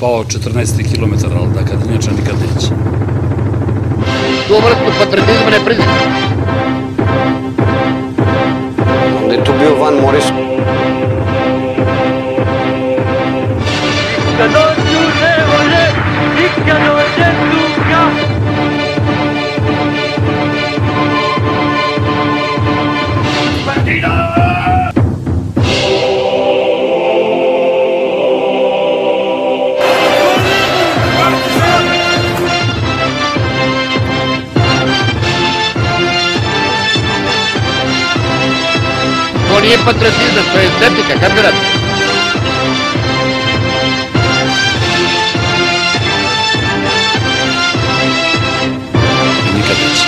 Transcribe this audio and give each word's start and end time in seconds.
спао 0.00 0.24
14 0.24 0.94
км, 0.94 1.28
ал 1.36 1.46
каде 1.52 1.84
иначе 1.84 2.10
никад 2.16 2.36
неќе. 2.40 2.72
Добро 4.48 4.72
сме 4.78 4.92
патриотизм 4.98 5.50
не 5.50 5.60
признат. 5.64 6.00
Дето 9.30 9.52
бил 9.52 9.76
Ван 9.76 10.00
Морис. 10.00 10.28
Кадон 14.38 14.68
да 14.76 14.79
nije 39.70 39.84
patriotizam, 39.84 40.44
to 40.52 40.58
je 40.58 40.66
estetika, 40.66 41.14
kapirate? 41.20 41.62
I 49.46 49.56
nikad 49.56 49.76
neće. 49.82 50.06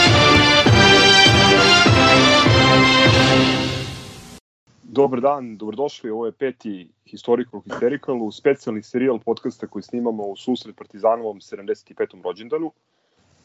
Dobar 4.83 5.21
dan, 5.21 5.57
dobrodošli. 5.57 6.11
Ovo 6.11 6.27
je 6.27 6.33
peti 6.33 6.91
Historical 7.07 7.61
Hysterical, 7.61 8.23
u 8.23 8.33
specijalni 8.33 8.83
serijal 8.83 9.19
podcasta 9.19 9.67
koji 9.67 9.83
snimamo 9.83 10.23
u 10.23 10.37
susret 10.37 10.77
Partizanovom 10.77 11.41
75. 11.41 12.23
rođendanu. 12.25 12.73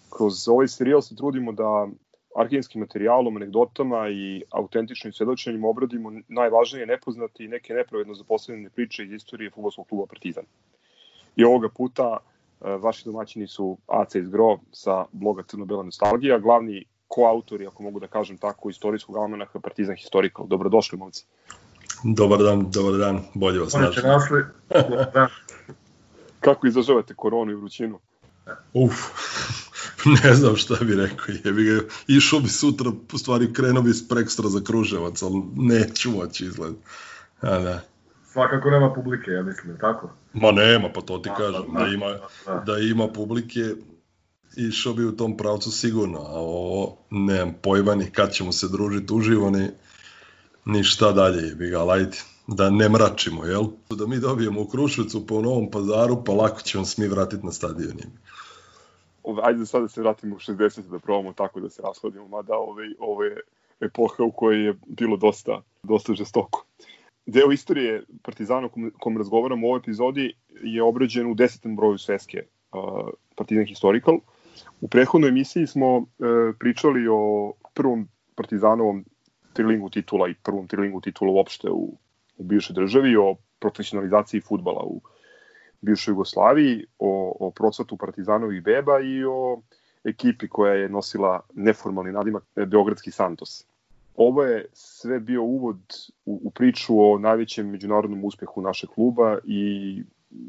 Kroz 0.09 0.47
ovaj 0.47 0.67
serijal 0.67 1.01
se 1.01 1.15
trudimo 1.15 1.51
da 1.51 1.87
arhivskim 2.37 2.81
materijalom, 2.81 3.35
anegdotama 3.35 4.09
i 4.09 4.43
autentičnim 4.49 5.13
svedočenjima 5.13 5.67
obradimo 5.67 6.11
najvažnije 6.27 6.85
nepoznate 6.85 7.43
i 7.43 7.47
neke 7.47 7.73
nepravedno 7.73 8.13
zaposlenine 8.13 8.69
priče 8.69 9.03
iz 9.03 9.11
istorije 9.11 9.51
futbolskog 9.51 9.87
kluba 9.87 10.05
Partizan. 10.05 10.43
I 11.35 11.43
ovoga 11.43 11.69
puta 11.69 12.17
e, 12.17 12.69
vaši 12.69 13.05
domaćini 13.05 13.47
su 13.47 13.77
Aca 13.87 14.19
iz 14.19 14.29
Gro 14.29 14.57
sa 14.71 15.05
bloga 15.11 15.43
Crno-Bela 15.43 15.83
nostalgija, 15.83 16.39
glavni 16.39 16.85
koautori, 17.07 17.67
ako 17.67 17.83
mogu 17.83 17.99
da 17.99 18.07
kažem 18.07 18.37
tako, 18.37 18.69
istorijskog 18.69 19.17
almanaha 19.17 19.59
Partizan 19.59 19.95
Historical. 19.95 20.47
Dobrodošli, 20.47 20.97
momci. 20.97 21.25
Dobar 22.03 22.43
dan, 22.43 22.71
dobar 22.71 22.99
dan, 22.99 23.21
bolje 23.33 23.59
vas 23.59 23.73
našli. 23.73 24.03
našli. 24.03 24.43
Da. 25.13 25.27
Kako 26.39 26.67
izražavate 26.67 27.13
koronu 27.13 27.51
i 27.51 27.55
vrućinu? 27.55 27.99
Uf, 28.73 28.93
ne 30.23 30.33
znam 30.33 30.55
šta 30.55 30.75
bi 30.81 30.95
rekao, 30.95 31.25
jebi 31.43 31.63
ga, 31.63 31.81
išao 32.07 32.39
bi 32.39 32.49
sutra, 32.49 32.91
u 33.13 33.17
stvari 33.17 33.53
krenuo 33.53 33.81
bi 33.81 33.93
s 33.93 34.07
prekstra 34.07 34.49
za 34.49 34.61
Kruževac, 34.63 35.21
ali 35.21 35.41
neću 35.55 36.11
moći 36.11 36.45
izgled. 36.45 36.73
A 37.41 37.59
da. 37.59 37.81
Svakako 38.31 38.69
nema 38.69 38.93
publike, 38.93 39.31
ja 39.31 39.43
mislim, 39.43 39.77
tako? 39.77 40.09
Ma 40.33 40.51
nema, 40.51 40.89
pa 40.95 41.01
to 41.01 41.17
ti 41.17 41.29
Da, 41.29 41.35
kažem, 41.35 41.73
da, 41.73 41.79
da 41.79 41.87
ima, 41.87 42.05
da. 42.45 42.63
da 42.65 42.77
ima 42.77 43.07
publike, 43.07 43.61
išao 44.55 44.93
bi 44.93 45.05
u 45.05 45.15
tom 45.17 45.37
pravcu 45.37 45.71
sigurno, 45.71 46.19
a 46.19 46.39
ovo 46.39 46.97
nemam 47.09 47.53
pojma 47.61 47.95
ni 47.95 48.11
kad 48.11 48.31
ćemo 48.31 48.51
se 48.51 48.67
družiti 48.67 49.13
uživo, 49.13 49.49
ni, 49.49 49.69
ni 50.65 50.83
šta 50.83 51.11
dalje, 51.11 51.47
jebi 51.47 51.69
ga, 51.69 51.79
ali 51.79 51.91
ajde, 51.91 52.17
da 52.47 52.69
ne 52.69 52.89
mračimo, 52.89 53.45
jel? 53.45 53.63
Da 53.89 54.07
mi 54.07 54.19
dobijemo 54.19 54.61
u 54.61 54.67
Kruševicu 54.67 55.27
pa 55.27 55.35
u 55.35 55.41
Novom 55.41 55.71
pazaru, 55.71 56.23
pa 56.23 56.31
lako 56.31 56.61
ćemo 56.61 56.85
se 56.85 57.01
mi 57.01 57.07
vratiti 57.07 57.45
na 57.45 57.51
stadion. 57.51 57.97
jebi. 57.97 58.17
Ove, 59.27 59.41
Ajde 59.45 59.65
sad 59.65 59.81
da 59.81 59.87
se 59.87 60.01
vratimo 60.01 60.35
u 60.35 60.39
60. 60.39 60.89
da 60.89 60.99
probamo 60.99 61.33
tako 61.33 61.59
da 61.59 61.69
se 61.69 61.81
rashodimo, 61.81 62.27
mada 62.27 62.57
ove, 62.57 62.83
ovo 62.99 63.23
je 63.23 63.41
epoha 63.79 64.23
u 64.23 64.31
kojoj 64.31 64.65
je 64.65 64.75
bilo 64.87 65.17
dosta, 65.17 65.61
dosta 65.83 66.13
žestoko. 66.13 66.65
Deo 67.25 67.51
istorije 67.51 68.03
Partizana 68.23 68.69
kom, 68.69 68.91
kom 68.99 69.17
razgovaramo 69.17 69.67
u 69.67 69.69
ovoj 69.69 69.79
epizodi 69.79 70.33
je 70.63 70.83
obrađen 70.83 71.31
u 71.31 71.35
desetom 71.35 71.75
broju 71.75 71.97
sveske 71.97 72.43
uh, 72.71 73.09
Partizan 73.35 73.65
Historical. 73.65 74.19
U 74.81 74.87
prethodnoj 74.87 75.29
emisiji 75.29 75.67
smo 75.67 75.97
uh, 75.97 76.05
pričali 76.59 77.07
o 77.11 77.53
prvom 77.73 78.07
Partizanovom 78.35 79.05
trilingu 79.53 79.89
titula 79.89 80.29
i 80.29 80.35
prvom 80.43 80.67
trilingu 80.67 81.01
titula 81.01 81.31
uopšte 81.31 81.69
u, 81.69 81.97
u 82.37 82.43
bivšoj 82.43 82.73
državi, 82.73 83.15
o 83.15 83.35
profesionalizaciji 83.59 84.41
futbala 84.41 84.83
u 84.83 85.01
bivšoj 85.81 86.11
Jugoslaviji, 86.11 86.85
o, 86.99 87.37
o 87.39 87.51
procvatu 87.51 87.97
Partizanovih 87.97 88.63
beba 88.63 88.99
i 88.99 89.25
o 89.25 89.61
ekipi 90.03 90.47
koja 90.47 90.73
je 90.73 90.89
nosila 90.89 91.39
neformalni 91.53 92.11
nadimak 92.11 92.43
e, 92.55 92.65
Beogradski 92.65 93.11
Santos. 93.11 93.65
Ovo 94.15 94.43
je 94.43 94.65
sve 94.73 95.19
bio 95.19 95.43
uvod 95.43 95.79
u, 96.25 96.41
u 96.43 96.49
priču 96.49 97.11
o 97.11 97.19
najvećem 97.19 97.69
međunarodnom 97.69 98.25
uspehu 98.25 98.61
našeg 98.61 98.89
kluba 98.89 99.37
i 99.45 100.03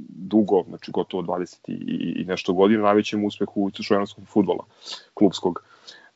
dugo, 0.09 0.65
znači 0.69 0.91
gotovo 0.91 1.22
20 1.22 1.59
i, 1.67 2.22
i 2.22 2.25
nešto 2.25 2.53
godina, 2.53 2.83
najvećem 2.83 3.25
uspehu 3.25 3.69
istočnoevropskog 3.69 4.25
futbola, 4.28 4.65
klubskog, 5.15 5.62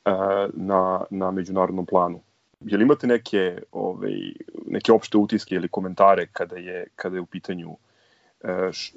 e, 0.04 0.10
na, 0.54 1.04
na 1.10 1.30
međunarodnom 1.30 1.86
planu. 1.86 2.20
Jel 2.60 2.82
imate 2.82 3.06
neke, 3.06 3.62
ovaj, 3.72 4.12
neke 4.66 4.92
opšte 4.92 5.18
utiske 5.18 5.54
ili 5.54 5.68
komentare 5.68 6.26
kada 6.32 6.56
je, 6.56 6.86
kada 6.96 7.16
je 7.16 7.20
u 7.20 7.26
pitanju 7.26 7.68
š- 7.70 7.91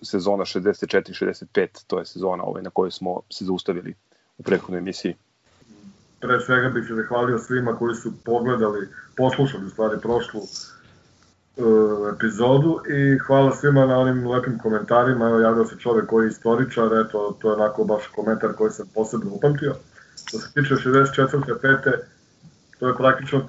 sezona 0.02 0.46
64-65, 0.46 1.68
to 1.88 2.00
je 2.00 2.06
sezona 2.06 2.44
ovaj, 2.44 2.64
na 2.64 2.70
kojoj 2.70 2.92
smo 2.92 3.22
se 3.30 3.46
zaustavili 3.46 3.94
u 4.38 4.44
prethodnoj 4.44 4.80
emisiji. 4.80 5.16
Pre 6.20 6.40
svega 6.40 6.70
bih 6.70 6.86
se 6.88 6.96
zahvalio 6.96 7.40
svima 7.40 7.78
koji 7.78 7.96
su 7.96 8.14
pogledali, 8.26 8.88
poslušali 9.18 9.66
u 9.66 9.70
stvari 9.70 10.00
prošlu 10.02 10.42
uh, 10.42 12.14
epizodu 12.16 12.80
i 12.90 13.18
hvala 13.18 13.56
svima 13.56 13.86
na 13.86 14.00
onim 14.00 14.28
lepim 14.28 14.60
komentarima. 14.60 15.30
Evo 15.30 15.40
javio 15.40 15.66
se 15.66 15.76
čovek 15.80 16.10
koji 16.10 16.26
je 16.26 16.30
istoričar, 16.30 16.86
eto, 16.86 17.38
to 17.42 17.50
je 17.50 17.56
onako 17.56 17.84
baš 17.84 18.08
komentar 18.08 18.54
koji 18.54 18.72
sam 18.72 18.88
posebno 18.94 19.32
upamtio. 19.34 19.76
Što 20.26 20.40
se 20.40 20.54
tiče 20.54 20.76
64. 20.76 21.60
5. 21.64 21.92
to 22.80 22.88
je 22.88 22.98
praktično 22.98 23.46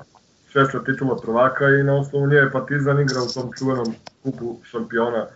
šesta 0.48 0.84
titula 0.84 1.16
prvaka 1.16 1.68
i 1.68 1.82
na 1.82 1.94
osnovu 1.94 2.26
nje 2.26 2.36
je 2.36 2.52
Partizan 2.52 3.00
igra 3.00 3.22
u 3.22 3.32
tom 3.34 3.52
čuvenom 3.58 3.94
kupu 4.22 4.56
šampiona 4.62 5.26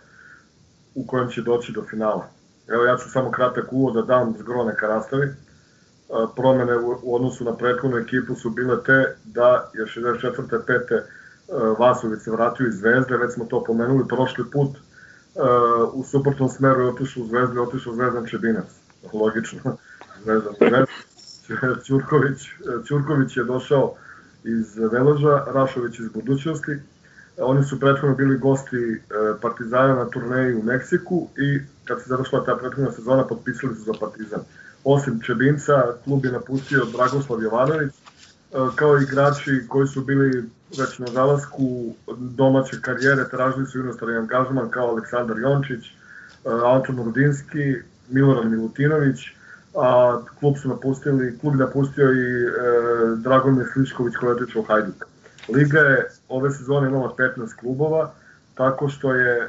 u 0.95 1.07
kojem 1.07 1.29
će 1.29 1.41
doći 1.41 1.71
do 1.71 1.83
finala. 1.89 2.27
Evo 2.67 2.83
ja 2.83 2.97
ću 2.97 3.09
samo 3.09 3.31
kratak 3.31 3.73
uvod 3.73 3.93
da 3.93 4.01
dam 4.01 4.35
zgro 4.39 4.63
neka 4.63 4.87
nastavi. 4.87 5.27
A, 6.13 6.27
Promene 6.35 6.77
u, 6.77 7.15
odnosu 7.15 7.43
na 7.43 7.55
prethodnu 7.57 7.97
ekipu 7.97 8.35
su 8.35 8.49
bile 8.49 8.83
te 8.83 9.15
da 9.25 9.69
je 9.73 9.85
64. 9.85 10.41
5. 10.67 11.01
Vasović 11.79 12.21
se 12.21 12.31
vratio 12.31 12.67
iz 12.67 12.75
Zvezde, 12.75 13.17
već 13.17 13.33
smo 13.33 13.45
to 13.45 13.63
pomenuli 13.63 14.07
prošli 14.07 14.43
put. 14.51 14.77
A, 15.35 15.85
U 15.93 16.03
suprotnom 16.03 16.49
smeru 16.49 16.81
je 16.81 16.89
otišao 16.89 17.23
u 17.23 17.27
Zvezdu, 17.27 17.55
je 17.55 17.61
otišao 17.61 17.93
Zvezdan 17.93 18.25
Čebinac. 18.25 18.65
Logično. 19.13 19.77
Zvezdan 20.23 20.53
Zvezdan. 20.59 20.85
Ćurković, 21.85 22.49
Ćurković 22.87 23.37
je 23.37 23.43
došao 23.43 23.95
iz 24.43 24.77
Veloža, 24.91 25.45
Rašović 25.53 25.99
iz 25.99 26.09
budućnosti. 26.09 26.71
Oni 27.37 27.63
su 27.63 27.79
prethodno 27.79 28.15
bili 28.15 28.37
gosti 28.37 28.77
e, 28.77 28.99
Partizana 29.41 29.95
na 29.95 30.09
turneji 30.09 30.55
u 30.55 30.63
Meksiku 30.63 31.27
i 31.37 31.59
kad 31.85 32.01
se 32.01 32.09
završila 32.09 32.45
ta 32.45 32.55
prethodna 32.55 32.91
sezona 32.91 33.27
potpisali 33.27 33.75
su 33.75 33.81
za 33.81 33.93
Partizan. 33.99 34.39
Osim 34.83 35.19
Čebinca, 35.19 35.93
klub 36.03 36.25
je 36.25 36.31
napustio 36.31 36.85
Dragoslav 36.85 37.43
Jovanović, 37.43 37.93
e, 37.93 37.95
kao 38.75 38.97
igrači 38.97 39.65
koji 39.67 39.87
su 39.87 40.01
bili 40.01 40.49
već 40.77 40.99
na 40.99 41.07
zalasku 41.07 41.93
domaće 42.17 42.81
karijere, 42.81 43.29
tražili 43.29 43.65
su 43.65 43.79
inostrani 43.79 44.17
angažman 44.17 44.69
kao 44.69 44.87
Aleksandar 44.87 45.37
Jončić, 45.39 45.85
e, 45.85 45.91
Anton 46.65 46.97
Rudinski, 47.05 47.75
Milorad 48.09 48.51
Milutinović, 48.51 49.19
a 49.75 50.21
klub 50.39 50.57
su 50.57 50.69
napustili, 50.69 51.39
klub 51.39 51.53
je 51.53 51.59
napustio 51.59 52.11
i 52.11 52.43
e, 52.43 52.51
Dragomir 53.15 53.65
Slišković 53.73 54.15
koji 54.15 54.29
je 54.29 54.35
otišao 54.35 54.61
u 54.61 54.65
Hajduk. 54.65 55.10
Liga 55.49 55.79
je 55.79 56.07
ove 56.29 56.51
sezone 56.51 56.87
imala 56.87 57.15
15 57.17 57.55
klubova, 57.59 58.11
tako 58.55 58.89
što 58.89 59.13
je 59.13 59.37
e, 59.37 59.47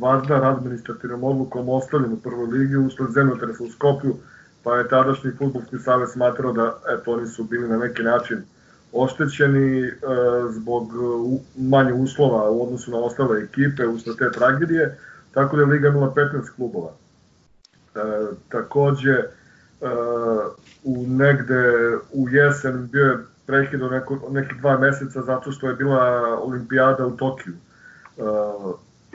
Vardar 0.00 0.44
administrativnom 0.44 1.24
odlukom 1.24 1.68
ostavljen 1.68 2.12
u 2.12 2.20
prvoj 2.20 2.46
ligi 2.46 2.76
usled 2.76 3.10
zemljotresa 3.10 3.64
u 3.64 3.70
Skoplju, 3.70 4.16
pa 4.62 4.76
je 4.76 4.88
tadašnji 4.88 5.30
futbolski 5.38 5.78
savez 5.78 6.10
smatrao 6.12 6.52
da 6.52 6.78
eto, 6.88 7.12
oni 7.12 7.26
su 7.26 7.44
bili 7.44 7.68
na 7.68 7.78
neki 7.78 8.02
način 8.02 8.42
oštećeni 8.92 9.86
e, 9.86 9.92
zbog 10.50 10.92
u, 11.24 11.40
manje 11.56 11.92
uslova 11.92 12.50
u 12.50 12.62
odnosu 12.62 12.90
na 12.90 12.98
ostale 12.98 13.42
ekipe 13.42 13.86
usled 13.86 14.16
te 14.16 14.30
tragedije, 14.32 14.98
tako 15.34 15.56
da 15.56 15.62
je 15.62 15.68
Liga 15.68 15.88
imala 15.88 16.14
15 16.14 16.50
klubova. 16.56 16.92
E, 17.94 18.00
takođe, 18.48 19.12
e, 19.12 19.24
u 20.84 21.06
negde 21.06 21.96
u 22.12 22.28
jesen 22.28 22.88
bio 22.92 23.04
je 23.04 23.18
prekid 23.50 23.82
od 23.82 23.92
neko, 23.92 24.18
nekih 24.30 24.60
dva 24.60 24.78
meseca 24.78 25.22
zato 25.22 25.52
što 25.52 25.68
je 25.68 25.74
bila 25.74 26.02
olimpijada 26.42 27.06
u 27.06 27.16
Tokiju. 27.16 27.54
E, 27.54 28.22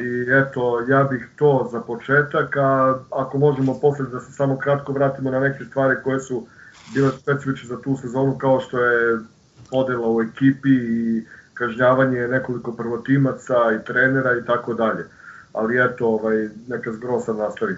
I 0.03 0.09
eto, 0.41 0.85
ja 0.87 1.03
bih 1.03 1.27
to 1.35 1.69
za 1.71 1.81
početak, 1.81 2.57
a 2.57 2.99
ako 3.11 3.37
možemo 3.37 3.79
posle 3.79 4.05
da 4.05 4.19
se 4.19 4.31
samo 4.31 4.57
kratko 4.57 4.93
vratimo 4.93 5.31
na 5.31 5.39
neke 5.39 5.65
stvari 5.65 5.95
koje 6.03 6.19
su 6.19 6.47
bile 6.93 7.11
specifične 7.11 7.67
za 7.67 7.81
tu 7.81 7.97
sezonu, 8.01 8.37
kao 8.37 8.59
što 8.59 8.79
je 8.79 9.19
podela 9.71 10.09
u 10.09 10.21
ekipi 10.21 10.69
i 10.69 11.25
kažnjavanje 11.53 12.27
nekoliko 12.27 12.71
prvotimaca 12.71 13.55
i 13.75 13.85
trenera 13.85 14.37
i 14.37 14.45
tako 14.45 14.73
dalje. 14.73 15.05
Ali 15.53 15.85
eto, 15.85 16.07
ovaj, 16.07 16.49
neka 16.67 16.91
zgrosa 16.91 17.33
nastavi. 17.33 17.75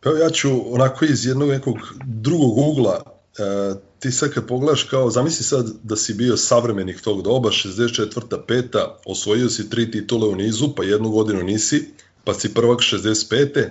Pa 0.00 0.10
ja 0.10 0.30
ću 0.30 0.48
onako 0.74 1.04
iz 1.04 1.26
jednog 1.26 1.48
nekog 1.48 1.76
drugog 2.04 2.58
ugla, 2.58 3.15
e, 3.38 3.74
ti 3.98 4.12
sad 4.12 4.34
kad 4.34 4.46
pogledaš 4.46 4.82
kao, 4.82 5.10
zamisli 5.10 5.44
sad 5.44 5.72
da 5.82 5.96
si 5.96 6.14
bio 6.14 6.36
savremenik 6.36 7.00
tog 7.00 7.22
doba, 7.22 7.50
64. 7.50 8.46
peta, 8.46 8.98
osvojio 9.04 9.48
si 9.48 9.70
tri 9.70 9.90
titule 9.90 10.28
u 10.28 10.36
nizu, 10.36 10.74
pa 10.76 10.84
jednu 10.84 11.10
godinu 11.10 11.42
nisi, 11.42 11.88
pa 12.24 12.34
si 12.34 12.54
prvak 12.54 12.78
65. 12.78 13.68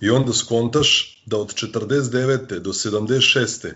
I 0.00 0.10
onda 0.10 0.32
skontaš 0.32 1.22
da 1.26 1.36
od 1.36 1.54
49. 1.54 2.58
do 2.58 2.72
76. 2.72 3.72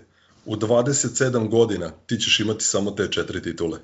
u 0.47 0.57
27 0.57 1.49
godina 1.49 1.91
ti 2.07 2.17
ćeš 2.17 2.41
imati 2.41 2.65
samo 2.65 2.91
te 2.91 3.09
četiri 3.11 3.43
titule. 3.43 3.79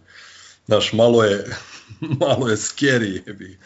Znaš, 0.67 0.93
malo 0.93 1.25
je, 1.25 1.57
malo 2.21 2.49
je 2.49 2.57
scary, 2.57 3.21
jebi. 3.27 3.59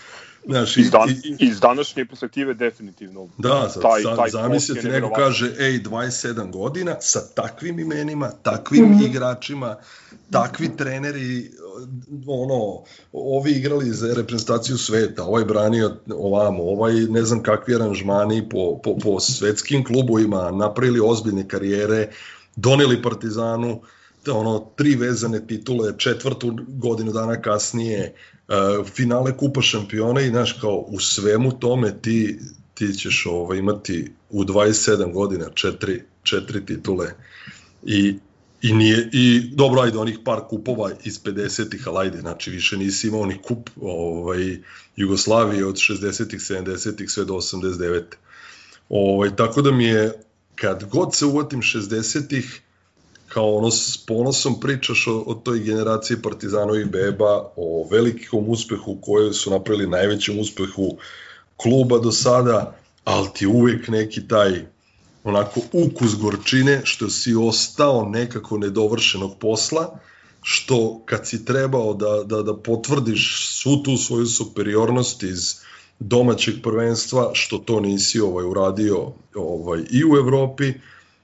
Znaš, 0.47 0.77
Iz, 0.77 0.91
dan, 0.91 1.11
i, 1.11 1.37
iz 1.39 1.61
današnje 1.61 2.05
perspektive 2.05 2.55
definitivno. 2.55 3.29
Da, 3.39 3.69
taj, 3.83 4.03
taj 4.03 4.91
neko 4.91 5.13
kaže, 5.17 5.55
ej, 5.59 5.83
27 5.83 6.51
godina, 6.51 6.97
sa 7.01 7.21
takvim 7.35 7.79
imenima, 7.79 8.31
takvim 8.43 9.01
igračima, 9.05 9.77
takvi 10.31 10.77
treneri, 10.77 11.51
ono, 12.27 12.83
ovi 13.13 13.51
igrali 13.51 13.91
za 13.91 14.15
reprezentaciju 14.15 14.79
sveta, 14.79 15.25
ovaj 15.25 15.45
branio 15.45 15.97
ovamo, 16.15 16.63
ovaj 16.63 16.93
ne 16.93 17.23
znam 17.23 17.43
kakvi 17.43 17.75
aranžmani 17.75 18.49
po, 18.49 18.81
po, 18.85 18.99
po 18.99 19.21
svetskim 19.21 19.85
klubovima, 19.85 20.51
napravili 20.51 21.01
ozbiljne 21.05 21.49
karijere, 21.49 22.09
doneli 22.57 23.03
Partizanu, 23.03 23.81
te 23.81 24.02
ono, 24.29 24.73
tri 24.77 24.95
vezane 24.95 25.47
titule, 25.47 25.99
četvrtu 25.99 26.59
godinu 26.69 27.13
dana 27.13 27.43
kasnije, 27.43 28.15
uh, 28.49 28.87
finale 28.87 29.37
Kupa 29.37 29.63
šampiona 29.63 30.21
i 30.21 30.29
znaš 30.29 30.53
kao 30.53 30.85
u 30.89 31.01
svemu 31.01 31.59
tome 31.59 31.95
ti, 32.03 32.39
ti 32.75 32.93
ćeš 32.93 33.27
ovaj, 33.27 33.59
imati 33.59 34.13
u 34.31 34.45
27 34.45 35.13
godina 35.13 35.51
četiri, 35.55 36.03
četiri 36.23 36.67
titule 36.67 37.07
i 37.83 38.15
I 38.63 38.73
nije, 38.73 39.09
i 39.13 39.51
dobro, 39.55 39.81
ajde, 39.81 39.99
onih 39.99 40.19
par 40.25 40.41
kupova 40.49 40.91
iz 41.05 41.23
50-ih, 41.23 41.89
ali 41.89 41.99
ajde, 41.99 42.21
znači 42.21 42.51
više 42.51 42.77
nisi 42.77 43.09
imao 43.09 43.27
ni 43.27 43.39
kup 43.43 43.71
ovaj, 43.81 44.57
Jugoslavije 44.97 45.67
od 45.67 45.75
60-ih, 45.75 46.41
70-ih 46.41 47.11
sve 47.11 47.25
do 47.25 47.35
89. 47.35 48.03
Ovaj, 48.89 49.37
tako 49.37 49.63
da 49.63 49.73
mi 49.73 49.85
je, 49.85 50.13
kad 50.55 50.85
god 50.85 51.15
se 51.15 51.27
uvatim 51.27 51.63
60-ih, 51.63 52.61
kao 53.33 53.57
ono 53.57 53.71
s 53.71 53.97
ponosom 54.07 54.61
pričaš 54.61 55.07
o, 55.07 55.25
o 55.27 55.35
toj 55.35 55.59
generaciji 55.59 56.23
Partizanovih 56.23 56.87
beba, 56.87 57.53
o 57.57 57.89
velikom 57.91 58.45
uspehu 58.49 58.99
koju 59.01 59.33
su 59.33 59.51
napravili 59.51 59.91
najvećem 59.91 60.39
uspehu 60.39 60.97
kluba 61.57 61.99
do 61.99 62.13
sada, 62.13 62.77
ali 63.05 63.29
ti 63.35 63.47
uvek 63.47 63.89
neki 63.89 64.29
taj 64.29 64.67
onako 65.25 65.61
ukus 65.73 66.17
gorčine 66.17 66.81
što 66.85 67.11
si 67.11 67.35
ostao 67.35 68.09
nekako 68.09 68.59
nedovršenog 68.59 69.39
posla, 69.39 69.99
što 70.43 71.03
kad 71.05 71.29
si 71.29 71.45
trebao 71.45 71.95
da, 71.95 72.23
da, 72.25 72.43
da 72.43 72.57
potvrdiš 72.57 73.49
svu 73.63 73.77
tu 73.77 73.97
svoju 73.97 74.27
superiornost 74.27 75.23
iz 75.23 75.55
domaćeg 75.99 76.55
prvenstva, 76.63 77.31
što 77.33 77.59
to 77.59 77.81
nisi 77.81 78.21
ovaj 78.21 78.45
uradio 78.45 79.13
ovaj 79.35 79.81
i 79.91 80.05
u 80.05 80.17
Evropi, 80.17 80.73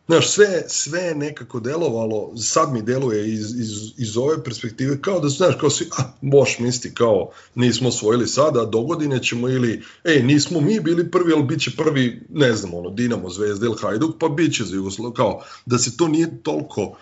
Znaš, 0.08 0.30
sve, 0.30 0.64
sve 0.68 1.00
je 1.00 1.14
nekako 1.14 1.60
delovalo, 1.60 2.36
sad 2.36 2.72
mi 2.72 2.82
deluje 2.82 3.32
iz, 3.32 3.60
iz, 3.60 3.92
iz 3.96 4.16
ove 4.16 4.44
perspektive, 4.44 5.00
kao 5.00 5.20
da, 5.20 5.28
znaš, 5.28 5.54
kao 5.60 5.70
svi, 5.70 5.86
a, 5.98 6.02
boš 6.20 6.58
misli, 6.58 6.94
kao, 6.94 7.30
nismo 7.54 7.88
osvojili 7.88 8.26
sada, 8.26 8.64
do 8.64 8.80
godine 8.80 9.22
ćemo 9.22 9.48
ili, 9.48 9.82
ej, 10.04 10.22
nismo 10.22 10.60
mi 10.60 10.80
bili 10.80 11.10
prvi, 11.10 11.32
ali 11.32 11.42
bit 11.42 11.60
će 11.60 11.76
prvi, 11.76 12.22
ne 12.28 12.52
znam, 12.52 12.74
ono, 12.74 12.90
Dinamo, 12.90 13.30
Zvezda 13.30 13.66
ili 13.66 13.74
Hajduk, 13.80 14.16
pa 14.20 14.28
bit 14.28 14.54
će 14.54 14.64
za 14.64 14.76
kao, 15.16 15.42
da 15.66 15.78
se 15.78 15.96
to 15.96 16.08
nije 16.08 16.42
toliko 16.42 16.96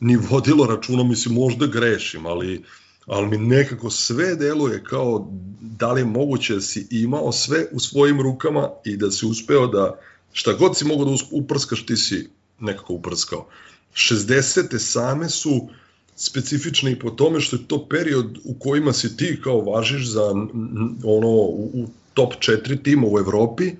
ni 0.00 0.16
vodilo 0.16 0.66
računa, 0.66 1.04
mislim, 1.04 1.34
možda 1.34 1.66
grešim, 1.66 2.26
ali, 2.26 2.64
ali 3.06 3.26
mi 3.26 3.38
nekako 3.38 3.90
sve 3.90 4.34
deluje 4.36 4.84
kao 4.84 5.32
da 5.60 5.92
li 5.92 6.00
je 6.00 6.04
moguće 6.04 6.54
da 6.54 6.60
si 6.60 6.86
imao 6.90 7.32
sve 7.32 7.66
u 7.72 7.80
svojim 7.80 8.20
rukama 8.20 8.70
i 8.84 8.96
da 8.96 9.10
si 9.10 9.26
uspeo 9.26 9.66
da 9.66 10.00
šta 10.32 10.52
god 10.52 10.76
si 10.76 10.84
mogao 10.84 11.04
da 11.04 11.16
uprskaš, 11.30 11.86
ti 11.86 11.96
si 11.96 12.36
nekako 12.60 12.92
uprskao. 12.92 13.46
60. 13.94 14.78
same 14.78 15.28
su 15.28 15.68
specifične 16.16 16.92
i 16.92 16.98
po 16.98 17.10
tome 17.10 17.40
što 17.40 17.56
je 17.56 17.68
to 17.68 17.86
period 17.88 18.38
u 18.44 18.54
kojima 18.54 18.92
si 18.92 19.16
ti 19.16 19.40
kao 19.44 19.60
važiš 19.60 20.08
za 20.08 20.24
ono 21.04 21.28
u, 21.28 21.70
u 21.74 21.88
top 22.14 22.34
4 22.34 22.82
tima 22.82 23.06
u 23.06 23.18
Evropi, 23.18 23.72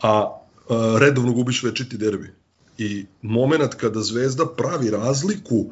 a, 0.00 0.40
a 0.68 0.98
redovno 1.00 1.32
gubiš 1.32 1.62
večiti 1.62 1.96
derbi. 1.96 2.30
I 2.78 3.06
moment 3.22 3.74
kada 3.74 4.00
Zvezda 4.00 4.46
pravi 4.46 4.90
razliku 4.90 5.66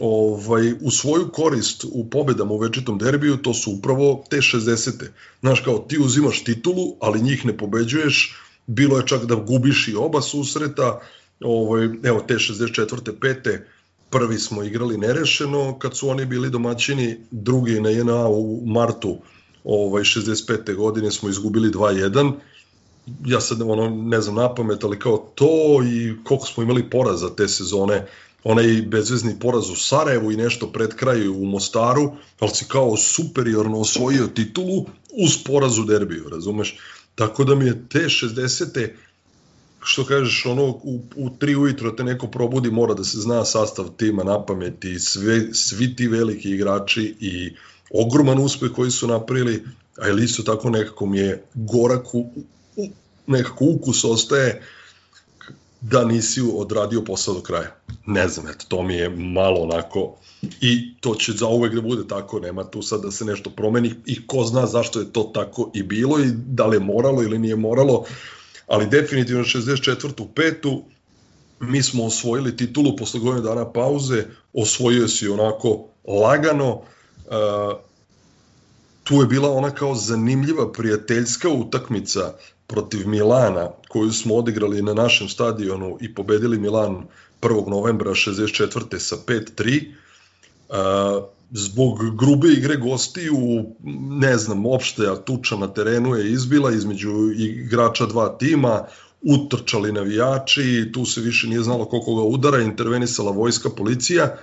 ovaj, 0.00 0.72
u 0.80 0.90
svoju 0.90 1.28
korist 1.32 1.84
u 1.92 2.10
pobedama 2.10 2.52
u 2.52 2.58
večitom 2.58 2.98
derbiju, 2.98 3.36
to 3.36 3.54
su 3.54 3.72
upravo 3.72 4.24
te 4.30 4.36
60. 4.36 5.06
Znaš, 5.40 5.60
kao 5.60 5.78
ti 5.78 5.98
uzimaš 5.98 6.44
titulu, 6.44 6.96
ali 7.00 7.22
njih 7.22 7.46
ne 7.46 7.56
pobeđuješ, 7.56 8.36
bilo 8.66 8.96
je 8.96 9.06
čak 9.06 9.24
da 9.24 9.34
gubiš 9.34 9.88
i 9.88 9.94
oba 9.94 10.22
susreta, 10.22 11.00
ovaj, 11.40 11.88
evo 12.02 12.20
te 12.28 12.34
64. 12.34 13.12
pete, 13.20 13.66
prvi 14.10 14.38
smo 14.38 14.62
igrali 14.62 14.98
nerešeno 14.98 15.78
kad 15.78 15.96
su 15.96 16.08
oni 16.08 16.26
bili 16.26 16.50
domaćini, 16.50 17.16
drugi 17.30 17.80
na 17.80 17.90
JNA 17.90 18.28
u 18.28 18.66
martu 18.66 19.18
ovaj, 19.64 20.02
65. 20.02 20.74
godine 20.74 21.10
smo 21.10 21.28
izgubili 21.28 21.70
2-1, 21.70 22.32
ja 23.26 23.40
sad 23.40 23.62
ono, 23.62 23.90
ne 23.90 24.20
znam 24.20 24.34
na 24.34 24.54
pamet, 24.54 24.84
ali 24.84 24.98
kao 24.98 25.32
to 25.34 25.82
i 25.84 26.14
koliko 26.24 26.46
smo 26.46 26.62
imali 26.62 26.90
poraza 26.90 27.34
te 27.36 27.48
sezone, 27.48 28.06
onaj 28.44 28.82
bezvezni 28.86 29.38
poraz 29.40 29.70
u 29.70 29.76
Sarajevu 29.76 30.32
i 30.32 30.36
nešto 30.36 30.66
pred 30.66 30.94
kraju 30.94 31.34
u 31.34 31.46
Mostaru, 31.46 32.12
ali 32.40 32.50
si 32.54 32.64
kao 32.68 32.96
superiorno 32.96 33.80
osvojio 33.80 34.26
titulu 34.26 34.86
uz 35.12 35.32
poraz 35.44 35.78
u 35.78 35.84
derbiju, 35.84 36.28
razumeš? 36.28 36.78
Tako 37.14 37.44
da 37.44 37.54
mi 37.54 37.64
je 37.64 37.88
te 37.88 37.98
60 37.98 38.88
što 39.82 40.04
kažeš, 40.04 40.46
ono, 40.46 40.64
u, 40.64 41.00
u 41.16 41.30
tri 41.38 41.56
ujutro 41.56 41.90
te 41.90 42.04
neko 42.04 42.26
probudi, 42.26 42.70
mora 42.70 42.94
da 42.94 43.04
se 43.04 43.20
zna 43.20 43.44
sastav 43.44 43.88
tima 43.96 44.24
na 44.24 44.44
pamet 44.44 44.84
i 44.84 44.98
sve, 44.98 45.54
svi 45.54 45.96
ti 45.96 46.08
veliki 46.08 46.50
igrači 46.50 47.14
i 47.20 47.52
ogroman 47.90 48.38
uspeh 48.38 48.70
koji 48.76 48.90
su 48.90 49.06
napravili, 49.06 49.64
a 49.98 50.08
ili 50.08 50.24
isto 50.24 50.42
tako 50.42 50.70
nekako 50.70 51.06
mi 51.06 51.18
je 51.18 51.42
gorak, 51.54 52.14
u, 52.14 52.18
u, 52.76 52.88
nekako 53.26 53.64
ukus 53.64 54.04
ostaje 54.04 54.62
da 55.80 56.04
nisi 56.04 56.42
odradio 56.54 57.04
posao 57.04 57.34
do 57.34 57.40
kraja. 57.40 57.76
Ne 58.06 58.28
znam, 58.28 58.48
eto, 58.48 58.64
to 58.68 58.82
mi 58.82 58.94
je 58.94 59.08
malo 59.08 59.60
onako 59.60 60.14
i 60.60 60.94
to 61.00 61.14
će 61.14 61.32
za 61.32 61.46
uvek 61.46 61.74
da 61.74 61.80
bude 61.80 62.08
tako, 62.08 62.40
nema 62.40 62.64
tu 62.64 62.82
sad 62.82 63.02
da 63.02 63.10
se 63.10 63.24
nešto 63.24 63.50
promeni 63.50 63.94
i 64.06 64.26
ko 64.26 64.44
zna 64.44 64.66
zašto 64.66 65.00
je 65.00 65.12
to 65.12 65.30
tako 65.34 65.70
i 65.74 65.82
bilo 65.82 66.18
i 66.18 66.30
da 66.32 66.66
li 66.66 66.76
je 66.76 66.80
moralo 66.80 67.22
ili 67.22 67.38
nije 67.38 67.56
moralo, 67.56 68.04
ali 68.68 68.86
definitivno 68.86 69.44
64. 69.44 70.26
petu 70.34 70.84
mi 71.60 71.82
smo 71.82 72.04
osvojili 72.04 72.56
titulu 72.56 72.96
posle 72.96 73.20
godinu 73.20 73.42
dana 73.42 73.72
pauze, 73.72 74.24
osvojio 74.52 75.08
si 75.08 75.28
onako 75.28 75.88
lagano, 76.04 76.74
uh, 76.74 76.82
tu 79.04 79.14
je 79.14 79.26
bila 79.26 79.52
ona 79.52 79.70
kao 79.70 79.94
zanimljiva 79.94 80.72
prijateljska 80.72 81.48
utakmica 81.48 82.32
protiv 82.66 83.08
Milana 83.08 83.70
koju 83.88 84.12
smo 84.12 84.34
odigrali 84.34 84.82
na 84.82 84.94
našem 84.94 85.28
stadionu 85.28 85.98
i 86.00 86.14
pobedili 86.14 86.58
Milan 86.58 87.06
1. 87.40 87.68
novembra 87.68 88.10
64. 88.10 88.98
sa 88.98 89.16
5-3. 89.26 89.92
Zbog 91.50 92.16
grube 92.18 92.48
igre 92.48 92.76
gostiju, 92.76 93.36
ne 94.20 94.38
znam, 94.38 94.66
opšte 94.66 95.02
tuča 95.24 95.56
na 95.56 95.68
terenu 95.68 96.14
je 96.14 96.32
izbila 96.32 96.72
između 96.72 97.10
igrača 97.36 98.06
dva 98.06 98.28
tima, 98.38 98.84
utrčali 99.22 99.92
navijači, 99.92 100.90
tu 100.92 101.04
se 101.04 101.20
više 101.20 101.48
nije 101.48 101.62
znalo 101.62 101.84
koliko 101.84 102.14
ga 102.14 102.22
udara, 102.22 102.60
intervenisala 102.62 103.30
vojska, 103.30 103.70
policija. 103.70 104.36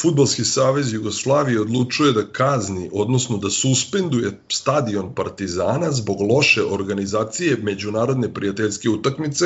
Futbalski 0.00 0.44
savez 0.44 0.92
Jugoslavije 0.92 1.60
odlučuje 1.60 2.12
da 2.12 2.26
kazni, 2.26 2.90
odnosno 2.92 3.36
da 3.36 3.50
suspenduje 3.50 4.40
stadion 4.48 5.14
Partizana 5.14 5.92
zbog 5.92 6.20
loše 6.20 6.64
organizacije 6.64 7.56
međunarodne 7.62 8.34
prijateljske 8.34 8.88
utakmice 8.88 9.44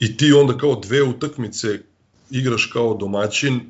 i 0.00 0.16
ti 0.16 0.32
onda 0.32 0.58
kao 0.58 0.80
dve 0.82 1.02
utakmice 1.02 1.78
igraš 2.30 2.66
kao 2.72 2.94
domaćin 2.94 3.60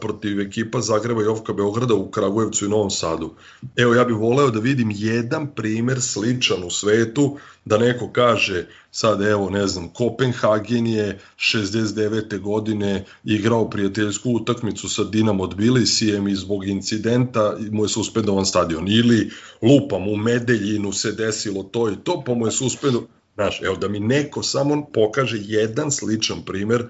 protiv 0.00 0.40
ekipa 0.40 0.80
Zagreba 0.80 1.22
i 1.22 1.26
Ovka 1.26 1.52
Beograda 1.52 1.94
u 1.94 2.10
Kragujevcu 2.10 2.64
i 2.64 2.68
Novom 2.68 2.90
Sadu. 2.90 3.30
Evo, 3.76 3.94
ja 3.94 4.04
bih 4.04 4.16
voleo 4.16 4.50
da 4.50 4.60
vidim 4.60 4.92
jedan 4.94 5.54
primer 5.54 6.02
sličan 6.02 6.64
u 6.64 6.70
svetu, 6.70 7.38
da 7.64 7.78
neko 7.78 8.10
kaže, 8.12 8.66
sad 8.90 9.22
evo, 9.22 9.50
ne 9.50 9.66
znam, 9.66 9.88
Kopenhagen 9.88 10.86
je 10.86 11.18
69. 11.36 12.40
godine 12.40 13.04
igrao 13.24 13.70
prijateljsku 13.70 14.30
utakmicu 14.30 14.88
sa 14.88 15.04
Dinamo 15.04 15.46
Tbilisijem 15.46 16.28
i 16.28 16.34
zbog 16.34 16.68
incidenta 16.68 17.56
mu 17.70 17.84
je 17.84 17.88
suspendovan 17.88 18.46
stadion. 18.46 18.88
Ili, 18.88 19.30
lupam, 19.62 20.08
u 20.08 20.16
Medeljinu 20.16 20.92
se 20.92 21.12
desilo 21.12 21.62
to 21.62 21.90
i 21.90 21.96
to, 22.04 22.22
pa 22.26 22.34
mu 22.34 22.46
je 22.46 22.52
suspendovan. 22.52 23.08
Znaš, 23.34 23.60
evo, 23.62 23.76
da 23.76 23.88
mi 23.88 24.00
neko 24.00 24.42
samo 24.42 24.86
pokaže 24.92 25.38
jedan 25.40 25.90
sličan 25.90 26.42
primer 26.44 26.84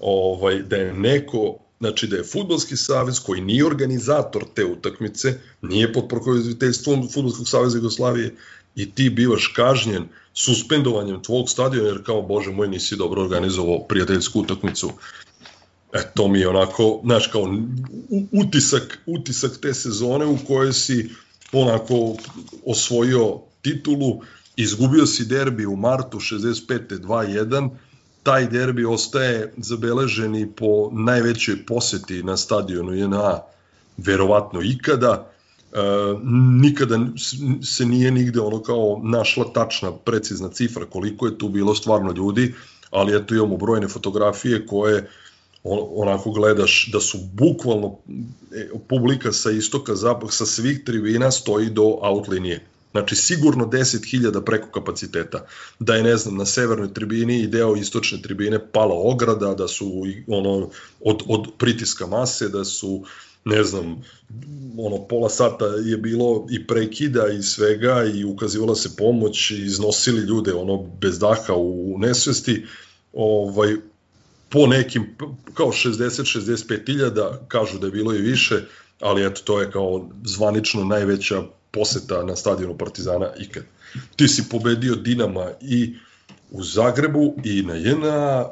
ovaj, 0.00 0.62
da 0.62 0.76
je 0.76 0.92
neko 0.92 1.58
znači 1.80 2.06
da 2.06 2.16
je 2.16 2.24
futbolski 2.24 2.76
savez 2.76 3.20
koji 3.20 3.40
nije 3.40 3.66
organizator 3.66 4.44
te 4.54 4.64
utakmice, 4.64 5.40
nije 5.62 5.92
pod 5.92 6.08
pokroviteljstvom 6.08 7.08
futbolskog 7.14 7.48
saveza 7.48 7.78
Jugoslavije 7.78 8.34
i 8.74 8.90
ti 8.90 9.10
bivaš 9.10 9.52
kažnjen 9.56 10.04
suspendovanjem 10.34 11.22
tvog 11.22 11.50
stadiona 11.50 11.88
jer 11.88 12.04
kao 12.04 12.22
bože 12.22 12.50
moj 12.50 12.68
nisi 12.68 12.96
dobro 12.96 13.22
organizovao 13.22 13.86
prijateljsku 13.88 14.40
utakmicu. 14.40 14.92
E, 15.92 15.98
to 16.14 16.28
mi 16.28 16.40
je 16.40 16.48
onako, 16.48 17.00
znaš, 17.04 17.26
kao 17.26 17.42
utisak, 18.32 18.98
utisak 19.06 19.58
te 19.62 19.74
sezone 19.74 20.26
u 20.26 20.38
kojoj 20.46 20.72
si 20.72 21.10
onako 21.52 22.16
osvojio 22.66 23.40
titulu, 23.62 24.20
izgubio 24.56 25.06
si 25.06 25.24
derbi 25.24 25.66
u 25.66 25.76
martu 25.76 26.18
65. 26.18 27.00
2-1, 27.00 27.70
taj 28.28 28.46
derbi 28.46 28.84
ostaje 28.84 29.52
zabeležen 29.56 30.34
i 30.36 30.46
po 30.56 30.90
najvećoj 30.92 31.66
poseti 31.66 32.22
na 32.22 32.36
stadionu 32.36 32.94
JNA 32.94 33.40
verovatno 33.96 34.60
ikada. 34.62 35.30
E, 35.72 35.78
nikada 36.62 36.98
se 37.62 37.86
nije 37.86 38.10
nigde 38.10 38.40
ono 38.40 38.62
kao 38.62 39.00
našla 39.02 39.44
tačna, 39.52 39.92
precizna 39.92 40.48
cifra 40.48 40.86
koliko 40.86 41.26
je 41.26 41.38
tu 41.38 41.48
bilo 41.48 41.74
stvarno 41.74 42.12
ljudi, 42.12 42.54
ali 42.90 43.16
eto 43.16 43.34
imamo 43.34 43.56
brojne 43.56 43.88
fotografije 43.88 44.66
koje 44.66 45.08
onako 45.96 46.30
gledaš 46.30 46.90
da 46.92 47.00
su 47.00 47.18
bukvalno 47.32 47.96
e, 48.52 48.68
publika 48.88 49.32
sa 49.32 49.50
istoka, 49.50 49.94
zapad, 49.94 50.32
sa 50.32 50.46
svih 50.46 50.84
tribina 50.84 51.30
stoji 51.30 51.70
do 51.70 51.98
out 52.02 52.28
linije 52.28 52.66
Znači 52.92 53.16
sigurno 53.16 53.66
10.000 53.66 54.44
preko 54.44 54.68
kapaciteta. 54.70 55.46
Da 55.78 55.94
je, 55.94 56.02
ne 56.02 56.16
znam, 56.16 56.36
na 56.36 56.46
severnoj 56.46 56.94
tribini 56.94 57.40
i 57.40 57.46
deo 57.46 57.76
istočne 57.76 58.22
tribine 58.22 58.72
pala 58.72 58.94
ograda, 58.94 59.54
da 59.54 59.68
su 59.68 60.02
ono, 60.26 60.70
od, 61.00 61.22
od 61.28 61.46
pritiska 61.58 62.06
mase, 62.06 62.48
da 62.48 62.64
su 62.64 63.04
ne 63.44 63.64
znam, 63.64 64.02
ono, 64.78 65.08
pola 65.08 65.28
sata 65.28 65.66
je 65.66 65.96
bilo 65.96 66.46
i 66.50 66.66
prekida 66.66 67.28
i 67.28 67.42
svega 67.42 68.04
i 68.14 68.24
ukazivala 68.24 68.74
se 68.74 68.96
pomoć 68.96 69.50
i 69.50 69.64
iznosili 69.64 70.20
ljude 70.20 70.54
ono, 70.54 70.82
bez 71.00 71.18
daha 71.18 71.54
u 71.56 71.96
nesvesti, 71.98 72.66
ovaj, 73.12 73.76
po 74.48 74.66
nekim, 74.66 75.16
kao 75.54 75.66
60-65 75.66 76.90
iljada, 76.90 77.40
kažu 77.48 77.78
da 77.78 77.86
je 77.86 77.92
bilo 77.92 78.14
i 78.14 78.22
više, 78.22 78.62
ali 79.00 79.26
eto, 79.26 79.40
to 79.44 79.60
je 79.60 79.70
kao 79.70 80.10
zvanično 80.24 80.84
najveća 80.84 81.42
poseta 81.70 82.22
na 82.22 82.36
stadionu 82.36 82.78
Partizana 82.78 83.32
ikad. 83.40 83.62
Ti 84.16 84.28
si 84.28 84.48
pobedio 84.50 84.94
Dinama 84.94 85.50
i 85.60 85.94
u 86.50 86.62
Zagrebu 86.62 87.34
i 87.44 87.62
na 87.62 87.74
JNA, 87.74 88.46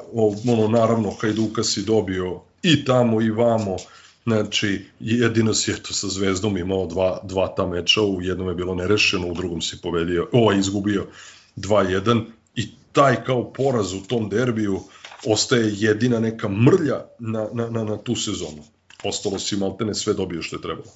ono, 0.45 0.67
naravno 0.67 1.11
Hajduka 1.21 1.63
si 1.63 1.83
dobio 1.83 2.41
i 2.63 2.85
tamo 2.85 3.21
i 3.21 3.29
vamo, 3.29 3.75
znači 4.23 4.85
jedino 4.99 5.53
si 5.53 5.71
eto 5.71 5.93
sa 5.93 6.07
Zvezdom 6.07 6.57
imao 6.57 6.85
dva, 6.87 7.19
dva 7.23 7.47
ta 7.47 7.67
meča, 7.67 8.01
u 8.01 8.21
jednom 8.21 8.47
je 8.47 8.55
bilo 8.55 8.75
nerešeno, 8.75 9.27
u 9.27 9.33
drugom 9.33 9.61
si 9.61 9.81
pobedio, 9.81 10.29
ovaj 10.31 10.59
izgubio 10.59 11.07
2-1 11.55 12.23
i 12.55 12.69
taj 12.91 13.23
kao 13.23 13.53
poraz 13.53 13.93
u 13.93 14.01
tom 14.07 14.29
derbiju 14.29 14.79
ostaje 15.25 15.73
jedina 15.75 16.19
neka 16.19 16.49
mrlja 16.49 17.05
na, 17.19 17.47
na, 17.53 17.69
na, 17.69 17.83
na 17.83 17.97
tu 17.97 18.15
sezonu. 18.15 18.63
Ostalo 19.03 19.39
si 19.39 19.57
maltene 19.57 19.95
sve 19.95 20.13
dobio 20.13 20.41
što 20.41 20.55
je 20.55 20.61
trebalo. 20.61 20.89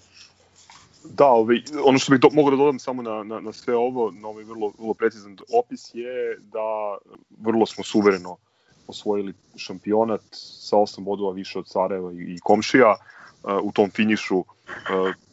Da, 1.04 1.26
ovaj, 1.26 1.62
ono 1.86 2.00
što 2.00 2.12
bih 2.12 2.20
do, 2.20 2.30
mogu 2.34 2.52
da 2.52 2.58
dodam 2.58 2.80
samo 2.80 3.02
na, 3.02 3.24
na, 3.24 3.40
na 3.40 3.52
sve 3.52 3.76
ovo, 3.76 4.12
na 4.12 4.28
ovaj 4.28 4.44
vrlo, 4.44 4.72
vrlo 4.80 4.94
precizan 4.94 5.38
opis 5.54 5.90
je 5.94 6.38
da 6.40 6.98
vrlo 7.40 7.66
smo 7.66 7.84
suvereno 7.84 8.38
osvojili 8.88 9.34
šampionat 9.56 10.22
sa 10.32 10.76
8 10.76 11.04
bodova 11.04 11.32
više 11.34 11.60
od 11.60 11.68
Sarajeva 11.68 12.14
i, 12.14 12.16
i 12.16 12.40
Komšija. 12.44 12.96
Uh, 13.44 13.52
u 13.64 13.72
tom 13.72 13.90
finišu 13.90 14.38
uh, 14.38 14.46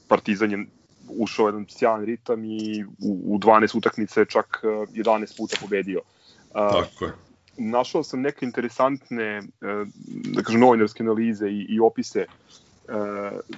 Partizan 0.09 0.51
je 0.51 0.67
ušao 1.09 1.47
jedan 1.47 1.67
sjajan 1.69 2.05
ritam 2.05 2.45
i 2.45 2.85
u, 2.85 3.35
u 3.35 3.39
12 3.39 3.79
utakmice 3.79 4.25
čak 4.25 4.61
uh, 4.63 4.89
11 4.89 5.37
puta 5.37 5.57
pobedio. 5.61 6.01
Uh, 6.01 6.53
Tako 6.55 7.05
je. 7.05 7.13
Našao 7.57 8.03
sam 8.03 8.21
neke 8.21 8.47
interesantne, 8.47 9.39
uh, 9.39 9.89
da 10.35 10.43
kažem, 10.43 10.61
novinarske 10.61 11.03
analize 11.03 11.49
i, 11.49 11.67
i 11.69 11.81
opise 11.81 12.27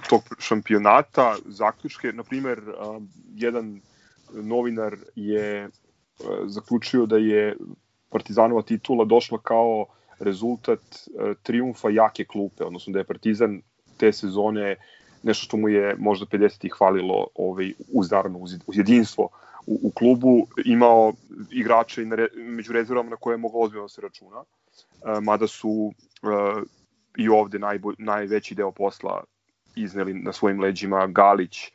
tog 0.09 0.21
šampionata, 0.39 1.35
zaključke, 1.45 2.13
na 2.13 2.23
primer, 2.23 2.61
jedan 3.35 3.81
novinar 4.33 4.95
je 5.15 5.69
zaključio 6.45 7.05
da 7.05 7.17
je 7.17 7.55
Partizanova 8.09 8.61
titula 8.61 9.05
došla 9.05 9.37
kao 9.43 9.85
rezultat 10.19 10.79
triumfa 11.43 11.89
jake 11.89 12.25
klupe, 12.25 12.63
odnosno 12.63 12.93
da 12.93 12.99
je 12.99 13.05
Partizan 13.05 13.61
te 13.97 14.13
sezone 14.13 14.75
nešto 15.23 15.43
što 15.43 15.57
mu 15.57 15.69
je 15.69 15.95
možda 15.99 16.25
50-ih 16.25 16.73
hvalilo 16.77 17.27
ovaj, 17.35 17.73
uz, 17.93 18.11
naravno, 18.11 18.39
uz, 18.39 18.51
jedinstvo 18.73 19.29
u, 19.67 19.79
u 19.83 19.91
klubu, 19.91 20.47
imao 20.65 21.13
igrače 21.51 22.03
i 22.03 22.05
na 22.05 22.15
re, 22.15 22.27
među 22.35 22.73
rezervama 22.73 23.09
na 23.09 23.15
koje 23.15 23.33
je 23.33 23.37
moglo 23.37 23.61
ozbiljno 23.61 23.83
da 23.83 23.89
se 23.89 24.01
računa, 24.01 24.43
mada 25.21 25.47
su 25.47 25.93
i 27.17 27.29
ovde 27.29 27.59
najbolj, 27.59 27.95
najveći 27.97 28.55
deo 28.55 28.71
posla 28.71 29.23
izneli 29.75 30.13
na 30.13 30.33
svojim 30.33 30.59
leđima 30.59 31.07
Galić, 31.07 31.67
e, 31.67 31.71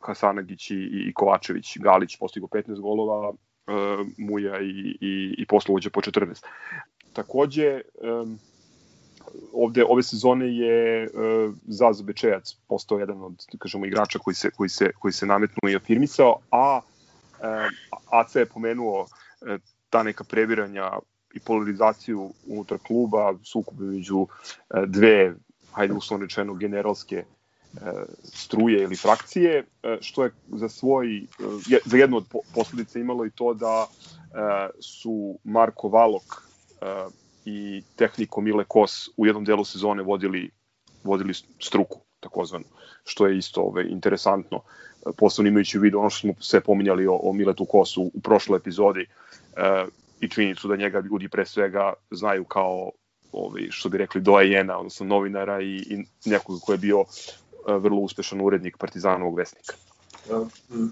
Hasanagić 0.00 0.70
i, 0.70 0.74
i 1.08 1.12
Kovačević. 1.14 1.78
Galić 1.78 2.16
postigo 2.16 2.46
15 2.46 2.80
golova, 2.80 3.32
e, 3.66 3.72
Muja 4.18 4.60
i, 4.60 4.96
i, 5.00 5.34
i 5.38 5.46
poslovođa 5.46 5.90
po 5.90 6.00
14. 6.00 6.44
Takođe, 7.12 7.66
e, 7.66 7.82
ovde 9.52 9.84
ove 9.88 10.02
sezone 10.02 10.56
je 10.56 11.04
uh, 11.04 11.54
Zazo 11.66 12.02
Bečejac 12.02 12.54
postao 12.68 12.98
jedan 12.98 13.22
od 13.22 13.44
da 13.52 13.58
kažemo 13.58 13.86
igrača 13.86 14.18
koji 14.18 14.34
se 14.34 14.50
koji 14.50 14.68
se 14.68 14.92
koji 14.98 15.12
se 15.12 15.26
nametnuo 15.26 15.70
i 15.70 15.76
afirmisao, 15.76 16.36
a 16.50 16.80
uh, 16.80 17.44
AC 18.10 18.34
je 18.34 18.46
pomenuo 18.46 19.00
uh, 19.00 19.08
ta 19.90 20.02
neka 20.02 20.24
prebiranja 20.24 20.90
i 21.34 21.40
polarizaciju 21.40 22.30
unutar 22.46 22.78
kluba, 22.78 23.34
sukobe 23.42 23.84
među 23.84 24.26
dve, 24.86 25.34
hajde 25.72 25.94
uslovno 25.94 26.24
rečeno, 26.24 26.54
generalske 26.54 27.24
struje 28.22 28.82
ili 28.82 28.96
frakcije, 28.96 29.64
što 30.00 30.24
je 30.24 30.30
za 30.48 30.68
svoj, 30.68 31.26
za 31.84 31.96
jednu 31.96 32.16
od 32.16 32.24
posledica 32.54 32.98
imalo 32.98 33.26
i 33.26 33.30
to 33.30 33.54
da 33.54 33.86
su 34.80 35.38
Marko 35.44 35.88
Valok 35.88 36.42
i 37.44 37.82
tehniko 37.96 38.40
Mile 38.40 38.64
Kos 38.68 39.08
u 39.16 39.26
jednom 39.26 39.44
delu 39.44 39.64
sezone 39.64 40.02
vodili, 40.02 40.50
vodili 41.04 41.34
struku, 41.60 42.00
takozvanu, 42.20 42.64
što 43.04 43.26
je 43.26 43.38
isto 43.38 43.60
ove, 43.60 43.88
interesantno, 43.88 44.62
posebno 45.16 45.48
imajući 45.48 45.78
u 45.78 45.80
vidu 45.80 45.98
ono 45.98 46.10
što 46.10 46.20
smo 46.20 46.34
sve 46.40 46.60
pominjali 46.60 47.06
o, 47.06 47.20
o 47.22 47.32
Miletu 47.32 47.64
Kosu 47.64 48.10
u 48.14 48.20
prošloj 48.20 48.56
epizodi, 48.56 49.06
i 50.24 50.28
činjenicu 50.28 50.68
da 50.68 50.76
njega 50.76 51.00
ljudi 51.00 51.28
pre 51.28 51.46
svega 51.46 51.92
znaju 52.10 52.44
kao 52.44 52.90
ovaj, 53.32 53.66
što 53.70 53.88
bi 53.88 53.98
rekli 53.98 54.20
doajena, 54.20 54.78
odnosno 54.78 55.06
novinara 55.06 55.60
i, 55.60 55.76
i 55.76 56.04
nekoga 56.24 56.58
ko 56.66 56.72
je 56.72 56.78
bio 56.78 57.00
uh, 57.00 57.06
vrlo 57.66 58.00
uspešan 58.00 58.40
urednik 58.40 58.76
Partizanovog 58.78 59.36
vesnika. 59.36 59.74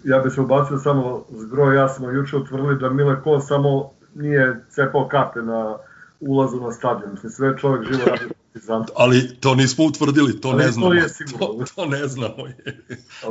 Ja 0.04 0.18
bih 0.18 0.32
se 0.32 0.40
ubacio 0.40 0.78
samo 0.78 1.24
zgro, 1.30 1.72
ja 1.72 1.88
smo 1.88 2.10
juče 2.10 2.36
utvrdili 2.36 2.78
da 2.78 2.90
Mile 2.90 3.22
Ko 3.22 3.40
samo 3.40 3.90
nije 4.14 4.64
cepao 4.70 5.08
kape 5.08 5.42
na 5.42 5.78
ulazu 6.20 6.60
na 6.60 6.72
stadion. 6.72 7.12
Mislim, 7.12 7.32
sve 7.32 7.58
čovjek 7.58 7.92
živo 7.92 8.04
radi 8.06 8.24
Partizan. 8.52 8.84
Ali 9.02 9.36
to 9.40 9.54
nismo 9.54 9.84
utvrdili, 9.84 10.40
to 10.40 10.48
Ali 10.48 10.64
ne 10.64 10.70
znamo. 10.70 10.88
To 10.88 10.94
je 10.94 11.08
sigurno. 11.08 11.46
To, 11.64 11.74
to 11.74 11.86
ne 11.86 12.08
znamo. 12.08 12.36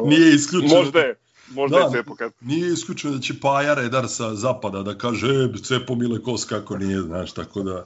Nije 0.06 0.36
isključeno. 0.36 0.82
Možda 0.82 1.00
je, 1.00 1.16
Možda 1.54 1.78
da, 1.78 1.84
je 1.84 1.92
Cepo 1.92 2.16
kad... 2.16 2.32
Nije 2.42 2.74
isključeno 2.74 3.14
da 3.14 3.22
će 3.22 3.34
Paja 3.42 3.74
redar 3.74 4.08
sa 4.08 4.36
zapada 4.36 4.84
da 4.84 4.98
kaže 4.98 5.28
e, 5.28 5.58
Cepo 5.64 5.96
Mile 5.96 6.22
Kos 6.22 6.46
kako 6.46 6.78
nije, 6.78 7.02
znaš, 7.02 7.34
tako 7.34 7.64
da 7.64 7.86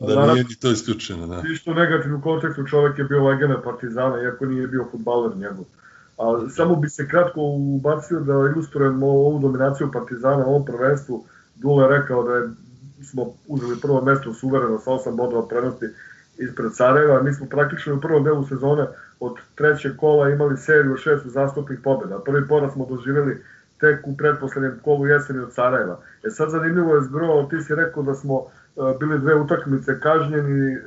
da 0.00 0.14
Naravno, 0.14 0.34
nije 0.34 0.44
ni 0.44 0.54
to 0.54 0.70
isključeno. 0.70 1.26
Da. 1.26 1.42
Išto 1.52 1.74
negativnu 1.74 2.20
kontekstu 2.22 2.66
čovek 2.66 2.98
je 2.98 3.04
bio 3.04 3.24
legenda 3.24 3.60
Partizana, 3.64 4.22
iako 4.22 4.46
nije 4.46 4.66
bio 4.66 4.88
futbaler 4.90 5.36
njegov. 5.36 5.64
A 6.18 6.50
samo 6.50 6.76
bi 6.76 6.88
se 6.88 7.08
kratko 7.08 7.40
ubacio 7.76 8.20
da 8.20 8.32
ilustrujem 8.32 9.02
ovu 9.02 9.38
dominaciju 9.38 9.90
Partizana 9.92 10.46
u 10.46 10.50
ovom 10.50 10.64
prvenstvu. 10.64 11.24
Dule 11.54 11.98
rekao 11.98 12.22
da 12.22 12.34
je, 12.34 12.50
smo 13.02 13.26
uzeli 13.46 13.80
prvo 13.80 14.04
mesto 14.04 14.34
suvereno 14.34 14.78
sa 14.78 14.90
8 14.90 15.16
bodova 15.16 15.48
prednosti 15.48 15.86
ispred 16.38 16.74
Sarajeva. 16.74 17.22
Mi 17.22 17.34
smo 17.34 17.46
praktično 17.46 17.94
u 17.94 18.00
prvom 18.00 18.24
delu 18.24 18.46
sezone 18.46 18.86
od 19.20 19.34
trećeg 19.54 19.96
kola 19.96 20.30
imali 20.30 20.56
seriju 20.56 20.96
šest 20.96 21.26
uzastopnih 21.26 21.78
pobjeda. 21.84 22.18
Prvi 22.24 22.48
poraz 22.48 22.72
smo 22.72 22.86
doživjeli 22.86 23.42
tek 23.80 24.06
u 24.06 24.16
pretposlednjem 24.16 24.80
kolu 24.84 25.06
jeseni 25.06 25.38
od 25.38 25.52
Sarajeva. 25.52 25.98
E 26.24 26.30
sad 26.30 26.50
zanimljivo 26.50 26.94
je 26.94 27.02
zgro, 27.02 27.46
ti 27.50 27.60
si 27.60 27.74
rekao 27.74 28.02
da 28.02 28.14
smo 28.14 28.40
e, 28.40 28.80
bili 29.00 29.18
dve 29.18 29.34
utakmice 29.34 30.00
kažnjeni 30.00 30.72
e, 30.72 30.78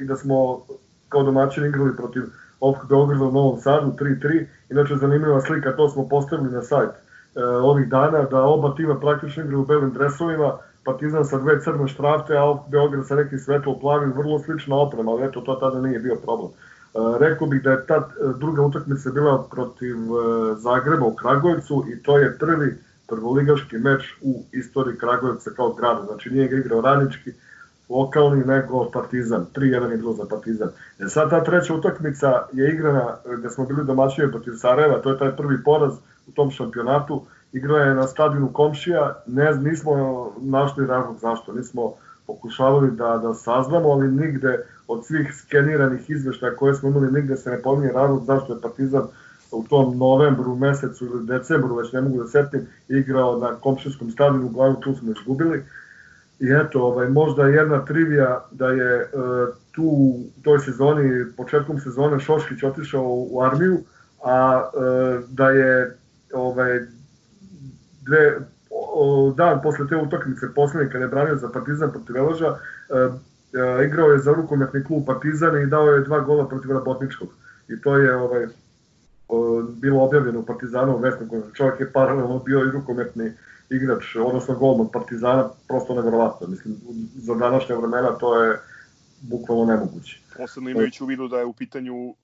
i 0.00 0.04
da 0.04 0.16
smo 0.16 0.60
kao 1.08 1.22
domaćin 1.22 1.64
igrali 1.64 1.96
protiv 1.96 2.22
OFK 2.60 2.88
Beograda 2.88 3.24
u 3.24 3.32
Novom 3.32 3.60
Sadu 3.60 3.92
3-3. 4.00 4.46
Inače 4.70 4.96
zanimljiva 4.96 5.40
slika, 5.40 5.76
to 5.76 5.88
smo 5.88 6.08
postavili 6.08 6.52
na 6.52 6.62
sajt 6.62 6.90
e, 6.90 7.44
ovih 7.44 7.88
dana, 7.88 8.22
da 8.22 8.42
oba 8.42 8.74
tima 8.76 9.00
praktično 9.00 9.42
igraju 9.42 9.62
u 9.62 9.66
belim 9.66 9.92
dresovima, 9.92 10.58
Partizan 10.84 11.24
sa 11.24 11.38
dve 11.38 11.60
crne 11.60 11.88
štrafte, 11.88 12.36
a 12.36 12.54
Beograd 12.68 13.06
sa 13.06 13.14
nekim 13.14 13.38
svetlo 13.38 13.78
plavim, 13.80 14.12
vrlo 14.16 14.38
slična 14.38 14.76
oprema, 14.76 15.12
ali 15.12 15.26
eto, 15.26 15.40
to 15.40 15.54
tada 15.54 15.80
nije 15.80 15.98
bio 15.98 16.16
problem. 16.16 16.50
E, 16.94 17.18
rekao 17.18 17.46
bih 17.46 17.62
da 17.62 17.70
je 17.70 17.86
ta 17.86 17.94
e, 17.96 18.32
druga 18.38 18.62
utakmica 18.62 19.10
bila 19.10 19.44
protiv 19.50 19.96
e, 19.96 20.54
Zagreba 20.56 21.06
u 21.06 21.14
Kragujevcu 21.14 21.84
i 21.92 22.02
to 22.02 22.18
je 22.18 22.38
prvi 22.38 22.78
prvoligaški 23.08 23.78
meč 23.78 24.16
u 24.22 24.42
istoriji 24.52 24.98
Kragujevca 24.98 25.50
kao 25.50 25.72
grada. 25.72 26.04
Znači 26.06 26.30
nije 26.30 26.48
ga 26.48 26.56
igrao 26.56 26.80
Radnički, 26.80 27.32
lokalni, 27.88 28.44
nego 28.44 28.90
Partizan. 28.90 29.46
3-1 29.54 29.90
je 29.90 29.96
bilo 29.96 30.12
za 30.12 30.24
Partizan. 30.30 30.68
E 30.98 31.08
sad 31.08 31.30
ta 31.30 31.44
treća 31.44 31.74
utakmica 31.74 32.42
je 32.52 32.72
igrana 32.72 33.16
gde 33.38 33.50
smo 33.50 33.66
bili 33.66 33.84
domaćini 33.84 34.30
protiv 34.30 34.52
Sarajeva, 34.52 35.00
to 35.02 35.10
je 35.10 35.18
taj 35.18 35.36
prvi 35.36 35.64
poraz 35.64 35.92
u 36.26 36.32
tom 36.32 36.50
šampionatu. 36.50 37.22
Igra 37.52 37.76
je 37.76 37.94
na 37.94 38.06
stadionu 38.06 38.52
Komšija, 38.52 39.22
ne, 39.26 39.54
nismo 39.54 39.92
našli 40.40 40.86
razlog 40.86 41.16
zašto, 41.20 41.52
nismo 41.52 41.92
pokušavali 42.26 42.90
da, 42.90 43.18
da 43.22 43.34
saznamo, 43.34 43.88
ali 43.88 44.12
nigde 44.12 44.64
od 44.88 45.06
svih 45.06 45.34
skeniranih 45.34 46.10
izveštaja 46.10 46.56
koje 46.56 46.74
smo 46.74 46.88
imali, 46.88 47.12
nigde 47.12 47.36
se 47.36 47.50
ne 47.50 47.62
pominje 47.62 47.92
razlog 47.92 48.24
zašto 48.24 48.54
je 48.54 48.60
Partizan 48.60 49.02
u 49.52 49.64
tom 49.64 49.98
novembru, 49.98 50.56
mesecu 50.56 51.06
ili 51.06 51.26
decembru, 51.26 51.74
već 51.74 51.92
ne 51.92 52.00
mogu 52.00 52.22
da 52.22 52.28
setim, 52.28 52.66
igrao 52.88 53.38
na 53.38 53.54
komšijskom 53.54 54.10
stadionu, 54.10 54.46
uglavnom 54.46 54.82
tu 54.82 54.94
smo 54.94 55.12
izgubili. 55.12 55.64
I 56.40 56.46
eto, 56.64 56.82
ovaj, 56.82 57.08
možda 57.08 57.46
jedna 57.46 57.84
trivija 57.84 58.44
da 58.50 58.68
je 58.68 58.94
e, 59.00 59.06
tu 59.72 59.82
u 59.82 60.24
toj 60.42 60.58
sezoni, 60.58 61.24
početkom 61.36 61.80
sezone 61.80 62.20
Šoškić 62.20 62.62
otišao 62.62 63.04
u 63.30 63.42
armiju, 63.42 63.78
a 64.24 64.62
e, 64.62 65.20
da 65.28 65.50
je 65.50 65.96
ovaj, 66.32 66.80
dve, 68.06 68.38
o, 68.70 69.34
dan 69.36 69.60
posle 69.62 69.88
te 69.88 69.96
utakmice 69.96 70.54
poslednje 70.54 70.92
kada 70.92 71.04
je 71.04 71.08
branio 71.08 71.36
za 71.36 71.48
Partizan 71.48 71.90
protiv 71.90 72.14
Veloža, 72.14 72.46
e, 72.46 72.96
e, 72.96 73.10
igrao 73.86 74.08
je 74.08 74.18
za 74.18 74.32
rukometni 74.32 74.84
klub 74.84 75.06
Partizan 75.06 75.62
i 75.62 75.66
dao 75.66 75.86
je 75.86 76.04
dva 76.04 76.20
gola 76.20 76.48
protiv 76.48 76.72
Rabotničkog. 76.72 77.28
I 77.68 77.80
to 77.80 77.96
je 77.96 78.16
ovaj, 78.16 78.46
bilo 79.80 80.04
objavljeno 80.04 80.40
u 80.40 80.46
Partizanu 80.46 80.96
u 80.96 80.98
Vesniku. 80.98 81.42
Čovjek 81.54 81.80
je 81.80 81.92
paralelno 81.92 82.38
bio 82.38 82.58
i 82.58 82.70
rukometni 82.70 83.32
igrač, 83.70 84.16
odnosno 84.16 84.54
golman 84.54 84.88
Partizana, 84.92 85.48
prosto 85.68 85.94
nevjerovatno. 85.94 86.46
Mislim, 86.46 86.76
za 87.14 87.34
današnje 87.34 87.74
vremena 87.74 88.18
to 88.18 88.42
je 88.42 88.58
bukvalno 89.20 89.64
nemoguće. 89.64 90.20
Posebno 90.36 90.70
imajući 90.70 91.04
u 91.04 91.06
vidu 91.06 91.28
da 91.28 91.38
je 91.38 91.44
u 91.44 91.52
pitanju 91.52 92.14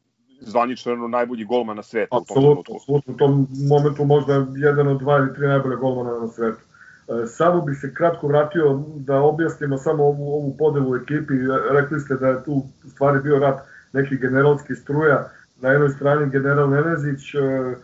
zvanično 0.41 1.09
najbolji 1.09 1.45
golman 1.45 1.77
na 1.77 1.83
svetu. 1.83 2.09
u 2.11 2.11
tom 2.11 2.23
Apsolutno, 2.23 2.63
trenutku. 2.63 2.77
apsolutno, 2.77 3.15
u 3.15 3.17
tom 3.17 3.47
momentu 3.69 4.05
možda 4.05 4.47
jedan 4.57 4.89
od 4.89 4.99
dva 4.99 5.19
ili 5.19 5.35
tri 5.35 5.47
najbolje 5.47 5.77
golmana 5.77 6.19
na 6.19 6.29
svetu. 6.29 6.61
E, 7.09 7.27
Samo 7.27 7.61
bih 7.61 7.79
se 7.81 7.95
kratko 7.95 8.29
vratio 8.29 8.83
da 8.97 9.21
objasnimo 9.21 9.79
samo 9.79 10.05
ovu, 10.05 10.35
ovu 10.35 10.57
podelu 10.59 10.91
u 10.91 10.97
ekipi. 10.97 11.35
Rekli 11.71 12.01
ste 12.01 12.15
da 12.15 12.29
je 12.29 12.45
tu 12.45 12.63
stvari 12.89 13.21
bio 13.21 13.39
rat 13.39 13.59
nekih 13.93 14.21
generalskih 14.21 14.77
struja. 14.79 15.29
Na 15.61 15.69
jednoj 15.69 15.89
strani 15.89 16.31
general 16.31 16.71
Nenezić, 16.71 17.35
e, 17.35 17.39
e, 17.39 17.77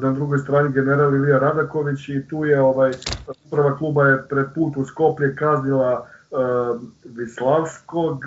na 0.00 0.12
drugoj 0.12 0.38
strani 0.38 0.72
general 0.72 1.14
Ilija 1.14 1.38
Radaković 1.38 2.08
i 2.08 2.28
tu 2.28 2.44
je 2.44 2.60
ovaj 2.60 2.92
uprava 3.46 3.76
kluba 3.76 4.06
je 4.06 4.22
pred 4.28 4.46
put 4.54 4.76
u 4.76 4.84
Skoplje 4.84 5.36
kaznila 5.36 6.06
Vislavskog, 7.04 8.20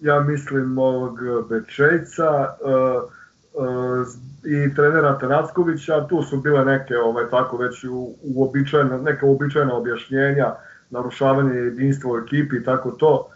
ja 0.00 0.20
mislim 0.20 0.78
ovog 0.78 1.18
Bečejca 1.48 2.56
uh, 2.60 3.10
i 4.44 4.74
trenera 4.74 5.18
Tanackovića, 5.18 6.06
tu 6.08 6.22
su 6.22 6.36
bile 6.36 6.64
neke 6.64 6.96
ovaj 6.98 7.30
tako 7.30 7.56
već 7.56 7.84
uobičajena, 8.34 8.98
neka 8.98 9.26
uobičajena 9.26 9.74
objašnjenja, 9.74 10.54
narušavanje 10.90 11.54
jedinstva 11.54 12.12
u 12.12 12.18
ekipi 12.18 12.56
i 12.56 12.64
tako 12.64 12.90
to, 12.90 13.28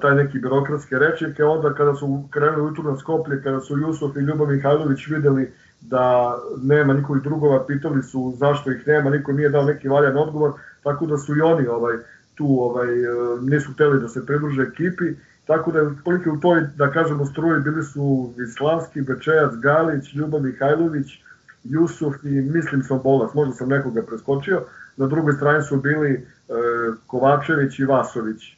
taj 0.00 0.14
neki 0.14 0.38
birokratske 0.38 0.98
rečnike, 0.98 1.44
onda 1.44 1.74
kada 1.74 1.94
su 1.94 2.24
krenuli 2.30 2.72
u 2.80 2.82
na 2.82 2.96
Skoplje, 2.96 3.42
kada 3.42 3.60
su 3.60 3.78
Jusuf 3.78 4.16
i 4.16 4.20
Ljubav 4.20 4.48
Mihajlović 4.48 5.06
videli 5.06 5.52
da 5.80 6.36
nema 6.62 6.92
njihovih 6.92 7.22
drugova, 7.22 7.66
pitali 7.66 8.02
su 8.02 8.34
zašto 8.36 8.70
ih 8.70 8.86
nema, 8.86 9.10
niko 9.10 9.32
nije 9.32 9.48
dao 9.48 9.64
neki 9.64 9.88
valjan 9.88 10.16
odgovor, 10.16 10.52
tako 10.82 11.06
da 11.06 11.18
su 11.18 11.36
i 11.36 11.40
oni 11.40 11.66
ovaj 11.66 11.96
tu 12.34 12.46
ovaj 12.60 12.88
nisu 13.40 13.72
hteli 13.72 14.00
da 14.00 14.08
se 14.08 14.26
pridruže 14.26 14.62
ekipi 14.62 15.04
Tako 15.48 15.72
da 15.72 15.82
otprilike 15.82 16.30
u 16.30 16.40
toj, 16.40 16.60
da 16.76 16.90
kažemo, 16.90 17.26
struji 17.26 17.60
bili 17.60 17.82
su 17.82 18.32
Vislavski, 18.36 19.00
Bečejac, 19.00 19.52
Galić, 19.62 20.14
Ljubav 20.14 20.42
Mihajlović, 20.42 21.06
Jusuf 21.64 22.14
i 22.24 22.28
mislim 22.28 22.82
sam 22.82 23.00
Bolas, 23.02 23.34
možda 23.34 23.54
sam 23.54 23.68
nekoga 23.68 24.02
preskočio. 24.02 24.62
Na 24.96 25.06
drugoj 25.06 25.32
strani 25.32 25.62
su 25.62 25.76
bili 25.76 26.10
e, 26.12 26.20
Kovačević 27.06 27.78
i 27.78 27.84
Vasović. 27.84 28.44
E, 28.44 28.56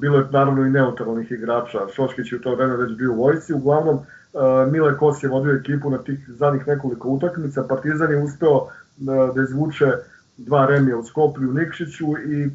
bilo 0.00 0.18
je 0.18 0.26
naravno 0.30 0.66
i 0.66 0.70
neutralnih 0.70 1.30
igrača. 1.30 1.78
Šoškić 1.94 2.32
je 2.32 2.38
u 2.38 2.42
to 2.42 2.54
vreme 2.54 2.76
već 2.76 2.96
bio 2.96 3.12
u 3.12 3.16
vojci. 3.16 3.54
Uglavnom, 3.54 3.96
e, 3.96 4.00
Mile 4.70 4.96
Kos 4.98 5.22
je 5.22 5.28
vodio 5.28 5.54
ekipu 5.54 5.90
na 5.90 5.98
tih 5.98 6.28
zadnjih 6.28 6.66
nekoliko 6.66 7.08
utakmica. 7.08 7.64
Partizan 7.68 8.10
je 8.10 8.22
uspeo 8.22 8.66
e, 8.66 8.68
da 9.34 9.42
izvuče 9.42 9.92
dva 10.36 10.66
remija 10.66 10.96
u 10.96 11.04
Skoplju 11.04 11.50
u 11.50 11.54
Nikšiću 11.54 12.06
i 12.26 12.50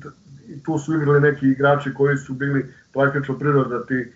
tu 0.65 0.77
su 0.77 0.93
igrali 0.93 1.21
neki 1.21 1.47
igrači 1.47 1.93
koji 1.93 2.17
su 2.17 2.33
bili 2.33 2.73
praktično 2.93 3.39
prirodati 3.39 3.93
e, 3.93 4.07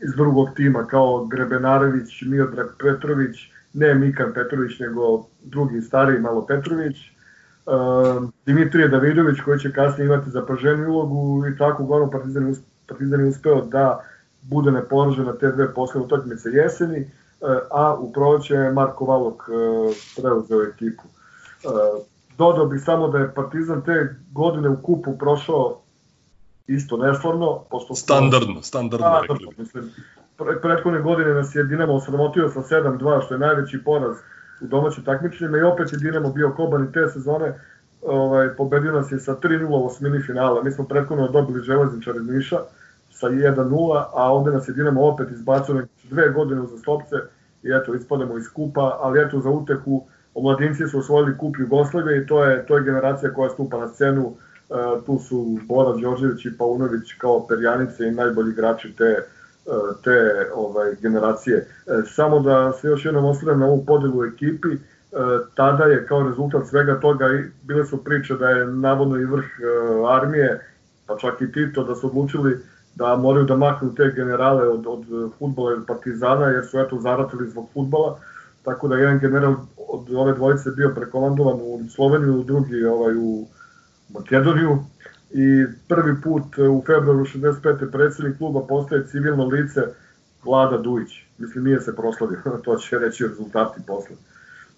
iz 0.00 0.14
drugog 0.16 0.48
tima 0.56 0.86
kao 0.86 1.26
Grebenarević, 1.26 2.22
Miodrag 2.22 2.66
Petrović, 2.78 3.36
ne 3.72 3.94
Mikan 3.94 4.32
Petrović, 4.34 4.78
nego 4.78 5.26
drugi 5.42 5.80
stariji 5.82 6.20
malo 6.20 6.46
Petrović, 6.46 6.96
e, 6.96 7.10
Dimitrije 8.46 8.88
Davidović 8.88 9.40
koji 9.40 9.60
će 9.60 9.72
kasnije 9.72 10.06
imati 10.06 10.30
zapaženu 10.30 10.90
ulogu 10.90 11.46
i 11.46 11.58
tako 11.58 11.82
uglavnom 11.82 12.10
Partizan, 12.10 12.54
Partizan 12.88 13.20
je 13.20 13.26
uspeo 13.26 13.60
da 13.60 14.04
bude 14.42 14.70
neporažen 14.70 15.24
na 15.24 15.32
te 15.32 15.52
dve 15.52 15.74
posle 15.74 16.00
utakmice 16.00 16.48
jeseni, 16.48 16.98
e, 16.98 17.06
a 17.70 17.96
u 18.00 18.12
proleće 18.12 18.70
Marko 18.74 19.04
Valok 19.04 19.42
e, 19.42 20.22
preuzeo 20.22 20.62
ekipu. 20.62 21.02
Dodao 22.38 22.66
bih 22.66 22.82
samo 22.84 23.08
da 23.08 23.18
je 23.18 23.34
Partizan 23.34 23.82
te 23.82 24.14
godine 24.32 24.68
u 24.68 24.82
kupu 24.82 25.18
prošao 25.18 25.80
isto 26.66 26.96
neslavno. 26.96 27.64
Pošto 27.70 27.94
Standardno, 27.94 28.62
standardno 28.62 29.06
Da, 29.06 29.22
da, 29.28 29.34
bi. 29.34 29.46
mislim, 29.58 29.90
pre, 30.38 30.60
prethodne 30.62 31.00
godine 31.00 31.34
nas 31.34 31.54
je 31.54 31.64
Dinamo 31.64 31.94
osramotio 31.94 32.48
sa 32.48 32.60
7-2, 32.60 33.24
što 33.24 33.34
je 33.34 33.38
najveći 33.38 33.84
poraz 33.84 34.16
u 34.60 34.66
domaćim 34.66 35.04
takmičenjima 35.04 35.58
i 35.58 35.62
opet 35.62 35.92
je 35.92 35.98
Dinamo 35.98 36.32
bio 36.32 36.52
koban 36.56 36.84
i 36.84 36.92
te 36.92 37.08
sezone 37.08 37.54
ovaj, 38.02 38.48
pobedio 38.56 38.92
nas 38.92 39.12
je 39.12 39.18
sa 39.18 39.36
3-0 39.36 39.66
u 39.66 39.86
osmini 39.86 40.22
finala. 40.22 40.62
Mi 40.62 40.70
smo 40.70 40.84
prethodno 40.84 41.28
dobili 41.28 41.62
železničar 41.62 42.16
iz 42.16 42.26
Niša 42.26 42.58
sa 43.10 43.26
1-0, 43.26 44.04
a 44.14 44.32
ovde 44.32 44.50
nas 44.50 44.68
je 44.68 44.74
Dinamo 44.74 45.06
opet 45.06 45.30
izbacio 45.30 45.82
dve 46.10 46.28
godine 46.28 46.66
za 46.66 46.78
stopce 46.78 47.16
i 47.62 47.68
eto, 47.72 47.94
ispademo 47.94 48.38
iz 48.38 48.48
kupa, 48.52 48.98
ali 49.00 49.20
eto, 49.20 49.40
za 49.40 49.50
utehu 49.50 50.06
omladinci 50.36 50.88
su 50.88 50.98
osvojili 50.98 51.38
kup 51.38 51.56
Jugoslavije 51.58 52.22
i 52.22 52.26
to 52.26 52.44
je, 52.44 52.66
to 52.66 52.76
je 52.76 52.84
generacija 52.84 53.34
koja 53.34 53.50
stupa 53.50 53.78
na 53.78 53.88
scenu. 53.88 54.32
E, 54.70 54.74
tu 55.06 55.18
su 55.18 55.58
Bora 55.62 55.96
Đorđević 55.96 56.44
i 56.44 56.58
Paunović 56.58 57.12
kao 57.18 57.46
perjanice 57.46 58.06
i 58.06 58.10
najbolji 58.10 58.50
igrači 58.50 58.92
te, 58.98 59.04
e, 59.04 59.22
te 60.04 60.46
ovaj, 60.54 60.94
generacije. 61.00 61.56
E, 61.56 61.66
Samo 62.06 62.40
da 62.40 62.72
se 62.72 62.88
još 62.88 63.04
jednom 63.04 63.24
osvrnem 63.24 63.60
na 63.60 63.66
ovu 63.66 63.84
podelu 63.86 64.24
ekipi, 64.24 64.68
e, 64.72 64.78
tada 65.54 65.84
je 65.84 66.06
kao 66.06 66.28
rezultat 66.28 66.66
svega 66.66 67.00
toga 67.00 67.26
bile 67.62 67.84
su 67.84 68.04
priče 68.04 68.34
da 68.34 68.48
je 68.48 68.66
navodno 68.66 69.16
i 69.18 69.24
vrh 69.24 69.44
e, 69.44 69.64
armije, 70.08 70.60
pa 71.06 71.16
čak 71.16 71.40
i 71.40 71.52
Tito, 71.52 71.84
da 71.84 71.94
su 71.94 72.06
odlučili 72.06 72.58
da 72.94 73.16
moraju 73.16 73.44
da 73.44 73.56
maknu 73.56 73.94
te 73.94 74.12
generale 74.16 74.68
od, 74.68 74.86
od 74.86 75.32
futbola 75.38 75.74
i 75.74 75.86
partizana, 75.86 76.46
jer 76.46 76.66
su 76.66 76.78
eto 76.78 77.00
zaratili 77.00 77.50
zbog 77.50 77.68
futbola, 77.74 78.18
tako 78.66 78.88
da 78.88 78.96
jedan 78.96 79.18
general 79.18 79.54
od 79.88 80.14
ove 80.14 80.32
dvojice 80.32 80.70
bio 80.70 80.92
prekomandovan 80.94 81.56
u 81.60 81.80
Sloveniju, 81.90 82.42
drugi 82.42 82.84
ovaj, 82.84 83.16
u 83.16 83.46
Makedoniju 84.08 84.78
i 85.30 85.64
prvi 85.88 86.20
put 86.22 86.58
u 86.58 86.82
februaru 86.86 87.24
65. 87.24 87.90
predsednik 87.92 88.38
kluba 88.38 88.66
postaje 88.68 89.06
civilno 89.06 89.46
lice 89.46 89.80
Vlada 90.44 90.78
Dujić. 90.78 91.10
Mislim, 91.38 91.64
nije 91.64 91.80
se 91.80 91.96
proslavio, 91.96 92.38
to 92.64 92.76
će 92.76 92.98
reći 92.98 93.26
rezultati 93.26 93.80
posle. 93.86 94.16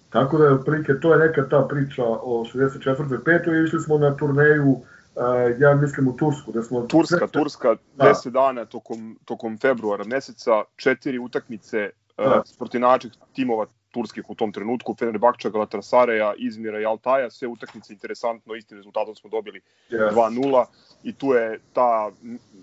Tako 0.09 0.37
da, 0.37 0.53
otprilike, 0.53 0.93
to 1.01 1.13
je 1.13 1.27
neka 1.27 1.49
ta 1.49 1.67
priča 1.69 2.03
o 2.05 2.45
64. 2.53 3.23
5. 3.23 3.61
i 3.61 3.65
išli 3.65 3.79
smo 3.79 3.97
na 3.97 4.15
turneju 4.17 4.75
e, 4.75 5.55
ja 5.59 5.75
mislim 5.75 6.07
u 6.07 6.17
Tursku, 6.17 6.51
da 6.51 6.63
smo... 6.63 6.81
Turska, 6.81 7.27
Turska, 7.27 7.75
Da. 7.95 8.05
10 8.05 8.29
dana 8.29 8.65
tokom, 8.65 9.19
tokom 9.25 9.57
februara 9.57 10.03
meseca, 10.03 10.63
četiri 10.75 11.19
utakmice 11.19 11.89
Da. 12.17 12.23
da. 12.29 12.43
protiv 12.57 12.81
najjačih 12.81 13.11
timova 13.33 13.65
turskih 13.91 14.29
u 14.29 14.35
tom 14.35 14.51
trenutku, 14.51 14.95
Fenerbahča, 14.99 15.49
Galatasaraja, 15.49 16.33
Izmira 16.37 16.81
i 16.81 16.85
Altaja, 16.85 17.29
sve 17.29 17.47
utakmice 17.47 17.93
interesantno, 17.93 18.55
istim 18.55 18.77
rezultatom 18.77 19.15
smo 19.15 19.29
dobili 19.29 19.61
Yes. 19.89 20.13
2-0 20.13 20.65
i 21.03 21.13
tu 21.13 21.33
je 21.33 21.59
ta, 21.73 22.11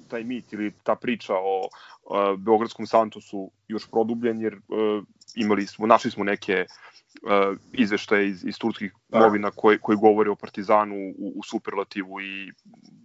taj 0.09 0.25
mit 0.25 0.53
ili 0.53 0.73
ta 0.83 0.95
priča 0.95 1.35
o 1.35 1.61
uh, 1.63 2.39
Beogradskom 2.39 2.87
Santosu 2.87 3.51
još 3.69 3.91
produbljen 3.91 4.41
jer 4.41 4.55
uh, 4.55 5.05
imali 5.35 5.67
smo, 5.67 5.87
našli 5.87 6.11
smo 6.11 6.25
neke 6.25 6.67
uh, 6.67 7.57
izveštaje 7.73 8.29
iz, 8.29 8.45
iz 8.45 8.59
turskih 8.59 8.95
Da. 9.09 9.19
novina 9.19 9.51
koji, 9.51 9.79
koji 9.79 9.99
govore 9.99 10.31
o 10.31 10.37
Partizanu 10.37 10.95
u, 11.19 11.33
u 11.37 11.43
superlativu 11.43 12.21
i 12.21 12.53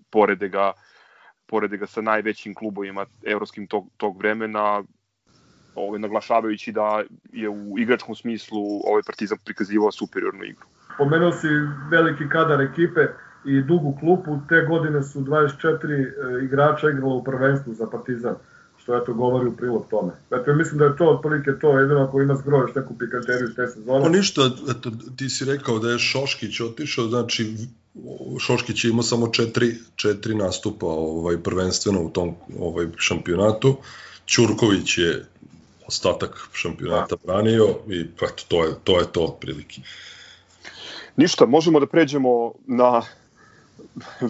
porede 0.10 0.50
ga 0.50 0.74
porede 1.52 1.78
ga 1.78 1.88
sa 1.88 2.02
najvećim 2.02 2.56
klubovima 2.56 3.06
evropskim 3.24 3.68
tog, 3.68 3.88
tog 3.98 4.18
vremena 4.18 4.84
ovaj, 5.76 6.00
naglašavajući 6.00 6.72
da 6.72 7.04
je 7.34 7.50
u 7.50 7.80
igračkom 7.80 8.16
smislu 8.16 8.62
ovaj 8.84 9.02
Partizan 9.06 9.38
prikazivao 9.46 9.92
superiornu 9.92 10.44
igru. 10.44 10.66
Pomenuo 10.98 11.32
si 11.32 11.48
veliki 11.92 12.30
kadar 12.30 12.62
ekipe 12.62 13.02
i 13.46 13.62
dugu 13.62 13.98
klupu, 14.00 14.40
te 14.50 14.66
godine 14.70 15.04
su 15.04 15.20
24 15.20 16.42
e, 16.42 16.46
igrača 16.46 16.90
igralo 16.90 17.16
u 17.16 17.24
prvenstvu 17.24 17.74
za 17.74 17.88
Partizan, 17.90 18.36
što 18.78 18.98
eto 18.98 19.14
govori 19.14 19.48
u 19.48 19.56
prilog 19.56 19.88
tome. 19.90 20.12
Dakle, 20.30 20.56
mislim 20.56 20.80
da 20.80 20.86
je 20.86 20.98
to 20.98 21.10
otprilike 21.10 21.52
to, 21.62 21.80
jedino 21.80 22.02
ako 22.02 22.22
ima 22.22 22.36
zgro 22.36 22.58
još 22.58 22.76
neku 22.76 22.98
pikanteriju 22.98 23.50
iz 23.50 23.56
te 23.56 23.66
Pa 23.66 23.72
sezone. 23.72 24.10
ništa, 24.10 24.42
eto, 24.70 24.92
ti 25.16 25.30
si 25.30 25.46
rekao 25.46 25.80
da 25.80 25.90
je 25.90 26.00
Šoškić 26.00 26.60
otišao, 26.60 27.08
znači 27.08 27.56
Šoškić 28.40 28.86
je 28.86 28.90
imao 28.90 29.04
samo 29.04 29.28
četiri, 29.28 29.76
četiri 29.96 30.36
nastupa 30.36 30.86
ovaj, 30.86 31.38
prvenstveno 31.38 32.02
u 32.02 32.10
tom 32.10 32.36
ovaj, 32.60 32.88
šampionatu. 32.98 33.78
Ćurković 34.28 34.98
je 34.98 35.26
ostatak 35.92 36.50
šampionata 36.54 37.16
branio 37.24 37.68
i 37.88 38.06
eto, 38.16 38.44
to 38.48 38.64
je 38.64 38.76
to, 38.84 39.00
je 39.00 39.12
to 39.12 39.22
otprilike. 39.22 39.82
Ništa, 41.18 41.46
možemo 41.46 41.80
da 41.80 41.86
pređemo 41.86 42.54
na 42.68 43.02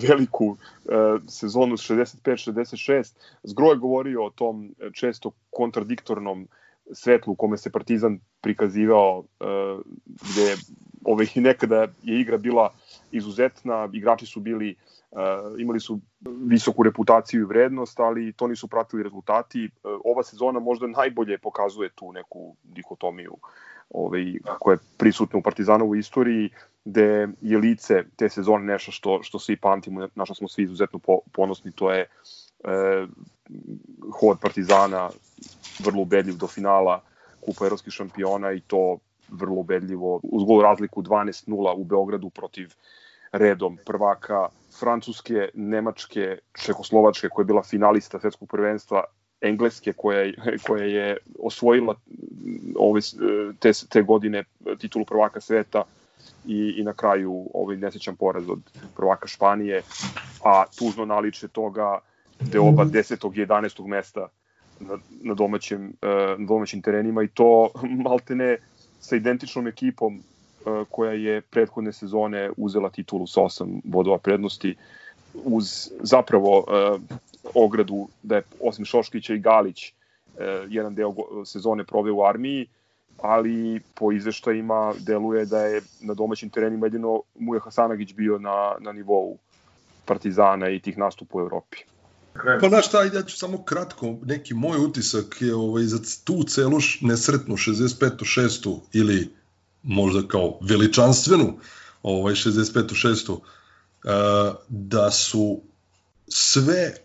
veliku 0.07 0.57
e, 0.57 0.89
sezonu 1.27 1.77
65-66. 1.77 3.13
Zgro 3.43 3.69
je 3.71 3.77
govorio 3.77 4.25
o 4.25 4.29
tom 4.29 4.65
e, 4.65 4.89
često 4.93 5.31
kontradiktornom 5.49 6.47
svetlu 6.93 7.33
u 7.33 7.35
kome 7.35 7.57
se 7.57 7.69
Partizan 7.69 8.19
prikazivao, 8.41 9.23
e, 9.23 9.45
gde 10.05 10.55
ovaj, 11.03 11.27
nekada 11.35 11.87
je 12.03 12.21
igra 12.21 12.37
bila 12.37 12.73
izuzetna, 13.11 13.89
igrači 13.93 14.25
su 14.25 14.39
bili 14.39 14.75
Uh, 15.11 15.59
imali 15.59 15.79
su 15.79 15.99
visoku 16.23 16.83
reputaciju 16.83 17.41
i 17.41 17.45
vrednost, 17.45 17.99
ali 17.99 18.33
to 18.33 18.47
nisu 18.47 18.67
pratili 18.67 19.03
rezultati. 19.03 19.65
Uh, 19.65 20.01
ova 20.05 20.23
sezona 20.23 20.59
možda 20.59 20.87
najbolje 20.87 21.37
pokazuje 21.37 21.89
tu 21.89 22.11
neku 22.11 22.55
dikotomiju 22.63 23.37
ovaj, 23.89 24.33
koja 24.59 24.73
je 24.73 24.79
prisutna 24.97 25.39
u 25.39 25.41
Partizanovoj 25.41 25.99
istoriji, 25.99 26.49
gde 26.85 27.27
je 27.41 27.57
lice 27.57 28.03
te 28.15 28.29
sezone 28.29 28.65
nešto 28.65 28.91
što, 28.91 29.23
što 29.23 29.39
svi 29.39 29.55
pamtimo, 29.55 30.07
na 30.15 30.25
što 30.25 30.35
smo 30.35 30.47
svi 30.47 30.63
izuzetno 30.63 30.99
po, 30.99 31.19
ponosni, 31.31 31.71
to 31.71 31.91
je 31.91 32.01
e, 32.01 32.07
hod 34.19 34.39
Partizana, 34.41 35.09
vrlo 35.85 36.01
ubedljiv 36.01 36.37
do 36.37 36.47
finala 36.47 37.01
Kupa 37.45 37.65
evropskih 37.65 37.93
šampiona 37.93 38.51
i 38.51 38.59
to 38.59 38.97
vrlo 39.31 39.55
ubedljivo 39.55 40.19
uz 40.23 40.43
gol 40.43 40.61
razliku 40.61 41.01
12-0 41.01 41.73
u 41.75 41.83
Beogradu 41.83 42.29
protiv 42.29 42.73
redom 43.31 43.77
prvaka 43.85 44.47
Francuske, 44.79 45.49
Nemačke, 45.53 46.37
Čekoslovačke 46.65 47.29
koja 47.29 47.43
je 47.43 47.47
bila 47.47 47.63
finalista 47.63 48.19
svetskog 48.19 48.49
prvenstva, 48.49 49.03
Engleske 49.41 49.93
koja 49.93 50.19
je, 50.19 50.35
koja 50.67 50.83
je 50.83 51.17
osvojila 51.39 51.95
ove, 52.75 53.01
te, 53.59 53.71
te 53.89 54.01
godine 54.01 54.43
titulu 54.79 55.05
prvaka 55.05 55.41
sveta 55.41 55.83
i, 56.45 56.73
i 56.77 56.83
na 56.83 56.93
kraju 56.93 57.49
ovaj 57.53 57.77
nesećan 57.77 58.15
poraz 58.15 58.49
od 58.49 58.59
prvaka 58.95 59.27
Španije, 59.27 59.81
a 60.43 60.63
tužno 60.79 61.05
naliče 61.05 61.47
toga 61.47 61.99
gde 62.39 62.59
oba 62.59 62.85
10. 62.85 63.41
i 63.41 63.45
11. 63.45 63.87
mesta 63.87 64.27
na, 64.79 64.97
na, 65.21 65.33
domaćim, 65.33 65.93
na 66.37 66.45
domaćim 66.47 66.81
terenima 66.81 67.23
i 67.23 67.27
to 67.27 67.69
maltene 68.05 68.57
sa 69.01 69.15
identičnom 69.15 69.67
ekipom 69.67 70.23
koja 70.89 71.11
je 71.11 71.41
prethodne 71.41 71.93
sezone 71.93 72.51
uzela 72.57 72.89
titulu 72.89 73.27
sa 73.27 73.41
osam 73.41 73.81
bodova 73.83 74.17
prednosti 74.17 74.75
uz 75.33 75.91
zapravo 75.99 76.59
uh, 76.59 77.01
ogradu 77.55 78.07
da 78.23 78.35
je 78.35 78.43
osim 78.59 78.85
Šoškića 78.85 79.33
i 79.33 79.39
Galić 79.39 79.89
uh, 79.89 80.43
jedan 80.69 80.95
deo 80.95 81.13
sezone 81.45 81.83
proveo 81.83 82.15
u 82.15 82.25
armiji, 82.25 82.67
ali 83.21 83.81
po 83.95 84.11
izveštajima 84.11 84.93
deluje 84.99 85.45
da 85.45 85.61
je 85.65 85.81
na 86.01 86.13
domaćim 86.13 86.49
terenima 86.49 86.85
jedino 86.85 87.21
Muja 87.39 87.59
Hasanagić 87.59 88.13
bio 88.13 88.39
na, 88.39 88.75
na 88.79 88.91
nivou 88.91 89.37
Partizana 90.05 90.69
i 90.69 90.79
tih 90.79 90.97
nastupa 90.97 91.37
u 91.37 91.41
Evropi. 91.41 91.77
Pa 92.33 92.69
znaš 92.69 92.87
šta, 92.87 93.03
ja 93.03 93.23
ću 93.23 93.37
samo 93.37 93.63
kratko, 93.63 94.15
neki 94.25 94.53
moj 94.53 94.77
utisak 94.77 95.37
je 95.39 95.55
ovaj, 95.55 95.83
za 95.83 95.99
tu 96.23 96.43
celu 96.43 96.77
nesretnu 97.01 97.55
65. 97.55 98.09
6. 98.19 98.79
ili 98.93 99.33
možda 99.83 100.27
kao 100.27 100.59
veličanstvenu 100.61 101.59
ovaj 102.03 102.33
65. 102.33 103.07
6. 103.07 103.31
Uh, 103.31 103.39
da 104.69 105.11
su 105.11 105.61
sve 106.27 106.95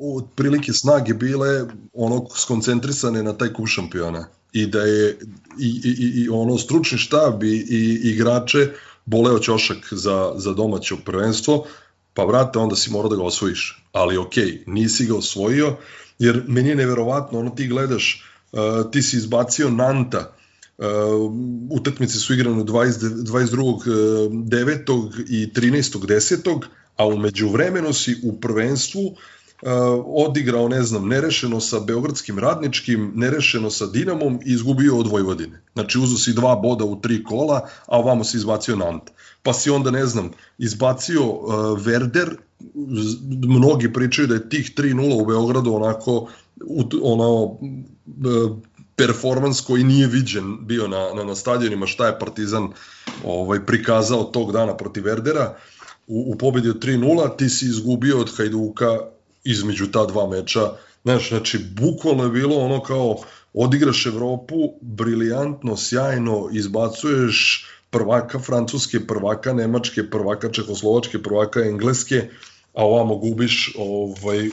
otprilike 0.00 0.72
snage 0.72 1.14
bile 1.14 1.64
ono 1.92 2.26
skoncentrisane 2.36 3.22
na 3.22 3.32
taj 3.32 3.52
kup 3.52 3.68
šampiona 3.68 4.28
i 4.52 4.66
da 4.66 4.80
je 4.80 5.18
i, 5.58 5.80
i, 5.84 6.22
i 6.22 6.28
ono 6.28 6.58
stručni 6.58 6.98
štab 6.98 7.44
i, 7.44 7.66
i 7.68 8.00
igrače 8.02 8.72
boleo 9.04 9.38
ćošak 9.38 9.88
za, 9.90 10.32
za 10.36 10.52
domaće 10.52 10.94
prvenstvo, 11.04 11.64
pa 12.18 12.24
vrate, 12.24 12.58
onda 12.58 12.76
si 12.76 12.90
morao 12.90 13.08
da 13.08 13.16
ga 13.16 13.22
osvojiš. 13.22 13.84
Ali 13.92 14.16
okej, 14.16 14.44
okay, 14.44 14.62
nisi 14.66 15.06
ga 15.06 15.16
osvojio, 15.16 15.76
jer 16.18 16.42
meni 16.48 16.68
je 16.68 16.76
neverovatno, 16.76 17.38
ono 17.38 17.50
ti 17.50 17.66
gledaš, 17.66 18.24
uh, 18.52 18.60
ti 18.90 19.02
si 19.02 19.16
izbacio 19.16 19.70
Nanta, 19.70 20.34
Uh, 20.78 20.84
utakmice 21.70 22.18
su 22.18 22.34
igrane 22.34 22.64
22.9. 22.64 25.24
i 25.28 25.52
13.10. 25.52 26.62
a 26.96 27.06
umeđu 27.06 27.48
vremenu 27.48 27.92
si 27.92 28.16
u 28.22 28.40
prvenstvu 28.40 29.00
uh, 29.00 29.18
odigrao, 30.06 30.68
ne 30.68 30.82
znam, 30.82 31.08
nerešeno 31.08 31.60
sa 31.60 31.80
Beogradskim 31.80 32.38
radničkim, 32.38 33.12
nerešeno 33.14 33.70
sa 33.70 33.86
Dinamom 33.86 34.40
i 34.46 34.52
izgubio 34.52 34.98
od 34.98 35.06
Vojvodine. 35.06 35.60
Znači 35.72 35.98
uzo 35.98 36.16
si 36.16 36.32
dva 36.32 36.56
boda 36.56 36.84
u 36.84 37.00
tri 37.00 37.24
kola, 37.24 37.68
a 37.86 37.98
ovamo 37.98 38.24
si 38.24 38.36
izbacio 38.36 38.76
Nant. 38.76 39.02
Pa 39.42 39.52
si 39.52 39.70
onda, 39.70 39.90
ne 39.90 40.06
znam, 40.06 40.30
izbacio 40.58 41.24
uh, 41.24 41.80
Verder, 41.84 42.36
mnogi 43.46 43.92
pričaju 43.92 44.28
da 44.28 44.34
je 44.34 44.48
tih 44.48 44.72
3-0 44.76 45.22
u 45.22 45.26
Beogradu 45.26 45.74
onako 45.74 46.28
ono 47.02 47.42
uh, 47.42 47.58
performans 48.96 49.60
koji 49.60 49.84
nije 49.84 50.06
viđen 50.06 50.66
bio 50.66 50.88
na, 50.88 51.14
na, 51.14 51.24
na 51.24 51.34
stadionima 51.34 51.86
šta 51.86 52.06
je 52.06 52.18
Partizan 52.18 52.68
ovaj 53.24 53.66
prikazao 53.66 54.24
tog 54.24 54.52
dana 54.52 54.76
protiv 54.76 55.04
Verdera 55.04 55.54
u, 56.06 56.32
u 56.32 56.38
pobedi 56.38 56.70
od 56.70 56.84
3-0 56.84 57.36
ti 57.36 57.48
si 57.48 57.66
izgubio 57.66 58.20
od 58.20 58.36
Hajduka 58.36 58.98
između 59.50 59.86
ta 59.92 60.06
dva 60.06 60.28
meča 60.28 60.60
znaš, 61.02 61.28
znači 61.28 61.58
bukvalno 61.80 62.24
je 62.24 62.30
bilo 62.30 62.56
ono 62.56 62.82
kao 62.82 63.16
odigraš 63.54 64.06
Evropu 64.06 64.56
briljantno, 64.80 65.76
sjajno 65.76 66.48
izbacuješ 66.52 67.66
prvaka 67.90 68.38
Francuske, 68.38 69.06
prvaka 69.06 69.52
Nemačke, 69.52 70.10
prvaka 70.10 70.50
Čehoslovačke, 70.50 71.22
prvaka 71.22 71.60
Engleske, 71.60 72.28
a 72.74 72.84
ovamo 72.84 73.16
gubiš 73.16 73.74
ovaj, 73.78 74.50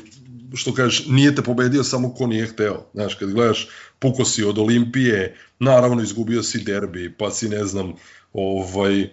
što 0.54 0.74
kažeš, 0.74 1.08
nije 1.08 1.36
te 1.36 1.42
pobedio 1.42 1.84
samo 1.84 2.14
ko 2.14 2.28
nije 2.28 2.48
hteo. 2.48 2.86
Znaš, 2.94 3.16
kad 3.16 3.34
gledaš, 3.34 3.68
puko 4.00 4.26
si 4.26 4.44
od 4.44 4.60
Olimpije, 4.60 5.36
naravno 5.60 6.04
izgubio 6.04 6.44
si 6.44 6.64
derbi, 6.64 7.14
pa 7.18 7.32
si, 7.32 7.50
ne 7.50 7.66
znam, 7.66 7.94
ovaj, 8.34 9.10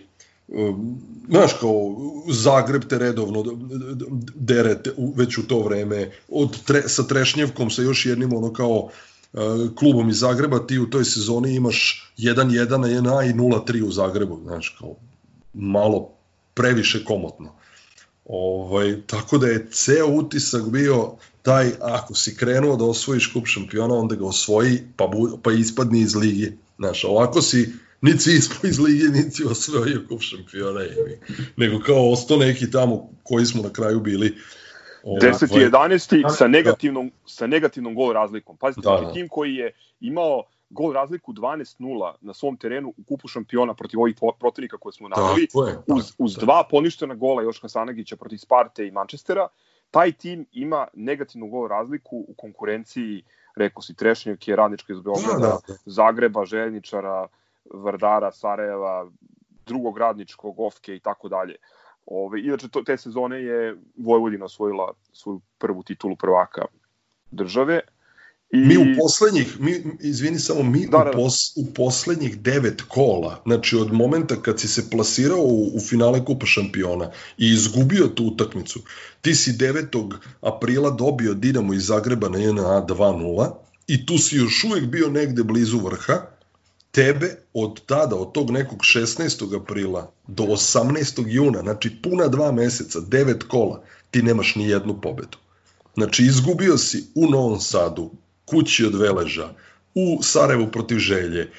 znaš, 1.28 1.52
kao 1.60 1.96
Zagreb 2.28 2.84
te 2.88 2.98
redovno 2.98 3.44
dere 4.34 4.76
već 5.16 5.38
u 5.38 5.46
to 5.46 5.62
vreme, 5.62 6.10
od 6.28 6.62
tre, 6.64 6.82
sa 6.88 7.02
Trešnjevkom, 7.02 7.70
sa 7.70 7.82
još 7.82 8.06
jednim 8.06 8.32
ono 8.32 8.52
kao 8.52 8.88
klubom 9.74 10.08
iz 10.08 10.18
Zagreba, 10.18 10.66
ti 10.66 10.78
u 10.78 10.90
toj 10.90 11.04
sezoni 11.04 11.54
imaš 11.54 12.12
1-1 12.18 12.76
na 12.76 12.88
1 12.88 13.30
i 13.30 13.34
0-3 13.34 13.82
u 13.82 13.90
Zagrebu, 13.90 14.40
znaš, 14.42 14.76
kao 14.78 14.94
malo 15.54 16.10
previše 16.54 17.04
komotno. 17.04 17.52
Ovaj, 18.24 19.02
tako 19.06 19.38
da 19.38 19.46
je 19.46 19.66
ceo 19.70 20.06
utisak 20.06 20.70
bio 20.70 21.12
taj, 21.42 21.70
ako 21.80 22.14
si 22.14 22.36
krenuo 22.36 22.76
da 22.76 22.84
osvojiš 22.84 23.32
kup 23.32 23.46
šampiona, 23.46 23.94
onda 23.94 24.14
ga 24.14 24.26
osvoji, 24.26 24.82
pa, 24.96 25.06
bu, 25.06 25.38
pa 25.42 25.52
ispadni 25.52 26.00
iz 26.00 26.14
lige. 26.14 26.52
Znaš, 26.78 27.04
ovako 27.04 27.42
si 27.42 27.72
niti 28.02 28.18
si 28.18 28.32
ispo 28.32 28.66
iz 28.66 28.78
lige, 28.78 29.04
niti 29.04 29.30
si 29.30 29.44
osvojio 29.44 30.00
kup 30.08 30.20
šampiona, 30.20 30.80
jebi. 30.80 31.20
nego 31.56 31.80
kao 31.86 32.10
ostao 32.12 32.36
neki 32.36 32.70
tamo 32.70 33.10
koji 33.22 33.46
smo 33.46 33.62
na 33.62 33.72
kraju 33.72 34.00
bili. 34.00 34.36
ovaj, 35.04 35.20
10. 35.20 35.60
i 35.60 35.70
11. 35.70 36.36
sa 36.36 36.48
negativnom, 36.48 37.12
sa 37.26 37.46
negativnom 37.46 37.94
gol 37.94 38.12
razlikom. 38.12 38.56
Pazite, 38.56 38.80
Da, 38.84 38.96
da, 38.96 39.06
da. 39.06 39.12
tim 39.12 39.28
koji 39.28 39.54
je 39.54 39.72
imao 40.00 40.42
gol 40.70 40.92
razliku 40.92 41.32
12-0 41.32 42.12
na 42.20 42.34
svom 42.34 42.56
terenu 42.56 42.94
u 42.96 43.02
kupu 43.04 43.28
šampiona 43.28 43.74
protiv 43.74 44.00
ovih 44.00 44.14
protivnika 44.40 44.78
koje 44.78 44.92
smo 44.92 45.08
naveli, 45.08 45.46
Tako 45.46 45.66
je. 45.66 45.78
uz, 45.86 46.12
uz 46.18 46.34
dva 46.34 46.64
poništena 46.70 47.14
gola 47.14 47.42
Joška 47.42 47.68
Sanagića 47.68 48.16
protiv 48.16 48.36
Sparte 48.36 48.86
i 48.86 48.90
Manchestera, 48.90 49.48
taj 49.90 50.12
tim 50.12 50.46
ima 50.52 50.86
negativnu 50.94 51.48
gol 51.48 51.68
razliku 51.68 52.24
u 52.28 52.34
konkurenciji, 52.36 53.22
rekao 53.56 53.82
si, 53.82 53.94
Trešnjak 53.94 54.48
je 54.48 54.56
radnička 54.56 54.92
iz 54.92 55.00
Beograda, 55.00 55.38
Da, 55.38 55.46
da, 55.46 55.58
da. 55.68 55.74
Zagreba, 55.86 56.44
Željničara, 56.44 57.26
Vardara, 57.70 58.32
Sarajeva, 58.32 59.10
drugog 59.66 59.98
radničkog, 59.98 60.60
Ofke 60.60 60.96
i 60.96 61.00
tako 61.00 61.28
dalje. 61.28 61.56
Ove, 62.06 62.40
inače, 62.40 62.68
to, 62.68 62.82
te 62.82 62.96
sezone 62.96 63.42
je 63.42 63.76
Vojvodina 63.96 64.44
osvojila 64.44 64.92
svoju 65.12 65.40
prvu 65.58 65.82
titulu 65.82 66.16
prvaka 66.16 66.64
države. 67.30 67.80
I, 68.50 68.56
Mi 68.56 68.76
u 68.76 68.84
poslednjih, 68.98 69.60
mi, 69.60 69.82
izvini 70.00 70.38
samo, 70.38 70.62
mi 70.62 70.86
Da, 70.86 70.98
da, 70.98 71.04
da, 71.04 71.10
u, 71.10 71.12
pos, 71.12 71.56
u 71.56 71.74
poslednjih 71.74 72.40
devet 72.40 72.82
kola, 72.88 73.42
znači 73.46 73.76
od 73.76 73.92
momenta 73.92 74.36
kad 74.42 74.60
si 74.60 74.68
se 74.68 74.90
plasirao 74.90 75.40
u, 75.40 75.76
u 75.76 75.80
finale 75.80 76.24
Kupa 76.24 76.46
šampiona 76.46 77.10
i 77.38 77.48
izgubio 77.48 78.06
tu 78.06 78.24
utakmicu, 78.24 78.80
ti 79.20 79.34
si 79.34 79.52
9. 79.52 80.14
aprila 80.40 80.90
dobio 80.90 81.34
Dinamo 81.34 81.74
iz 81.74 81.86
Zagreba 81.86 82.28
na 82.28 82.38
JNA 82.38 82.86
2-0 82.88 83.50
i 83.86 84.06
tu 84.06 84.18
si 84.18 84.36
još 84.36 84.64
uvek 84.64 84.84
bio 84.84 85.08
negde 85.08 85.42
blizu 85.42 85.78
vrha, 85.78 86.31
tebe 86.92 87.36
od 87.54 87.80
tada, 87.86 88.16
od 88.16 88.32
tog 88.32 88.50
nekog 88.50 88.78
16. 88.78 89.60
aprila 89.60 90.12
do 90.26 90.44
18. 90.44 91.24
juna, 91.26 91.60
znači 91.60 91.90
puna 92.02 92.28
dva 92.28 92.52
meseca, 92.52 93.00
devet 93.00 93.42
kola, 93.42 93.82
ti 94.10 94.22
nemaš 94.22 94.54
ni 94.56 94.68
jednu 94.68 95.00
pobedu. 95.00 95.38
Znači, 95.94 96.22
izgubio 96.22 96.78
si 96.78 97.04
u 97.14 97.30
Novom 97.30 97.60
Sadu, 97.60 98.10
kući 98.44 98.84
od 98.84 98.94
Veleža, 98.94 99.48
u 99.94 100.22
Sarajevu 100.22 100.68
protiv 100.72 100.98
Želje, 100.98 101.40
e, 101.40 101.50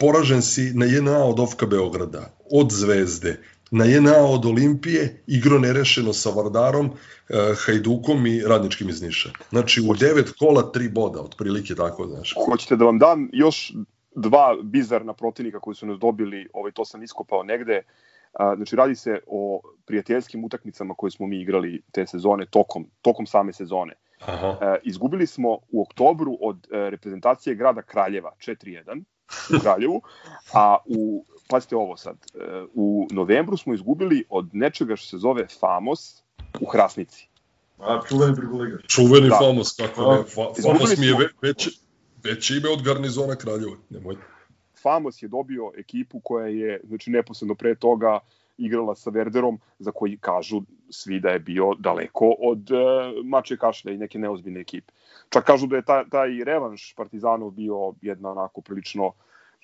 poražen 0.00 0.42
si 0.42 0.72
na 0.74 0.86
JNA 0.86 1.18
od 1.24 1.40
Ofka 1.40 1.66
Beograda, 1.66 2.32
od 2.50 2.72
Zvezde, 2.72 3.40
na 3.70 3.84
JNA 3.84 4.16
od 4.16 4.46
Olimpije, 4.46 5.22
igro 5.26 5.58
nerešeno 5.58 6.12
sa 6.12 6.30
Vardarom, 6.30 6.90
e, 7.28 7.54
Hajdukom 7.64 8.26
i 8.26 8.40
Radničkim 8.40 8.88
iz 8.88 9.02
Niša. 9.02 9.30
Znači, 9.50 9.80
u 9.80 9.94
devet 9.94 10.32
kola 10.38 10.72
tri 10.72 10.88
boda, 10.88 11.20
otprilike 11.20 11.74
tako, 11.74 12.06
znaš. 12.06 12.34
Hoćete 12.50 12.76
da 12.76 12.84
vam 12.84 12.98
dam 12.98 13.28
još 13.32 13.72
dva 14.18 14.56
bizarna 14.62 15.12
protivnika 15.12 15.60
koji 15.60 15.74
su 15.74 15.86
nas 15.86 15.98
dobili, 15.98 16.48
ovaj, 16.52 16.72
to 16.72 16.84
sam 16.84 17.02
iskopao 17.02 17.42
negde. 17.42 17.82
A, 18.32 18.56
znači, 18.56 18.76
radi 18.76 18.94
se 18.94 19.20
o 19.26 19.60
prijateljskim 19.86 20.44
utakmicama 20.44 20.94
koje 20.94 21.10
smo 21.10 21.26
mi 21.26 21.40
igrali 21.40 21.82
te 21.92 22.06
sezone, 22.06 22.46
tokom, 22.46 22.86
tokom 23.02 23.26
same 23.26 23.52
sezone. 23.52 23.94
Aha. 24.20 24.56
E, 24.60 24.78
izgubili 24.82 25.26
smo 25.26 25.58
u 25.72 25.82
oktobru 25.82 26.38
od 26.40 26.56
e, 26.72 26.90
reprezentacije 26.90 27.54
grada 27.54 27.82
Kraljeva 27.82 28.32
4-1 28.38 29.02
u 29.56 29.60
Kraljevu, 29.62 30.02
a 30.54 30.76
u, 30.86 31.24
pazite 31.48 31.76
ovo 31.76 31.96
sad, 31.96 32.16
e, 32.34 32.38
u 32.74 33.06
novembru 33.10 33.56
smo 33.56 33.74
izgubili 33.74 34.24
od 34.28 34.48
nečega 34.52 34.96
što 34.96 35.06
se 35.06 35.18
zove 35.18 35.46
Famos 35.60 36.22
u 36.60 36.66
Hrasnici. 36.66 37.28
A 37.78 38.00
čuveni 38.08 38.34
drugoligaš. 38.34 38.82
Čuveni 38.86 39.28
Da. 39.28 39.36
Famos, 39.36 39.76
kako 39.76 40.12
ne, 40.12 40.22
fa, 40.22 40.42
Famos 40.62 40.98
mi 40.98 41.06
je 41.06 41.12
smo- 41.12 41.18
ve, 41.42 41.54
veće, 42.24 42.56
ime 42.56 42.68
od 42.68 42.82
garnizona 42.82 43.36
Kraljeva, 43.36 43.76
nemoj. 43.90 44.16
Famos 44.82 45.22
je 45.22 45.28
dobio 45.28 45.72
ekipu 45.76 46.20
koja 46.20 46.46
je, 46.46 46.80
znači 46.84 47.10
neposredno 47.10 47.54
pre 47.54 47.74
toga 47.74 48.18
igrala 48.58 48.94
sa 48.94 49.10
Verderom, 49.10 49.60
za 49.78 49.90
koji 49.92 50.18
kažu 50.20 50.62
svi 50.90 51.20
da 51.20 51.28
je 51.28 51.38
bio 51.38 51.74
daleko 51.78 52.34
od 52.38 52.70
e, 52.70 52.74
Mače 53.24 53.56
Kašlja 53.56 53.92
i 53.92 53.98
neke 53.98 54.18
neozbiljne 54.18 54.60
ekipe. 54.60 54.92
Čak 55.28 55.44
kažu 55.44 55.66
da 55.66 55.76
je 55.76 55.82
taj, 55.82 56.08
taj 56.10 56.44
revanš 56.44 56.94
Partizanov 56.96 57.50
bio 57.50 57.94
jedna 58.02 58.30
onako 58.30 58.60
prilično 58.60 59.12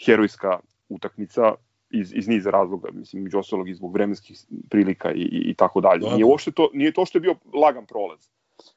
herojska 0.05 0.61
utakmica 0.89 1.55
iz, 1.91 2.13
iz 2.15 2.29
niza 2.29 2.51
razloga, 2.51 2.89
mislim, 2.93 3.23
među 3.23 3.39
ostalog 3.39 3.69
i 3.69 3.75
zbog 3.75 3.93
vremenskih 3.93 4.39
prilika 4.71 5.13
i, 5.13 5.21
i, 5.21 5.51
i 5.51 5.55
tako 5.55 5.81
dalje. 5.81 6.01
Da, 6.01 6.15
Nije 6.15 6.25
uopšte 6.25 6.53
to, 6.53 6.71
nije 6.73 6.93
to 6.93 7.07
što 7.07 7.19
je 7.19 7.21
bio 7.21 7.35
lagan 7.55 7.87
prolaz, 7.87 8.29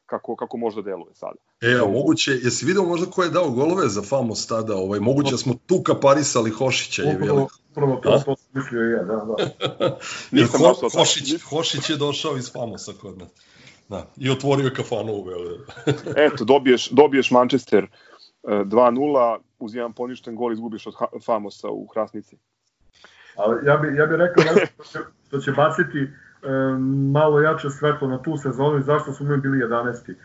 kako, 0.08 0.36
kako 0.36 0.58
možda 0.58 0.82
deluje 0.82 1.14
sada. 1.14 1.36
E, 1.62 1.80
a 1.84 1.88
moguće, 1.88 2.32
jesi 2.32 2.66
video 2.66 2.84
možda 2.84 3.12
ko 3.12 3.24
je 3.24 3.30
dao 3.30 3.50
golove 3.50 3.88
za 3.88 4.02
Famos 4.02 4.48
tada, 4.48 4.76
ovaj, 4.76 5.00
moguće 5.00 5.32
da 5.32 5.38
smo 5.38 5.54
tu 5.66 5.82
kaparisali 5.84 6.52
Hošića, 6.52 7.02
je 7.02 7.18
veli. 7.18 7.32
Upravo, 7.32 7.48
upravo 7.72 7.96
to, 7.96 8.10
Da? 8.12 8.20
sam 8.20 8.34
mislio 8.54 8.82
i 8.82 8.92
ja, 8.92 9.04
da, 9.04 9.16
da. 9.16 9.98
Nisam 10.32 10.60
Ho, 10.60 10.68
baš 10.68 10.80
to 10.80 10.82
tako- 10.82 10.98
Hošić, 10.98 11.42
Hošić 11.42 11.90
je 11.90 11.98
došao 11.98 12.38
iz 12.38 12.52
Famosa 12.52 12.92
kod 13.02 13.18
nas. 13.18 13.30
Da, 13.90 14.08
i 14.18 14.30
otvorio 14.30 14.72
kafanu 14.76 15.14
u 15.14 15.24
Beogradu. 15.24 15.64
Eto, 16.28 16.46
dobiješ, 16.46 16.90
dobiješ 16.90 17.32
Manchester 17.32 17.84
e, 17.84 17.88
2-0, 18.48 19.38
uz 19.60 19.76
jedan 19.76 19.94
poništen 19.94 20.36
gol 20.36 20.54
izgubiš 20.54 20.88
od 20.88 20.94
Famosa 21.26 21.68
u 21.70 21.88
Hrasnici. 21.94 22.38
Ali 23.36 23.66
ja 23.66 23.78
bi, 23.78 23.88
ja 23.98 24.06
bi 24.06 24.18
rekao 24.18 24.44
nešto 24.44 24.68
što 24.74 24.84
će, 24.84 25.00
što 25.28 25.40
će 25.40 25.52
baciti 25.52 25.98
e, 26.00 26.10
malo 27.12 27.42
jače 27.42 27.70
svetlo 27.70 28.08
na 28.08 28.18
tu 28.18 28.38
sezonu 28.38 28.78
i 28.78 28.84
zašto 28.84 29.14
smo 29.14 29.30
mi 29.30 29.38
bili 29.38 29.58
11. 29.58 30.12
E, 30.12 30.16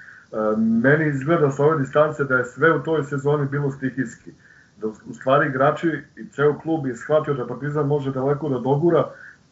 meni 0.82 1.08
izgleda 1.08 1.50
sa 1.50 1.64
ove 1.64 1.78
distance 1.78 2.24
da 2.24 2.36
je 2.36 2.44
sve 2.44 2.72
u 2.72 2.82
toj 2.82 3.04
sezoni 3.04 3.46
bilo 3.48 3.70
stihijski. 3.70 4.32
Da 4.80 4.86
u 4.86 5.14
stvari 5.14 5.48
igrači 5.48 6.02
i 6.16 6.28
ceo 6.28 6.58
klub 6.58 6.86
je 6.86 6.96
shvatio 6.96 7.34
da 7.34 7.46
Partizan 7.46 7.86
može 7.86 8.10
daleko 8.10 8.48
da 8.48 8.58
dogura 8.58 9.04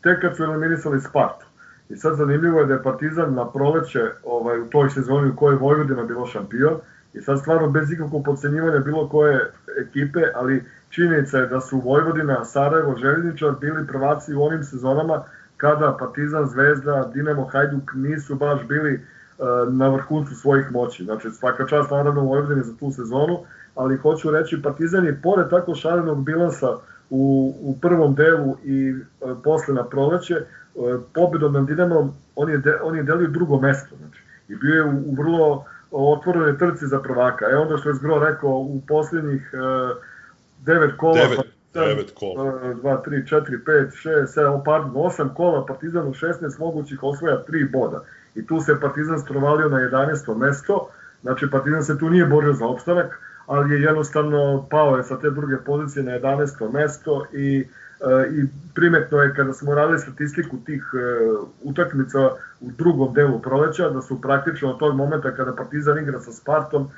tek 0.02 0.20
kad 0.20 0.36
su 0.36 0.42
eliminisali 0.42 1.00
Spartu. 1.00 1.46
I 1.88 1.96
sad 1.96 2.16
zanimljivo 2.16 2.60
je 2.60 2.66
da 2.66 2.74
je 2.74 2.82
Partizan 2.82 3.34
na 3.34 3.48
proleće 3.48 4.10
ovaj, 4.24 4.60
u 4.60 4.66
toj 4.66 4.90
sezoni 4.90 5.30
u 5.30 5.36
kojoj 5.36 5.56
Vojvodina 5.56 6.02
bilo 6.02 6.26
šampion 6.26 6.76
i 7.14 7.20
sad 7.20 7.40
stvarno 7.40 7.68
bez 7.68 7.92
ikakvog 7.92 8.24
podcenjivanja 8.24 8.78
bilo 8.78 9.08
koje 9.08 9.50
ekipe, 9.86 10.20
ali 10.34 10.64
činjenica 10.90 11.38
je 11.38 11.46
da 11.46 11.60
su 11.60 11.80
Vojvodina, 11.80 12.44
Sarajevo, 12.44 12.96
Željezničar 12.96 13.54
bili 13.60 13.86
prvaci 13.86 14.34
u 14.34 14.42
onim 14.42 14.64
sezonama 14.64 15.24
kada 15.60 15.96
Partizan, 15.98 16.46
Zvezda, 16.46 17.10
Dinamo, 17.14 17.44
Hajduk 17.52 17.94
nisu 17.94 18.34
baš 18.34 18.60
bili 18.68 18.94
e, 18.94 19.00
na 19.70 19.88
vrhuncu 19.88 20.34
svojih 20.34 20.72
moći. 20.72 21.04
Znači 21.04 21.30
svaka 21.30 21.66
čast 21.66 21.90
naravno 21.90 22.20
Vojvodini 22.20 22.62
za 22.62 22.76
tu 22.76 22.92
sezonu, 22.92 23.38
ali 23.74 23.96
hoću 23.96 24.30
reći 24.30 24.62
Partizan 24.62 25.04
je 25.04 25.20
pored 25.22 25.50
tako 25.50 25.74
šarenog 25.74 26.24
bilansa 26.24 26.68
u, 27.10 27.54
u 27.60 27.76
prvom 27.80 28.14
delu 28.14 28.56
i 28.64 28.90
e, 28.90 29.34
posle 29.44 29.74
na 29.74 29.84
proleće, 29.84 30.34
e, 30.34 30.44
pobedom 31.14 31.52
nad 31.52 31.66
Dinamom 31.66 32.12
on 32.36 32.50
je, 32.50 32.58
de, 32.58 32.74
on 32.82 32.96
je 32.96 33.02
delio 33.02 33.28
drugo 33.28 33.60
mesto. 33.60 33.96
Znači, 33.96 34.22
I 34.48 34.56
bio 34.56 34.74
je 34.74 34.84
u, 34.84 35.02
u 35.06 35.14
vrlo 35.14 35.64
otvorenoj 35.90 36.58
trci 36.58 36.86
za 36.86 36.98
prvaka. 37.00 37.44
E 37.50 37.56
onda 37.56 37.76
što 37.76 37.88
je 37.88 37.94
Zgro 37.94 38.18
rekao, 38.18 38.50
u 38.50 38.80
posljednjih 38.88 39.50
e, 39.52 39.58
devet 40.64 40.96
kola, 40.96 41.14
Devet, 41.14 41.59
Partizan, 41.72 41.96
devet 41.96 42.14
kola. 42.14 42.74
2, 42.74 43.02
3, 43.02 43.26
4, 43.26 43.58
5, 43.64 43.94
6, 43.94 44.26
7, 44.26 44.62
pardon, 44.64 44.90
8 44.90 45.34
kola, 45.34 45.66
Partizan 45.66 46.06
u 46.06 46.14
16 46.14 46.58
mogućih 46.58 47.02
osvoja 47.02 47.44
3 47.48 47.70
boda. 47.70 48.04
I 48.34 48.46
tu 48.46 48.60
se 48.60 48.80
Partizan 48.80 49.18
strovalio 49.18 49.68
na 49.68 49.78
11. 49.78 50.36
mesto, 50.36 50.88
znači 51.22 51.50
Partizan 51.50 51.84
se 51.84 51.98
tu 51.98 52.10
nije 52.10 52.26
borio 52.26 52.52
za 52.52 52.66
opstanak, 52.66 53.20
ali 53.46 53.74
je 53.74 53.82
jednostavno 53.82 54.66
pao 54.70 54.96
je 54.96 55.02
sa 55.02 55.20
te 55.20 55.30
druge 55.30 55.56
pozicije 55.56 56.02
na 56.02 56.12
11. 56.12 56.72
mesto 56.72 57.26
i 57.32 57.66
e, 58.00 58.30
i 58.30 58.46
primetno 58.74 59.18
je 59.18 59.34
kada 59.34 59.52
smo 59.52 59.74
radili 59.74 59.98
statistiku 59.98 60.56
tih 60.66 60.84
e, 60.94 60.98
utakmica 61.62 62.18
u 62.60 62.70
drugom 62.78 63.14
delu 63.14 63.40
proleća, 63.42 63.88
da 63.88 64.02
su 64.02 64.20
praktično 64.20 64.70
od 64.70 64.78
tog 64.78 64.96
momenta 64.96 65.36
kada 65.36 65.56
Partizan 65.56 65.98
igra 65.98 66.20
sa 66.20 66.32
Spartom, 66.32 66.82
e, 66.82 66.90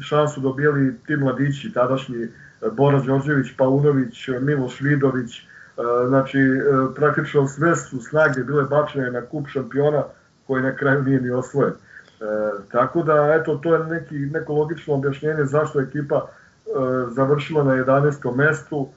šansu 0.00 0.40
dobijali 0.40 0.94
ti 1.06 1.16
mladići, 1.16 1.72
tadašnji 1.72 2.28
Bora 2.70 3.00
Đorđević, 3.00 3.56
Paunović, 3.56 4.28
Miloš 4.40 4.80
Vidović, 4.80 5.38
e, 5.38 5.44
znači 6.08 6.38
e, 6.38 6.94
praktično 6.94 7.48
sve 7.48 7.76
su 7.76 8.00
snage 8.00 8.40
bile 8.44 8.64
bačene 8.64 9.10
na 9.10 9.20
kup 9.20 9.48
šampiona 9.48 10.02
koji 10.46 10.62
na 10.62 10.76
kraju 10.76 11.02
nije 11.02 11.20
ni 11.20 11.30
osvojen. 11.30 11.72
E, 11.72 12.24
tako 12.72 13.02
da, 13.02 13.38
eto, 13.40 13.56
to 13.56 13.74
je 13.74 13.84
neki, 13.84 14.14
neko 14.14 14.52
logično 14.52 14.94
objašnjenje 14.94 15.44
zašto 15.44 15.80
je 15.80 15.86
ekipa 15.86 16.26
završila 17.10 17.64
na 17.64 17.72
11. 17.72 18.36
mestu. 18.36 18.88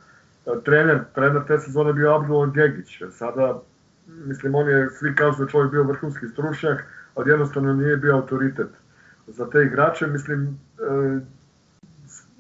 Trener, 0.64 1.00
trener 1.16 1.42
te 1.48 1.60
sezone 1.60 1.94
bio 1.94 2.16
Abdullah 2.16 2.54
Gegić. 2.54 3.02
Sada, 3.12 3.62
mislim, 4.08 4.56
on 4.56 4.70
je, 4.70 4.90
svi 4.90 5.16
kažu 5.16 5.38
da 5.38 5.44
je 5.44 5.50
čovjek 5.50 5.72
bio 5.72 5.84
vrhunski 5.84 6.28
stručnjak, 6.28 6.84
ali 7.16 7.30
jednostavno 7.30 7.74
nije 7.74 7.98
bio 7.98 8.16
autoritet 8.16 8.68
za 9.28 9.50
te 9.50 9.64
igrače. 9.64 10.08
Mislim, 10.08 10.60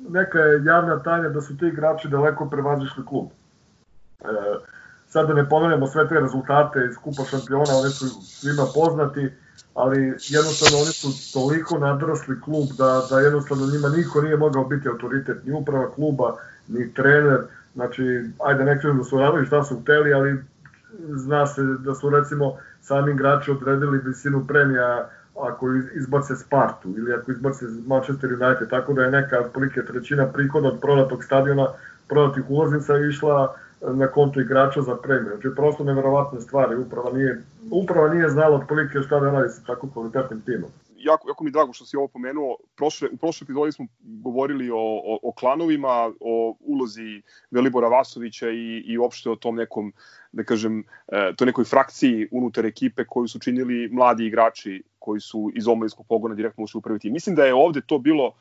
neka 0.09 0.39
je 0.39 0.63
javna 0.65 0.99
tajna 1.03 1.29
da 1.29 1.41
su 1.41 1.57
ti 1.57 1.65
igrači 1.65 2.07
daleko 2.07 2.49
prevazišli 2.49 3.05
klub. 3.05 3.27
E, 4.21 4.25
sad 5.07 5.27
da 5.27 5.33
ne 5.33 5.49
pomenemo 5.49 5.87
sve 5.87 6.07
te 6.07 6.19
rezultate 6.19 6.87
iz 6.89 6.97
Kupa 6.97 7.23
šampiona, 7.29 7.75
oni 7.81 7.89
su 7.89 8.05
svima 8.23 8.63
poznati, 8.73 9.29
ali 9.73 9.99
jednostavno 10.07 10.77
oni 10.77 10.93
su 10.93 11.33
toliko 11.33 11.77
nadrasli 11.77 12.41
klub 12.41 12.67
da, 12.77 13.01
da 13.09 13.19
jednostavno 13.19 13.65
njima 13.65 13.89
niko 13.89 14.21
nije 14.21 14.37
mogao 14.37 14.65
biti 14.65 14.87
autoritet, 14.87 15.45
ni 15.45 15.53
uprava 15.53 15.91
kluba, 15.91 16.35
ni 16.67 16.93
trener, 16.93 17.41
Znači, 17.75 18.03
ajde 18.43 18.63
ne 18.63 18.81
kažem 18.81 18.97
da 18.97 19.03
su 19.03 19.17
radili 19.17 19.45
šta 19.45 19.63
su 19.63 19.79
hteli, 19.79 20.13
ali 20.13 20.43
zna 21.09 21.47
se 21.47 21.61
da 21.79 21.95
su 21.95 22.09
recimo 22.09 22.57
sami 22.81 23.11
igrači 23.11 23.51
odredili 23.51 24.01
visinu 24.05 24.47
premija 24.47 25.09
ako 25.39 25.67
izbace 25.95 26.35
Spartu 26.35 26.89
ili 26.97 27.13
ako 27.13 27.31
izbace 27.31 27.65
Manchester 27.87 28.29
United, 28.33 28.69
tako 28.69 28.93
da 28.93 29.03
je 29.03 29.11
neka 29.11 29.39
otprilike 29.39 29.81
trećina 29.85 30.25
prihoda 30.25 30.67
od 30.67 30.79
prodatog 30.81 31.23
stadiona, 31.23 31.67
prodatih 32.07 32.43
ulaznica 32.49 32.93
išla 33.09 33.55
na 33.81 34.07
konto 34.07 34.41
igrača 34.41 34.81
za 34.81 34.95
premiju. 34.95 35.31
Znači, 35.33 35.55
prosto 35.55 35.83
neverovatne 35.83 36.41
stvari. 36.41 36.75
Uprava 36.75 37.11
nije, 37.13 37.43
uprava 37.71 38.13
nije 38.13 38.29
znala 38.29 38.55
otprilike 38.55 38.99
šta 39.01 39.19
da 39.19 39.31
radi 39.31 39.49
sa 39.49 39.61
tako 39.63 39.89
kvalitetnim 39.93 40.41
timom 40.41 40.69
jako, 41.05 41.29
jako 41.29 41.43
mi 41.43 41.51
drago 41.51 41.73
što 41.73 41.85
si 41.85 41.97
ovo 41.97 42.07
pomenuo. 42.07 42.57
Prošle, 42.75 43.09
u 43.11 43.17
prošloj 43.17 43.45
epizodi 43.45 43.71
smo 43.71 43.85
govorili 44.01 44.69
o, 44.69 44.77
o, 45.11 45.19
o 45.23 45.31
klanovima, 45.31 46.11
o 46.19 46.55
ulozi 46.59 47.21
Velibora 47.51 47.87
Vasovića 47.87 48.49
i, 48.49 48.83
i 48.85 48.97
uopšte 48.97 49.29
o 49.29 49.35
tom 49.35 49.55
nekom, 49.55 49.93
da 50.31 50.43
kažem, 50.43 50.83
e, 51.07 51.33
to 51.35 51.45
nekoj 51.45 51.65
frakciji 51.65 52.27
unutar 52.31 52.65
ekipe 52.65 53.05
koju 53.05 53.27
su 53.27 53.39
činili 53.39 53.89
mladi 53.91 54.25
igrači 54.25 54.83
koji 55.05 55.21
su 55.21 55.51
iz 55.55 55.67
omladinskog 55.67 56.05
pogona 56.09 56.35
direktno 56.35 56.63
ušli 56.63 56.77
u 56.77 56.81
prvi 56.81 56.99
tim. 56.99 57.13
Mislim 57.13 57.35
da 57.35 57.45
je 57.45 57.53
ovde 57.53 57.81
to 57.81 57.97
bilo 57.97 58.31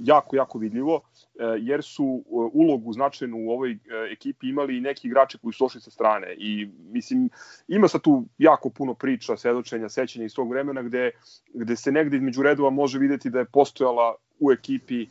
jako, 0.00 0.36
jako 0.36 0.58
vidljivo, 0.58 1.00
e, 1.38 1.44
jer 1.58 1.82
su 1.82 2.24
e, 2.24 2.28
ulogu 2.52 2.92
značajnu 2.92 3.36
u 3.36 3.50
ovoj 3.50 3.72
e, 3.72 3.76
ekipi 4.12 4.48
imali 4.48 4.76
i 4.76 4.80
neki 4.80 5.08
igrači 5.08 5.38
koji 5.38 5.52
su 5.52 5.64
došli 5.64 5.80
sa 5.80 5.90
strane. 5.90 6.34
I, 6.38 6.68
mislim, 6.90 7.28
ima 7.68 7.88
sa 7.88 7.98
tu 7.98 8.24
jako 8.38 8.70
puno 8.70 8.94
priča, 8.94 9.36
svedočenja, 9.36 9.88
sećanja 9.88 10.24
iz 10.24 10.34
tog 10.34 10.50
vremena 10.50 10.82
gde, 10.82 11.10
gde 11.54 11.76
se 11.76 11.92
negde 11.92 12.16
između 12.16 12.42
redova 12.42 12.70
može 12.70 12.98
videti 12.98 13.30
da 13.30 13.38
je 13.38 13.52
postojala 13.52 14.14
u 14.40 14.52
ekipi, 14.52 15.06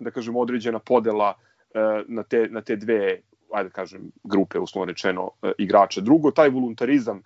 da 0.00 0.10
kažem, 0.10 0.36
određena 0.36 0.78
podela 0.78 1.34
na 2.06 2.22
te, 2.22 2.48
na 2.50 2.60
te 2.60 2.76
dve 2.76 3.20
ajde 3.52 3.70
kažem, 3.70 4.10
grupe, 4.24 4.58
uslovno 4.58 4.92
rečeno, 4.92 5.30
igrača. 5.58 6.00
Drugo, 6.00 6.30
taj 6.30 6.48
voluntarizam 6.48 7.22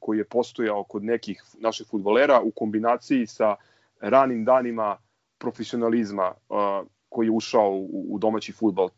koji 0.00 0.18
je 0.18 0.24
postojao 0.24 0.84
kod 0.84 1.04
nekih 1.04 1.42
naših 1.58 1.86
futbolera 1.86 2.40
u 2.40 2.50
kombinaciji 2.50 3.26
sa 3.26 3.56
ranim 4.00 4.44
danima 4.44 4.96
profesionalizma 5.38 6.32
uh, 6.48 6.86
koji 7.08 7.26
je 7.26 7.30
ušao 7.30 7.70
u, 7.70 8.06
u 8.14 8.18
domaći 8.18 8.52
futbal. 8.52 8.88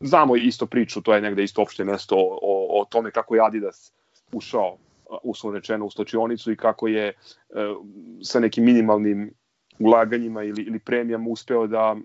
Znamo 0.00 0.36
isto 0.36 0.66
priču, 0.66 1.02
to 1.02 1.14
je 1.14 1.20
negde 1.20 1.44
isto 1.44 1.62
opšte 1.62 1.84
mesto 1.84 2.16
o, 2.16 2.38
o, 2.42 2.80
o 2.80 2.84
tome 2.84 3.10
kako 3.10 3.34
je 3.34 3.44
Adidas 3.44 3.92
ušao 4.32 4.76
uslovno 5.22 5.58
rečeno 5.58 5.86
u 5.86 5.90
stočionicu 5.90 6.52
i 6.52 6.56
kako 6.56 6.88
je 6.88 7.12
uh, 7.12 7.86
sa 8.22 8.40
nekim 8.40 8.64
minimalnim 8.64 9.30
ulaganjima 9.78 10.42
ili, 10.42 10.62
ili 10.62 10.78
premijama 10.78 11.30
uspeo 11.30 11.66
da 11.66 11.96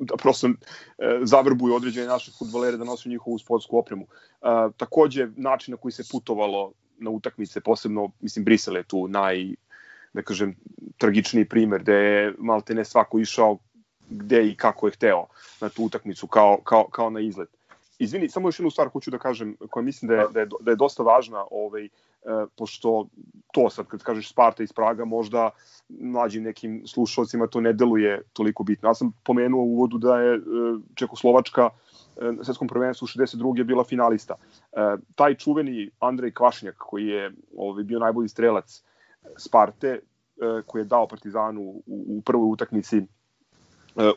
da 0.00 0.16
prosto 0.16 0.46
uh, 0.46 0.54
zavrbuju 1.22 1.74
određene 1.74 2.06
naše 2.06 2.30
futbolere 2.38 2.76
da 2.76 2.84
nosu 2.84 3.08
njihovu 3.08 3.38
sportsku 3.38 3.78
opremu. 3.78 4.02
Uh, 4.04 4.72
takođe, 4.76 5.28
način 5.36 5.72
na 5.72 5.78
koji 5.78 5.92
se 5.92 6.04
putovalo 6.12 6.72
na 6.98 7.10
utakmice, 7.10 7.60
posebno, 7.60 8.10
mislim, 8.20 8.44
Brisel 8.44 8.76
je 8.76 8.82
tu 8.82 9.08
naj, 9.08 9.54
da 10.12 10.22
kažem, 10.22 10.56
tragičniji 10.98 11.48
primer, 11.48 11.82
gde 11.82 11.94
je 11.94 12.34
malte 12.38 12.74
ne 12.74 12.84
svako 12.84 13.18
išao 13.18 13.58
gde 14.10 14.48
i 14.48 14.56
kako 14.56 14.86
je 14.86 14.92
hteo 14.92 15.26
na 15.60 15.68
tu 15.68 15.84
utakmicu 15.84 16.26
kao, 16.26 16.58
kao, 16.64 16.88
kao 16.88 17.10
na 17.10 17.20
izlet. 17.20 17.48
Izvini, 17.98 18.28
samo 18.28 18.48
još 18.48 18.58
jednu 18.58 18.70
stvar 18.70 18.88
hoću 18.88 19.10
da 19.10 19.18
kažem, 19.18 19.56
koja 19.70 19.82
mislim 19.84 20.08
da 20.08 20.14
je, 20.14 20.26
da 20.32 20.40
je, 20.40 20.46
da 20.60 20.70
je 20.70 20.76
dosta 20.76 21.02
važna, 21.02 21.44
ovaj, 21.50 21.84
e, 21.84 21.88
pošto 22.56 23.06
to 23.52 23.70
sad 23.70 23.86
kad 23.86 24.02
kažeš 24.02 24.30
Sparta 24.30 24.62
iz 24.62 24.72
Praga, 24.72 25.04
možda 25.04 25.50
mlađim 25.88 26.42
nekim 26.42 26.82
slušalcima 26.86 27.46
to 27.46 27.60
ne 27.60 27.72
deluje 27.72 28.22
toliko 28.32 28.62
bitno. 28.62 28.88
Ja 28.88 28.94
sam 28.94 29.12
pomenuo 29.24 29.62
u 29.62 29.72
uvodu 29.72 29.98
da 29.98 30.20
je 30.20 30.34
e, 30.34 30.40
Čekoslovačka 30.94 31.68
e, 32.16 32.32
na 32.32 32.44
svetskom 32.44 32.68
prvenstvu 32.68 33.06
62. 33.06 33.64
bila 33.64 33.84
finalista. 33.84 34.34
E, 34.72 34.96
taj 35.14 35.34
čuveni 35.34 35.90
Andrej 35.98 36.32
Kvašnjak, 36.32 36.74
koji 36.78 37.06
je 37.06 37.32
ovaj, 37.56 37.84
bio 37.84 37.98
najbolji 37.98 38.28
strelac 38.28 38.82
Sparte 39.36 39.88
e, 39.88 40.00
koji 40.66 40.82
je 40.82 40.86
dao 40.86 41.08
Partizanu 41.08 41.60
u, 41.62 41.82
u 41.86 42.22
prvoj 42.22 42.52
utakmici 42.52 42.98
e, 42.98 43.04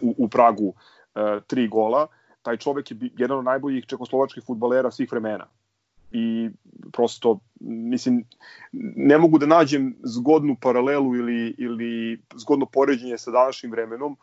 u, 0.02 0.16
u 0.18 0.28
Pragu 0.30 0.74
e, 1.16 1.40
tri 1.48 1.68
gola. 1.68 2.08
Taj 2.42 2.58
čovek 2.58 2.92
je 2.92 2.98
jedan 3.18 3.38
od 3.38 3.46
najboljih 3.46 3.86
čekoslovačkih 3.86 4.44
futbalera 4.44 4.92
svih 4.92 5.12
vremena. 5.12 5.48
I 6.12 6.50
prosto, 6.92 7.40
mislim, 7.60 8.26
ne 8.96 9.18
mogu 9.18 9.38
da 9.38 9.46
nađem 9.46 9.96
zgodnu 10.04 10.56
paralelu 10.62 11.16
ili, 11.16 11.56
ili 11.58 12.22
zgodno 12.36 12.66
poređenje 12.66 13.18
sa 13.18 13.32
današnjim 13.32 13.72
vremenom. 13.72 14.18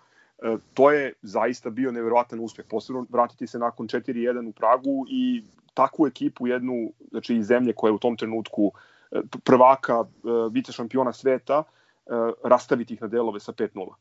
to 0.74 0.90
je 0.90 1.12
zaista 1.22 1.70
bio 1.70 1.92
neverovatan 1.92 2.40
uspeh. 2.40 2.64
Posebno 2.70 3.06
vratiti 3.08 3.46
se 3.46 3.58
nakon 3.58 3.88
4-1 3.88 4.48
u 4.48 4.52
Pragu 4.52 5.06
i 5.10 5.44
takvu 5.74 6.06
ekipu 6.06 6.46
jednu, 6.46 6.92
znači 7.10 7.36
iz 7.36 7.46
zemlje 7.46 7.72
koja 7.72 7.88
je 7.88 7.94
u 7.94 7.98
tom 7.98 8.16
trenutku 8.16 8.62
uh, 8.62 8.72
prvaka, 9.44 10.04
e, 10.04 10.28
vice 10.50 10.72
šampiona 10.72 11.12
sveta, 11.12 11.62
e, 11.62 12.10
rastaviti 12.44 12.94
ih 12.94 13.02
na 13.02 13.08
delove 13.08 13.40
sa 13.40 13.52
5-0. 13.52 13.94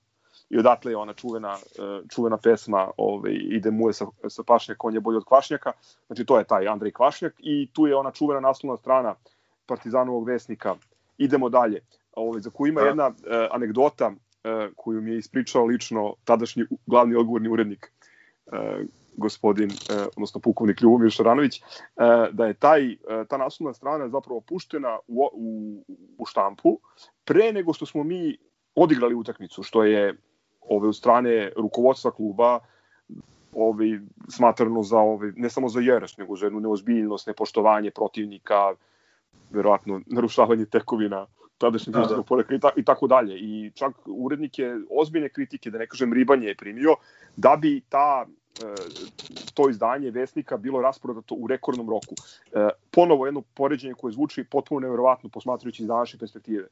I 0.50 0.60
odatle 0.60 0.92
je 0.92 0.98
ona 0.98 1.14
čuvena, 1.14 1.54
e, 1.54 2.08
čuvena 2.10 2.38
pesma 2.38 2.88
ovaj, 2.98 3.34
ide 3.34 3.72
mu 3.72 3.90
je 3.90 3.94
sa, 3.94 4.06
sa 4.30 4.44
pašnjaka, 4.44 4.88
on 4.88 4.94
je 4.94 5.00
bolji 5.00 5.18
od 5.18 5.26
kvašnjaka. 5.26 5.72
Znači 6.08 6.26
to 6.26 6.38
je 6.38 6.44
taj 6.44 6.68
Andrej 6.68 6.92
Kvašnjak 6.92 7.34
i 7.40 7.68
tu 7.74 7.88
je 7.88 7.96
ona 7.96 8.12
čuvena 8.12 8.40
naslovna 8.40 8.78
strana 8.78 9.16
Partizanovog 9.66 10.28
vesnika. 10.28 10.76
Idemo 11.18 11.50
dalje. 11.50 11.82
Ovaj, 12.12 12.42
za 12.42 12.50
koju 12.50 12.70
ima 12.70 12.82
da. 12.82 12.88
jedna 12.88 13.08
eh, 13.08 13.48
anegdota 13.52 14.12
eh, 14.44 14.70
koju 14.76 15.02
mi 15.02 15.12
je 15.12 15.18
ispričao 15.18 15.66
lično 15.66 16.14
tadašnji 16.24 16.64
glavni 16.86 17.16
odgovorni 17.16 17.50
urednik 17.50 17.92
eh, 18.52 18.86
gospodin, 19.18 19.70
e, 19.72 20.04
odnosno 20.16 20.42
pukovnik 20.42 20.82
Ljubomir 20.82 21.12
Šaranović, 21.12 21.58
e, 21.58 21.62
da 22.32 22.46
je 22.46 22.54
taj, 22.54 22.92
e, 22.92 22.98
ta 23.30 23.38
naslovna 23.38 23.74
strana 23.74 24.10
zapravo 24.10 24.42
puštena 24.42 25.00
u, 25.08 25.30
u, 25.34 25.84
u 26.18 26.26
štampu 26.26 26.80
pre 27.26 27.54
nego 27.54 27.74
što 27.74 27.86
smo 27.86 28.04
mi 28.04 28.38
odigrali 28.76 29.16
utakmicu, 29.16 29.64
što 29.64 29.84
je 29.84 30.16
ove, 30.70 30.88
u 30.88 30.94
strane 30.94 31.52
rukovodstva 31.56 32.12
kluba 32.12 32.60
ove, 33.54 34.00
smatrano 34.30 34.84
za 34.84 34.98
ove, 34.98 35.32
ne 35.36 35.50
samo 35.50 35.70
za 35.70 35.80
jeres, 35.80 36.18
nego 36.18 36.36
za 36.36 36.46
jednu 36.46 36.60
neozbiljnost, 36.60 37.28
nepoštovanje 37.28 37.92
protivnika, 37.92 38.74
verovatno 39.50 40.02
narušavanje 40.06 40.66
tekovina 40.66 41.26
tadašnjeg 41.58 41.96
da, 41.96 42.06
da. 42.06 42.24
porekla 42.24 42.56
i, 42.56 42.60
ta, 42.60 42.70
i 42.76 42.84
tako 42.84 43.08
dalje. 43.08 43.40
I 43.40 43.72
čak 43.76 43.94
urednik 44.06 44.60
je 44.60 44.76
ozbiljne 44.90 45.30
kritike, 45.30 45.72
da 45.72 45.78
ne 45.78 45.88
kažem 45.88 46.14
ribanje 46.14 46.48
je 46.48 46.56
primio, 46.56 46.96
da 47.36 47.56
bi 47.56 47.82
ta 47.90 48.26
E, 48.64 48.76
to 49.54 49.70
izdanje 49.70 50.12
Vesnika 50.12 50.58
bilo 50.58 50.82
rasprodato 50.82 51.36
u 51.36 51.48
rekordnom 51.48 51.90
roku. 51.90 52.16
E, 52.54 52.70
ponovo 52.92 53.26
jedno 53.26 53.42
poređenje 53.42 53.94
koje 53.94 54.12
zvuči 54.12 54.44
potpuno 54.44 54.80
neverovatno 54.80 55.30
posmatrajući 55.30 55.84
iz 55.84 55.88
današnje 55.88 56.20
perspektive. 56.20 56.68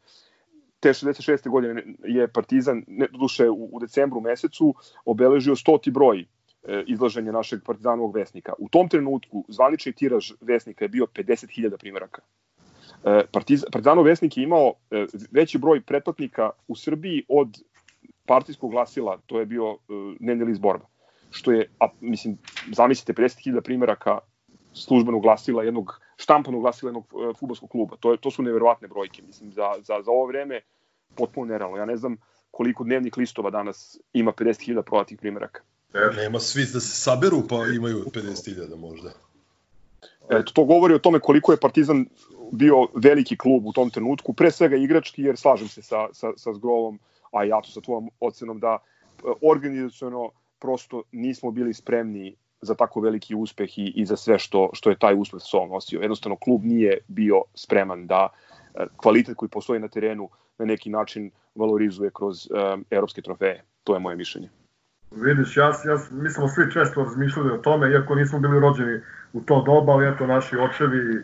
Te 0.86 0.94
66. 0.94 1.50
godine 1.50 1.84
je 2.04 2.28
Partizan, 2.28 2.84
ne, 2.88 3.08
duše 3.12 3.50
u, 3.50 3.70
u 3.72 3.80
decembru 3.80 4.22
mesecu, 4.22 4.74
obeležio 5.06 5.56
stoti 5.56 5.92
broj 5.92 6.20
e, 6.22 6.84
izlaženja 6.88 7.32
našeg 7.32 7.64
partizanovog 7.66 8.16
vesnika. 8.16 8.54
U 8.60 8.70
tom 8.70 8.90
trenutku 8.90 9.46
zvanični 9.48 9.94
tiraž 9.94 10.32
vesnika 10.42 10.86
je 10.86 10.90
bio 10.90 11.06
50.000 11.06 11.78
primjeraka. 11.78 12.22
E, 13.04 13.24
Partiz, 13.32 13.66
Partizanov 13.72 14.06
vesnik 14.06 14.38
je 14.38 14.44
imao 14.44 14.74
e, 14.92 15.06
veći 15.32 15.58
broj 15.58 15.82
pretplatnika 15.82 16.50
u 16.68 16.76
Srbiji 16.76 17.24
od 17.30 17.58
partijskog 18.26 18.72
glasila, 18.72 19.18
to 19.26 19.40
je 19.40 19.46
bio 19.46 19.78
dnevni 20.20 20.46
list 20.46 20.62
borba 20.62 20.86
što 21.32 21.52
je, 21.52 21.70
a, 21.80 21.88
mislim, 22.02 22.38
zamislite 22.72 23.22
50.000 23.22 23.62
primjeraka 23.62 24.20
službenog 24.74 25.22
glasila 25.22 25.64
jednog 25.64 26.02
štampanog 26.18 26.62
glasila 26.62 26.90
jednog 26.90 27.36
futbolskog 27.40 27.70
kluba. 27.70 27.96
To, 28.00 28.12
je, 28.12 28.18
to 28.18 28.32
su 28.32 28.44
neverovatne 28.44 28.88
brojke. 28.88 29.22
Mislim, 29.28 29.52
za, 29.52 29.74
za, 29.78 30.02
za 30.02 30.12
ovo 30.12 30.26
vreme 30.26 30.62
potpuno 31.16 31.52
nerealno. 31.52 31.78
Ja 31.78 31.86
ne 31.86 31.98
znam 31.98 32.18
koliko 32.52 32.84
dnevnih 32.84 33.18
listova 33.18 33.50
danas 33.50 34.00
ima 34.14 34.32
50.000 34.32 34.82
prodatih 34.82 35.18
primjeraka. 35.18 35.62
Nema 36.16 36.40
svi 36.40 36.62
da 36.62 36.80
se 36.80 37.02
saberu 37.02 37.48
pa 37.50 37.56
imaju 37.76 38.06
50.000 38.14 38.76
možda. 38.76 39.12
Eto, 40.30 40.52
to 40.54 40.64
govori 40.64 40.94
o 40.94 41.00
tome 41.00 41.20
koliko 41.20 41.52
je 41.52 41.58
Partizan 41.58 42.06
bio 42.52 42.88
veliki 42.96 43.38
klub 43.38 43.66
u 43.66 43.74
tom 43.74 43.90
trenutku, 43.90 44.34
pre 44.34 44.52
svega 44.52 44.76
igrački, 44.76 45.22
jer 45.22 45.38
slažem 45.38 45.68
se 45.68 45.82
sa, 45.82 46.08
sa, 46.14 46.32
sa 46.38 46.54
Zgrovom, 46.54 47.00
a 47.32 47.46
i 47.46 47.50
ja 47.50 47.62
to 47.62 47.70
sa 47.70 47.82
tvojom 47.82 48.10
ocenom 48.20 48.60
da 48.60 48.78
e, 48.78 49.32
organizacijono 49.42 50.32
prosto 50.60 51.04
nismo 51.12 51.52
bili 51.52 51.74
spremni 51.74 52.36
za 52.62 52.76
tako 52.76 53.02
veliki 53.02 53.36
uspeh 53.36 53.78
i, 53.78 53.94
i 53.96 54.06
za 54.06 54.16
sve 54.18 54.40
što, 54.40 54.70
što 54.74 54.90
je 54.90 55.00
taj 55.00 55.16
uspeh 55.20 55.40
sa 55.42 55.46
sobom 55.46 55.70
nosio. 55.70 56.02
Jednostavno, 56.02 56.36
klub 56.36 56.64
nije 56.64 56.98
bio 57.08 57.44
spreman 57.56 58.08
da 58.08 58.30
e, 58.76 58.86
kvalitet 58.98 59.36
koji 59.36 59.50
postoji 59.50 59.80
na 59.80 59.88
terenu 59.88 60.30
na 60.58 60.66
neki 60.66 60.90
način 60.90 61.32
valorizuje 61.56 62.12
kroz 62.14 62.48
um, 62.52 62.86
evropske 62.90 63.22
trofeje. 63.22 63.64
To 63.84 63.94
je 63.94 64.00
moje 64.00 64.16
mišljenje. 64.16 64.50
Vidiš, 65.12 65.58
ja, 65.58 65.66
ja, 65.66 65.98
mi 66.12 66.30
smo 66.30 66.48
svi 66.48 66.72
često 66.72 67.04
razmišljali 67.04 67.52
o 67.52 67.58
tome, 67.58 67.92
iako 67.92 68.16
nismo 68.16 68.40
bili 68.40 68.60
rođeni 68.60 69.02
u 69.34 69.42
to 69.42 69.64
doba, 69.66 69.94
ali 69.94 70.08
eto 70.08 70.28
naši 70.28 70.58
očevi 70.58 71.18
e, 71.18 71.24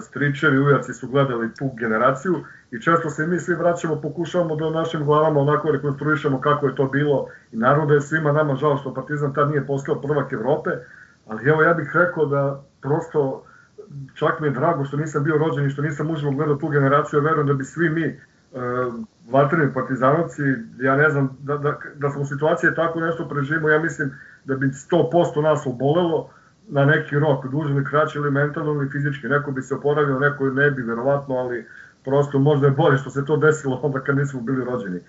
stričevi, 0.00 0.58
ujaci 0.58 0.94
su 0.94 1.08
gledali 1.08 1.54
tu 1.54 1.70
generaciju 1.78 2.44
i 2.70 2.80
često 2.80 3.10
se 3.10 3.26
mi 3.26 3.38
svi 3.38 3.54
vraćamo, 3.54 4.00
pokušavamo 4.00 4.56
da 4.56 4.66
u 4.66 4.70
našim 4.70 5.04
glavama 5.04 5.40
onako 5.40 5.70
rekonstruišemo 5.70 6.40
kako 6.40 6.66
je 6.66 6.74
to 6.74 6.86
bilo 6.86 7.28
i 7.52 7.56
naravno 7.56 7.86
da 7.86 7.94
je 7.94 8.00
svima 8.00 8.32
nama 8.32 8.56
žao 8.56 8.76
što 8.76 8.94
Partizan 8.94 9.34
tad 9.34 9.50
nije 9.50 9.66
postao 9.66 10.00
prvak 10.00 10.32
Evrope, 10.32 10.70
ali 11.26 11.48
evo 11.48 11.62
ja 11.62 11.74
bih 11.74 11.90
rekao 11.94 12.26
da 12.26 12.64
prosto 12.82 13.44
čak 14.14 14.40
mi 14.40 14.46
je 14.46 14.50
drago 14.50 14.84
što 14.84 14.96
nisam 14.96 15.24
bio 15.24 15.38
rođen 15.38 15.66
i 15.66 15.70
što 15.70 15.82
nisam 15.82 16.10
uživo 16.10 16.32
gledao 16.32 16.56
tu 16.56 16.68
generaciju, 16.68 17.18
ja 17.18 17.24
verujem 17.24 17.46
da 17.46 17.54
bi 17.54 17.64
svi 17.64 17.90
mi 17.90 18.20
vatreni 19.30 19.72
partizanovci, 19.74 20.42
ja 20.78 20.96
ne 20.96 21.10
znam, 21.10 21.36
da, 21.40 21.56
da, 21.56 21.78
da 21.94 22.10
smo 22.10 22.22
u 22.22 22.26
situaciji 22.26 22.70
tako 22.76 23.00
nešto 23.00 23.28
preživimo, 23.28 23.68
ja 23.68 23.78
mislim 23.78 24.12
da 24.44 24.56
bi 24.56 24.66
100% 24.66 25.42
nas 25.42 25.66
obolelo 25.66 26.30
na 26.68 26.84
neki 26.84 27.18
rok, 27.18 27.46
duže 27.46 27.70
ili 27.70 27.84
kraće 27.84 28.18
ili 28.18 28.30
mentalno 28.30 28.72
ili 28.72 28.90
fizički, 28.90 29.28
neko 29.28 29.50
bi 29.50 29.62
se 29.62 29.74
oporavio, 29.74 30.18
neko 30.18 30.44
ne 30.44 30.70
bi, 30.70 30.82
verovatno, 30.82 31.34
ali 31.34 31.66
prosto 32.04 32.38
možda 32.38 32.66
je 32.66 32.72
bolje 32.72 32.98
što 32.98 33.10
se 33.10 33.24
to 33.24 33.36
desilo 33.36 33.80
onda 33.82 34.00
kad 34.00 34.16
nismo 34.16 34.40
bili 34.40 34.64
rođeni. 34.64 34.96
E, 34.96 35.02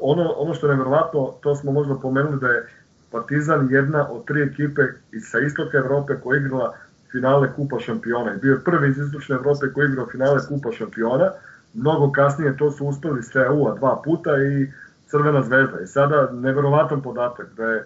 ono, 0.00 0.32
ono 0.36 0.54
što 0.54 0.66
je 0.66 0.76
neverovatno, 0.76 1.34
to 1.42 1.54
smo 1.54 1.72
možda 1.72 1.94
pomenuli 1.94 2.40
da 2.40 2.48
je 2.48 2.66
Partizan 3.10 3.68
jedna 3.70 4.10
od 4.10 4.24
tri 4.24 4.42
ekipe 4.42 4.82
iz 5.12 5.22
sa 5.22 5.38
istoka 5.38 5.78
Evrope 5.78 6.14
koja 6.22 6.40
igrala 6.40 6.74
finale 7.12 7.52
Kupa 7.56 7.78
šampiona. 7.78 8.36
Bio 8.42 8.52
je 8.52 8.64
prvi 8.64 8.88
iz 8.88 8.98
istočne 8.98 9.34
Evrope 9.34 9.72
koji 9.74 9.88
igrao 9.88 10.06
finale 10.06 10.38
Kupa 10.48 10.72
šampiona. 10.72 11.30
Mnogo 11.74 12.12
kasnije 12.12 12.56
to 12.56 12.70
su 12.70 12.86
uspeli 12.86 13.22
s 13.22 13.36
EU-a 13.36 13.74
dva 13.74 14.02
puta 14.04 14.30
i 14.30 14.72
Crvena 15.06 15.42
zvezda. 15.42 15.80
I 15.80 15.86
sada 15.86 16.30
neverovatan 16.32 17.02
podatak 17.02 17.46
da 17.56 17.64
je 17.64 17.78
e, 17.78 17.84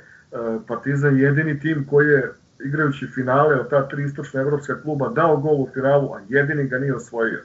Partizan 0.69 1.17
jedini 1.17 1.61
tim 1.61 1.87
koji 1.91 2.07
je 2.07 2.33
igrajući 2.65 3.07
finale 3.07 3.61
od 3.61 3.71
ta 3.71 3.89
tri 3.89 4.05
istočna 4.05 4.41
evropska 4.41 4.83
kluba 4.83 5.09
dao 5.09 5.37
gol 5.37 5.61
u 5.61 5.69
finalu, 5.75 6.15
a 6.15 6.21
jedini 6.29 6.69
ga 6.69 6.79
nije 6.79 6.95
osvojio. 6.95 7.41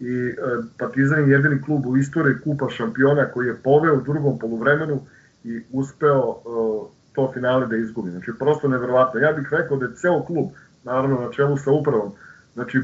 I 0.00 0.28
e, 0.28 0.34
Partizan 0.78 1.18
je 1.18 1.30
jedini 1.30 1.62
klub 1.62 1.86
u 1.86 1.96
istoriji 1.96 2.40
Kupa 2.44 2.70
šampiona 2.70 3.24
koji 3.24 3.46
je 3.46 3.56
poveo 3.64 3.94
u 3.94 4.00
drugom 4.00 4.38
poluvremenu 4.38 5.00
i 5.44 5.62
uspeo 5.72 6.20
e, 6.20 7.00
to 7.12 7.30
finale 7.34 7.66
da 7.66 7.76
izgubi. 7.76 8.10
Znači, 8.10 8.32
prosto 8.38 8.68
neverovatno. 8.68 9.20
Ja 9.20 9.32
bih 9.32 9.48
rekao 9.50 9.76
da 9.76 9.86
je 9.86 9.94
ceo 9.94 10.22
klub, 10.24 10.46
naravno 10.84 11.20
na 11.20 11.32
čelu 11.32 11.56
sa 11.56 11.70
upravom, 11.70 12.12
znači, 12.54 12.80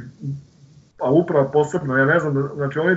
a 0.98 1.10
uprava 1.10 1.50
posebno, 1.50 1.96
ja 1.96 2.04
ne 2.04 2.20
znam, 2.20 2.50
znači 2.54 2.78
oni 2.78 2.96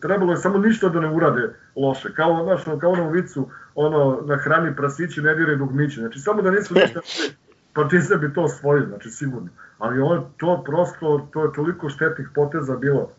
trebalo 0.00 0.32
je 0.32 0.38
samo 0.38 0.58
ništa 0.58 0.88
da 0.88 1.00
ne 1.00 1.10
urade 1.10 1.54
loše, 1.76 2.14
kao, 2.14 2.44
znaš, 2.44 2.80
kao 2.80 2.90
u 2.90 3.10
vicu, 3.10 3.48
ono, 3.74 4.22
na 4.26 4.36
hrani 4.36 4.76
prasići, 4.76 5.22
ne 5.22 5.34
diraj 5.34 5.56
dugmiće, 5.56 6.00
znači 6.00 6.18
samo 6.18 6.42
da 6.42 6.50
nisu 6.50 6.74
ništa 6.74 7.00
Partizan 7.74 8.20
bi 8.20 8.32
to 8.34 8.42
osvojio, 8.42 8.86
znači 8.86 9.10
sigurno. 9.10 9.48
Ali 9.78 10.00
ovo 10.00 10.30
to 10.36 10.62
prosto, 10.66 11.28
to 11.32 11.44
je 11.44 11.52
toliko 11.52 11.88
štetnih 11.88 12.28
poteza 12.34 12.76
bilo, 12.76 13.10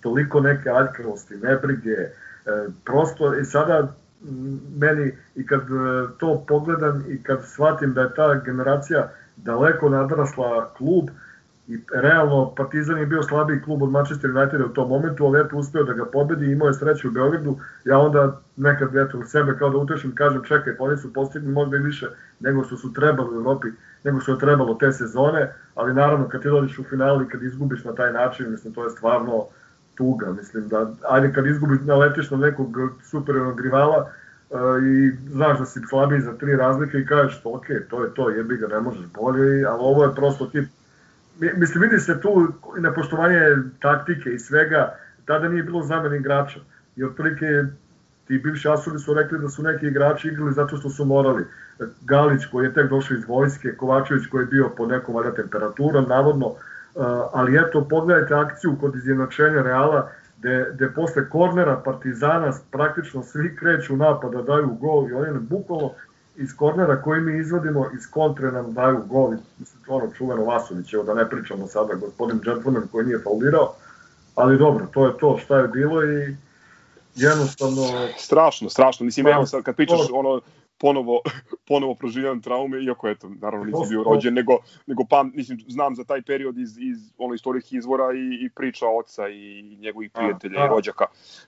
toliko 0.00 0.40
neke 0.40 0.70
aljkavosti, 0.70 1.36
nebrige, 1.36 1.90
e, 1.90 2.10
prosto 2.84 3.34
i 3.34 3.44
sada 3.44 3.94
meni 4.76 5.12
i 5.34 5.46
kad 5.46 5.60
e, 5.60 6.08
to 6.18 6.44
pogledam 6.48 7.04
i 7.08 7.22
kad 7.22 7.38
shvatim 7.44 7.94
da 7.94 8.02
je 8.02 8.14
ta 8.14 8.34
generacija 8.34 9.12
daleko 9.36 9.88
nadrasla 9.88 10.70
klub, 10.76 11.08
i 11.68 11.78
realno 11.92 12.54
Partizan 12.56 12.98
je 12.98 13.06
bio 13.06 13.22
slabiji 13.22 13.62
klub 13.62 13.82
od 13.82 13.90
Manchester 13.90 14.30
Uniteda 14.30 14.64
u 14.64 14.68
tom 14.68 14.88
momentu, 14.88 15.26
ali 15.26 15.40
eto 15.40 15.56
uspeo 15.56 15.84
da 15.84 15.92
ga 15.92 16.04
pobedi 16.04 16.52
imao 16.52 16.68
je 16.68 16.74
sreću 16.74 17.08
u 17.08 17.10
Beogradu, 17.10 17.58
ja 17.84 17.98
onda 17.98 18.40
nekad 18.56 18.96
eto 18.96 19.24
sebe 19.26 19.56
kao 19.58 19.70
da 19.70 19.78
utešim 19.78 20.14
kažem 20.14 20.42
čekaj, 20.44 20.76
pa 20.76 20.84
oni 20.84 20.96
su 20.96 21.12
postigli 21.12 21.52
možda 21.52 21.76
i 21.76 21.80
više 21.80 22.06
nego 22.40 22.64
što 22.64 22.76
su 22.76 22.92
trebali 22.92 23.36
u 23.36 23.40
Evropi, 23.40 23.68
nego 24.04 24.20
što 24.20 24.32
je 24.32 24.38
trebalo 24.38 24.74
te 24.74 24.92
sezone, 24.92 25.52
ali 25.74 25.94
naravno 25.94 26.28
kad 26.28 26.42
ti 26.42 26.48
dođeš 26.48 26.78
u 26.78 26.84
finali 26.84 27.24
i 27.24 27.28
kad 27.28 27.42
izgubiš 27.42 27.84
na 27.84 27.94
taj 27.94 28.12
način, 28.12 28.50
mislim 28.50 28.74
to 28.74 28.84
je 28.84 28.90
stvarno 28.90 29.44
tuga, 29.94 30.32
mislim 30.32 30.68
da 30.68 30.90
ajde 31.08 31.32
kad 31.32 31.46
izgubiš 31.46 31.78
naletiš 31.84 32.30
na 32.30 32.36
nekog 32.36 32.76
superiornog 33.02 33.60
rivala, 33.60 34.10
uh, 34.50 34.58
i 34.82 35.12
znaš 35.30 35.58
da 35.58 35.66
si 35.66 35.80
slabiji 35.88 36.20
za 36.20 36.32
tri 36.32 36.56
razlike 36.56 36.98
i 36.98 37.06
kažeš 37.06 37.40
ok, 37.44 37.66
to 37.90 38.04
je 38.04 38.14
to, 38.14 38.30
jebi 38.30 38.56
ga, 38.56 38.66
ne 38.66 38.80
možeš 38.80 39.06
bolje, 39.14 39.64
ali 39.64 39.80
ovo 39.80 40.04
je 40.04 40.14
prosto 40.14 40.46
tip 40.46 40.68
mislim, 41.40 41.82
vidi 41.82 41.98
se 42.00 42.20
tu 42.20 42.52
nepoštovanje 42.78 43.40
taktike 43.80 44.30
i 44.30 44.38
svega, 44.38 44.98
tada 45.24 45.48
nije 45.48 45.62
bilo 45.62 45.82
zamene 45.82 46.16
igrača. 46.16 46.60
I 46.96 47.04
otprilike 47.04 47.46
ti 48.26 48.38
bivši 48.38 48.68
Asuri 48.68 48.98
su 48.98 49.14
rekli 49.14 49.38
da 49.38 49.48
su 49.48 49.62
neki 49.62 49.86
igrači 49.86 50.28
igrali 50.28 50.52
zato 50.52 50.76
što 50.76 50.90
su 50.90 51.04
morali. 51.04 51.44
Galić 52.02 52.46
koji 52.46 52.64
je 52.64 52.74
tek 52.74 52.90
došao 52.90 53.16
iz 53.16 53.24
vojske, 53.28 53.76
Kovačević 53.76 54.26
koji 54.26 54.42
je 54.42 54.46
bio 54.46 54.68
pod 54.76 54.88
nekom 54.88 55.14
valja 55.14 55.34
temperaturom, 55.34 56.04
navodno, 56.08 56.54
ali 57.32 57.58
eto, 57.58 57.86
pogledajte 57.90 58.34
akciju 58.34 58.76
kod 58.80 58.94
izjednačenja 58.94 59.62
Reala, 59.62 60.10
gde, 60.38 60.70
gde 60.74 60.90
posle 60.94 61.28
kornera 61.28 61.82
Partizana 61.84 62.52
praktično 62.70 63.22
svi 63.22 63.56
kreću 63.56 63.96
napad 63.96 64.32
da 64.32 64.42
daju 64.42 64.68
gol 64.80 65.08
i 65.08 65.12
oni 65.12 65.38
bukvalno 65.40 65.90
iz 66.36 66.56
kornera 66.56 67.02
koji 67.02 67.20
mi 67.20 67.38
izvodimo 67.38 67.90
iz 67.94 68.10
kontre 68.10 68.52
nam 68.52 68.72
daju 68.72 69.02
gol, 69.06 69.34
mislim, 69.58 69.82
ono 69.88 70.12
čuveno 70.12 70.44
Vasović, 70.44 70.94
evo 70.94 71.04
da 71.04 71.14
ne 71.14 71.30
pričamo 71.30 71.66
sada, 71.66 71.94
gospodin 71.94 72.40
Gentleman 72.44 72.88
koji 72.92 73.06
nije 73.06 73.18
faulirao, 73.18 73.74
ali 74.34 74.58
dobro, 74.58 74.86
to 74.92 75.06
je 75.06 75.18
to 75.18 75.38
šta 75.44 75.58
je 75.58 75.68
bilo 75.68 76.04
i 76.04 76.36
jednostavno... 77.14 77.82
Strašno, 78.18 78.68
strašno, 78.68 79.06
mislim, 79.06 79.26
evo 79.26 79.46
sad 79.46 79.62
kad 79.62 79.76
pričaš 79.76 80.00
ono, 80.12 80.40
ponovo, 80.78 81.20
ponovo 81.68 81.94
proživljavam 81.94 82.42
traume, 82.42 82.84
iako 82.84 83.08
eto, 83.08 83.28
naravno 83.40 83.64
nisam 83.64 83.88
bio 83.88 84.02
rođen, 84.02 84.34
nego, 84.34 84.58
nego 84.86 85.04
pam, 85.04 85.32
mislim, 85.34 85.64
znam 85.68 85.94
za 85.94 86.04
taj 86.04 86.22
period 86.22 86.58
iz, 86.58 86.78
iz 86.78 87.12
ono, 87.18 87.34
istorijih 87.34 87.72
izvora 87.72 88.04
i, 88.14 88.44
i 88.44 88.50
priča 88.50 88.86
oca 88.88 89.28
i 89.28 89.76
njegovih 89.80 90.10
prijatelja 90.10 90.60
a, 90.60 90.66
i 90.66 90.68
rođaka. 90.68 91.04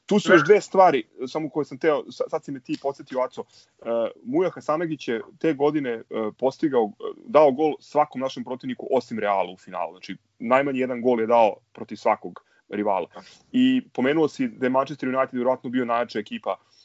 Tu 0.07 0.20
su 0.20 0.33
još 0.33 0.45
dve 0.45 0.61
stvari, 0.61 1.05
samo 1.26 1.51
koje 1.51 1.64
sam 1.64 1.79
teo, 1.79 2.05
sad 2.11 2.45
si 2.45 2.53
me 2.53 2.61
ti 2.61 2.79
podsjetio, 2.83 3.20
Aco, 3.20 3.41
uh, 3.41 3.87
Muja 4.24 4.51
Hasanagić 4.51 5.09
je 5.09 5.22
te 5.39 5.55
godine 5.55 5.97
uh, 5.97 6.35
postigao, 6.39 6.93
dao 7.26 7.53
gol 7.53 7.74
svakom 7.81 8.20
našem 8.20 8.45
protivniku 8.45 8.87
osim 8.91 9.18
Realu 9.18 9.53
u 9.53 9.57
finalu, 9.57 9.93
znači 9.93 10.16
najmanje 10.39 10.81
jedan 10.81 11.03
gol 11.03 11.20
je 11.20 11.26
dao 11.26 11.55
protiv 11.72 11.97
svakog 11.97 12.45
rivala. 12.68 13.09
I 13.53 13.83
pomenuo 13.93 14.29
si 14.29 14.49
da 14.49 14.66
je 14.66 14.70
Manchester 14.70 15.09
United 15.09 15.35
vjerojatno 15.35 15.70
bio 15.70 15.85
najjača 15.85 16.18
ekipa 16.18 16.51
uh, 16.51 16.78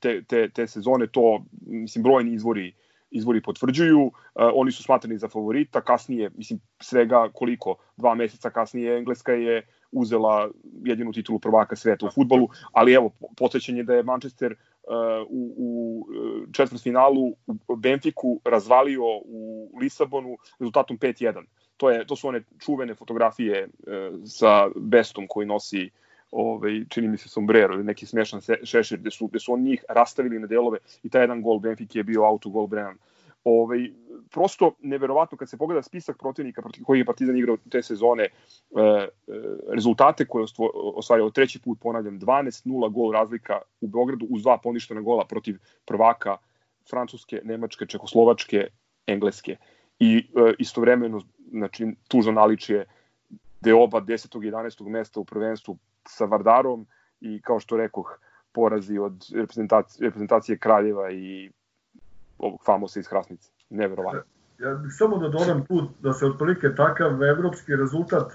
te, 0.00 0.22
te, 0.22 0.48
te 0.48 0.66
sezone, 0.66 1.06
to 1.06 1.44
mislim 1.66 2.02
brojni 2.02 2.34
izvori 2.34 2.72
izvori 3.12 3.42
potvrđuju, 3.42 4.00
uh, 4.00 4.12
oni 4.54 4.72
su 4.72 4.82
smatrani 4.82 5.18
za 5.18 5.28
favorita, 5.28 5.80
kasnije, 5.80 6.30
mislim, 6.36 6.60
svega 6.80 7.28
koliko, 7.34 7.76
dva 7.96 8.14
meseca 8.14 8.50
kasnije 8.50 8.98
Engleska 8.98 9.32
je 9.32 9.66
uzela 9.92 10.50
jedinu 10.84 11.12
titulu 11.12 11.38
prvaka 11.38 11.76
sveta 11.76 12.06
u 12.06 12.10
futbolu, 12.10 12.48
ali 12.72 12.92
evo, 12.92 13.10
podsjećanje 13.36 13.82
da 13.82 13.94
je 13.94 14.02
Manchester 14.02 14.52
uh, 14.52 15.26
u, 15.28 15.54
u 15.56 16.06
četvrtfinalu 16.52 17.34
u 17.68 17.76
Benfiku 17.76 18.40
razvalio 18.44 19.04
u 19.24 19.70
Lisabonu 19.80 20.36
rezultatom 20.58 20.98
5-1. 20.98 21.44
To, 21.76 21.90
je, 21.90 22.06
to 22.06 22.16
su 22.16 22.28
one 22.28 22.42
čuvene 22.64 22.94
fotografije 22.94 23.64
uh, 23.64 24.20
sa 24.26 24.68
Bestom 24.76 25.26
koji 25.28 25.46
nosi 25.46 25.90
ovaj, 26.32 26.84
čini 26.88 27.08
mi 27.08 27.18
se 27.18 27.28
sombrero 27.28 27.74
ili 27.74 27.84
neki 27.84 28.06
smešan 28.06 28.40
šešir, 28.64 28.98
gde 28.98 29.10
su, 29.10 29.26
gde 29.26 29.38
su 29.38 29.52
on 29.52 29.62
njih 29.62 29.84
rastavili 29.88 30.38
na 30.38 30.46
delove 30.46 30.78
i 31.02 31.08
taj 31.08 31.22
jedan 31.22 31.42
gol 31.42 31.58
Benfica 31.58 31.98
je 31.98 32.04
bio 32.04 32.24
autogol 32.24 32.66
Brennan. 32.66 32.96
Ovaj, 33.44 33.90
prosto 34.30 34.72
neverovatno 34.80 35.38
kad 35.38 35.50
se 35.50 35.56
pogleda 35.56 35.82
spisak 35.82 36.18
protivnika 36.18 36.62
protiv 36.62 36.84
koji 36.84 36.98
je 36.98 37.04
Partizan 37.04 37.36
igrao 37.36 37.56
te 37.70 37.82
sezone, 37.82 38.24
e, 38.24 38.30
e, 38.80 39.08
rezultate 39.68 40.24
koje 40.26 40.42
je 40.42 40.46
ostvario 40.94 41.30
treći 41.30 41.60
put, 41.60 41.80
ponavljam, 41.80 42.20
12-0 42.20 42.92
gol 42.92 43.12
razlika 43.12 43.58
u 43.80 43.86
Beogradu 43.86 44.26
uz 44.30 44.42
dva 44.42 44.58
poništena 44.58 45.00
gola 45.00 45.24
protiv 45.24 45.58
prvaka 45.84 46.36
Francuske, 46.90 47.40
Nemačke, 47.44 47.86
Čekoslovačke, 47.86 48.66
Engleske. 49.06 49.56
I 49.98 50.18
e, 50.18 50.54
istovremeno, 50.58 51.20
znači, 51.50 51.86
tužno 52.08 52.32
naličje 52.32 52.84
gde 53.60 53.74
oba 53.74 54.00
10. 54.00 54.46
i 54.46 54.50
11. 54.50 54.88
mesta 54.88 55.20
u 55.20 55.24
prvenstvu 55.24 55.78
sa 56.08 56.24
Vardarom 56.24 56.86
i 57.20 57.40
kao 57.42 57.60
što 57.60 57.76
rekoh, 57.76 58.18
porazi 58.52 58.98
od 58.98 59.24
reprezentacije, 59.34 60.06
reprezentacije 60.06 60.58
Kraljeva 60.58 61.10
i 61.10 61.50
ovog 62.38 62.60
famosa 62.64 63.00
iz 63.00 63.06
Hrasnice. 63.08 63.50
Neverovatno. 63.70 64.22
Ja 64.58 64.74
bih 64.74 64.92
samo 64.92 65.18
da 65.18 65.28
dodam 65.28 65.66
tu 65.66 65.88
da 66.00 66.12
se 66.12 66.26
otprilike 66.26 66.74
takav 66.76 67.22
evropski 67.22 67.76
rezultat 67.76 68.32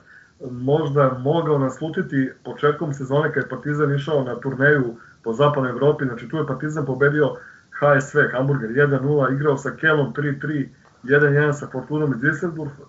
možda 0.52 1.18
mogao 1.20 1.58
naslutiti 1.58 2.32
početkom 2.44 2.94
sezone 2.94 3.34
kad 3.34 3.44
je 3.44 3.50
Partizan 3.50 3.96
išao 3.96 4.24
na 4.24 4.40
turneju 4.40 4.96
po 5.24 5.34
zapadnoj 5.34 5.72
Evropi, 5.72 6.06
znači 6.06 6.30
tu 6.30 6.38
je 6.38 6.48
Partizan 6.48 6.86
pobedio 6.86 7.36
HSV, 7.80 8.20
Hamburger 8.32 8.70
1-0, 8.70 9.36
igrao 9.36 9.58
sa 9.58 9.72
Kelom 9.72 10.14
3-3, 10.14 10.68
1-1 11.04 11.54
sa 11.54 11.68
Fortunom 11.68 12.14
iz 12.14 12.22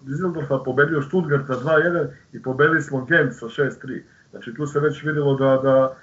Düsseldorfa, 0.07 0.65
pobedio 0.65 1.03
Stuttgarta 1.03 1.55
2-1 1.55 2.07
i 2.33 2.43
pobedili 2.43 2.83
smo 2.83 3.05
Gent 3.05 3.35
sa 3.35 3.47
6-3. 3.47 4.03
Znači 4.31 4.55
tu 4.55 4.67
se 4.67 4.81
već 4.81 5.03
videlo 5.03 5.35
da, 5.35 5.61
da 5.63 5.97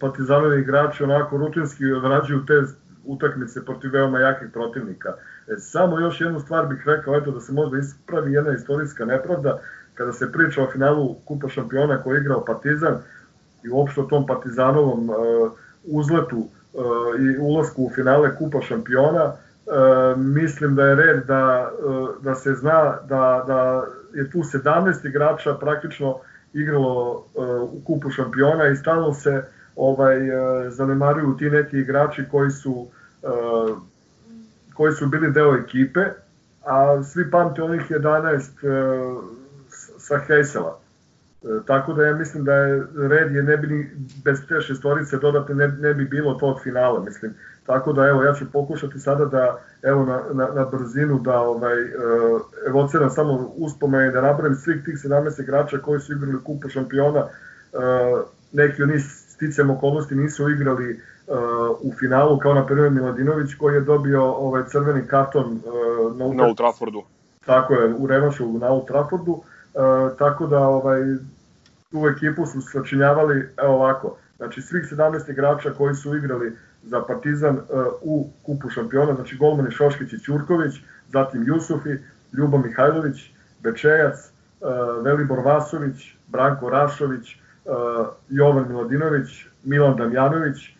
partizanovi 0.00 0.60
igrači 0.60 1.04
onako 1.04 1.36
rutinski 1.36 1.92
odrađuju 1.92 2.46
te 2.46 2.62
utakmice 3.04 3.64
protiv 3.64 3.92
veoma 3.92 4.18
jakih 4.18 4.48
protivnika. 4.52 5.14
E, 5.48 5.56
samo 5.58 6.00
još 6.00 6.20
jednu 6.20 6.40
stvar 6.40 6.66
bih 6.66 6.82
rekao, 6.86 7.16
eto 7.16 7.30
da 7.30 7.40
se 7.40 7.52
možda 7.52 7.78
ispravi 7.78 8.32
jedna 8.32 8.52
istorijska 8.52 9.04
nepravda. 9.04 9.60
kada 9.94 10.12
se 10.12 10.32
priča 10.32 10.62
o 10.62 10.70
finalu 10.72 11.14
Kupa 11.24 11.48
šampiona 11.48 12.02
koji 12.02 12.16
je 12.16 12.20
igrao 12.20 12.44
Partizan 12.44 12.96
i 13.64 13.68
uopšte 13.68 14.00
o 14.00 14.04
tom 14.04 14.26
Partizanovom 14.26 15.10
uh, 15.10 15.16
uzletu 15.84 16.38
uh, 16.38 17.20
i 17.20 17.38
ulasku 17.38 17.84
u 17.84 17.90
finale 17.94 18.36
Kupa 18.36 18.60
šampiona, 18.62 19.24
uh, 19.24 20.18
mislim 20.18 20.74
da 20.74 20.84
je 20.86 20.94
red 20.94 21.26
da, 21.26 21.70
uh, 21.84 22.08
da 22.22 22.34
se 22.34 22.54
zna 22.54 22.98
da, 23.08 23.44
da 23.46 23.84
je 24.14 24.30
tu 24.30 24.38
17 24.38 25.08
igrača 25.08 25.54
praktično 25.54 26.18
igralo 26.60 27.24
uh, 27.34 27.72
u 27.72 27.80
Kupu 27.84 28.10
šampiona 28.10 28.66
i 28.68 28.76
stalno 28.76 29.14
se 29.14 29.42
ovaj 29.76 30.30
uh, 30.30 30.72
zanemaruju 30.72 31.36
ti 31.36 31.50
neki 31.50 31.78
igrači 31.78 32.24
koji 32.30 32.50
su 32.50 32.88
uh, 33.22 33.78
koji 34.74 34.92
su 34.92 35.06
bili 35.06 35.32
deo 35.32 35.56
ekipe, 35.56 36.00
a 36.64 37.02
svi 37.02 37.30
pamte 37.30 37.62
onih 37.62 37.90
11 37.90 39.16
uh, 39.16 39.24
sa 39.98 40.20
Heysela. 40.28 40.85
E, 41.44 41.48
tako 41.66 41.92
da 41.92 42.06
ja 42.06 42.14
mislim 42.14 42.44
da 42.44 42.54
je 42.54 42.86
red 42.96 43.34
je 43.34 43.42
ne 43.42 43.56
bi 43.56 43.96
bez 44.24 44.38
te 44.48 44.60
šestorice 44.60 45.16
dodatne 45.16 45.54
ne, 45.54 45.68
ne 45.68 45.94
bi 45.94 46.04
bilo 46.04 46.34
tog 46.34 46.60
finala, 46.62 47.00
mislim. 47.00 47.34
Tako 47.66 47.92
da 47.92 48.06
evo 48.06 48.22
ja 48.22 48.34
ću 48.34 48.44
pokušati 48.52 49.00
sada 49.00 49.24
da 49.24 49.58
evo 49.82 50.04
na, 50.04 50.22
na, 50.32 50.48
na 50.54 50.64
brzinu 50.64 51.18
da 51.18 51.40
ovaj 51.40 51.82
uh, 51.82 52.40
evociram 52.68 53.10
samo 53.10 53.52
uspomene 53.56 54.10
da 54.10 54.20
napravim 54.20 54.54
svih 54.54 54.84
tih 54.84 54.94
17 54.94 55.42
igrača 55.42 55.78
koji 55.78 56.00
su 56.00 56.12
igrali 56.12 56.44
kupu 56.44 56.68
šampiona. 56.68 57.20
Uh, 57.20 57.80
neki 58.52 58.82
od 58.82 58.88
njih 58.88 59.02
sticam 59.28 59.70
okolnosti 59.70 60.14
nisu 60.14 60.50
igrali 60.50 61.00
uh, 61.26 61.36
u 61.80 61.92
finalu 61.98 62.38
kao 62.38 62.54
na 62.54 62.66
primjer 62.66 62.90
Miladinović 62.90 63.54
koji 63.54 63.74
je 63.74 63.80
dobio 63.80 64.24
ovaj 64.24 64.62
crveni 64.66 65.06
karton 65.06 65.44
uh, 65.44 66.16
na, 66.16 66.34
na 66.34 66.44
Old 66.44 66.56
Traffordu. 66.56 67.02
Tako 67.46 67.74
je, 67.74 67.94
u 67.94 68.06
revanšu 68.06 68.58
na 68.58 68.68
Old 68.68 68.86
Traffordu. 68.86 69.42
E, 69.42 69.55
tako 70.18 70.46
da 70.46 70.58
ovaj, 70.58 71.00
tu 71.90 72.06
ekipu 72.08 72.46
su 72.46 72.60
sačinjavali 72.60 73.48
evo 73.56 73.74
ovako, 73.74 74.16
znači 74.36 74.62
svih 74.62 74.84
17 74.92 75.30
igrača 75.30 75.70
koji 75.78 75.94
su 75.94 76.16
igrali 76.16 76.52
za 76.82 77.02
Partizan 77.02 77.56
uh, 77.56 77.62
u 78.02 78.28
kupu 78.42 78.70
šampiona, 78.70 79.14
znači 79.14 79.36
golmani 79.36 79.70
Šoškić 79.70 80.12
i 80.12 80.18
Ćurković, 80.18 80.74
zatim 81.08 81.44
Jusufi, 81.46 81.96
Ljubo 82.32 82.58
Mihajlović, 82.58 83.30
Bečejac, 83.62 84.14
uh, 84.60 85.04
Velibor 85.04 85.38
Vasović, 85.38 86.16
Branko 86.28 86.70
Rašović, 86.70 87.36
Jovan 88.28 88.68
Miladinović, 88.68 89.46
Milan 89.64 89.96
Damjanović, 89.96 90.76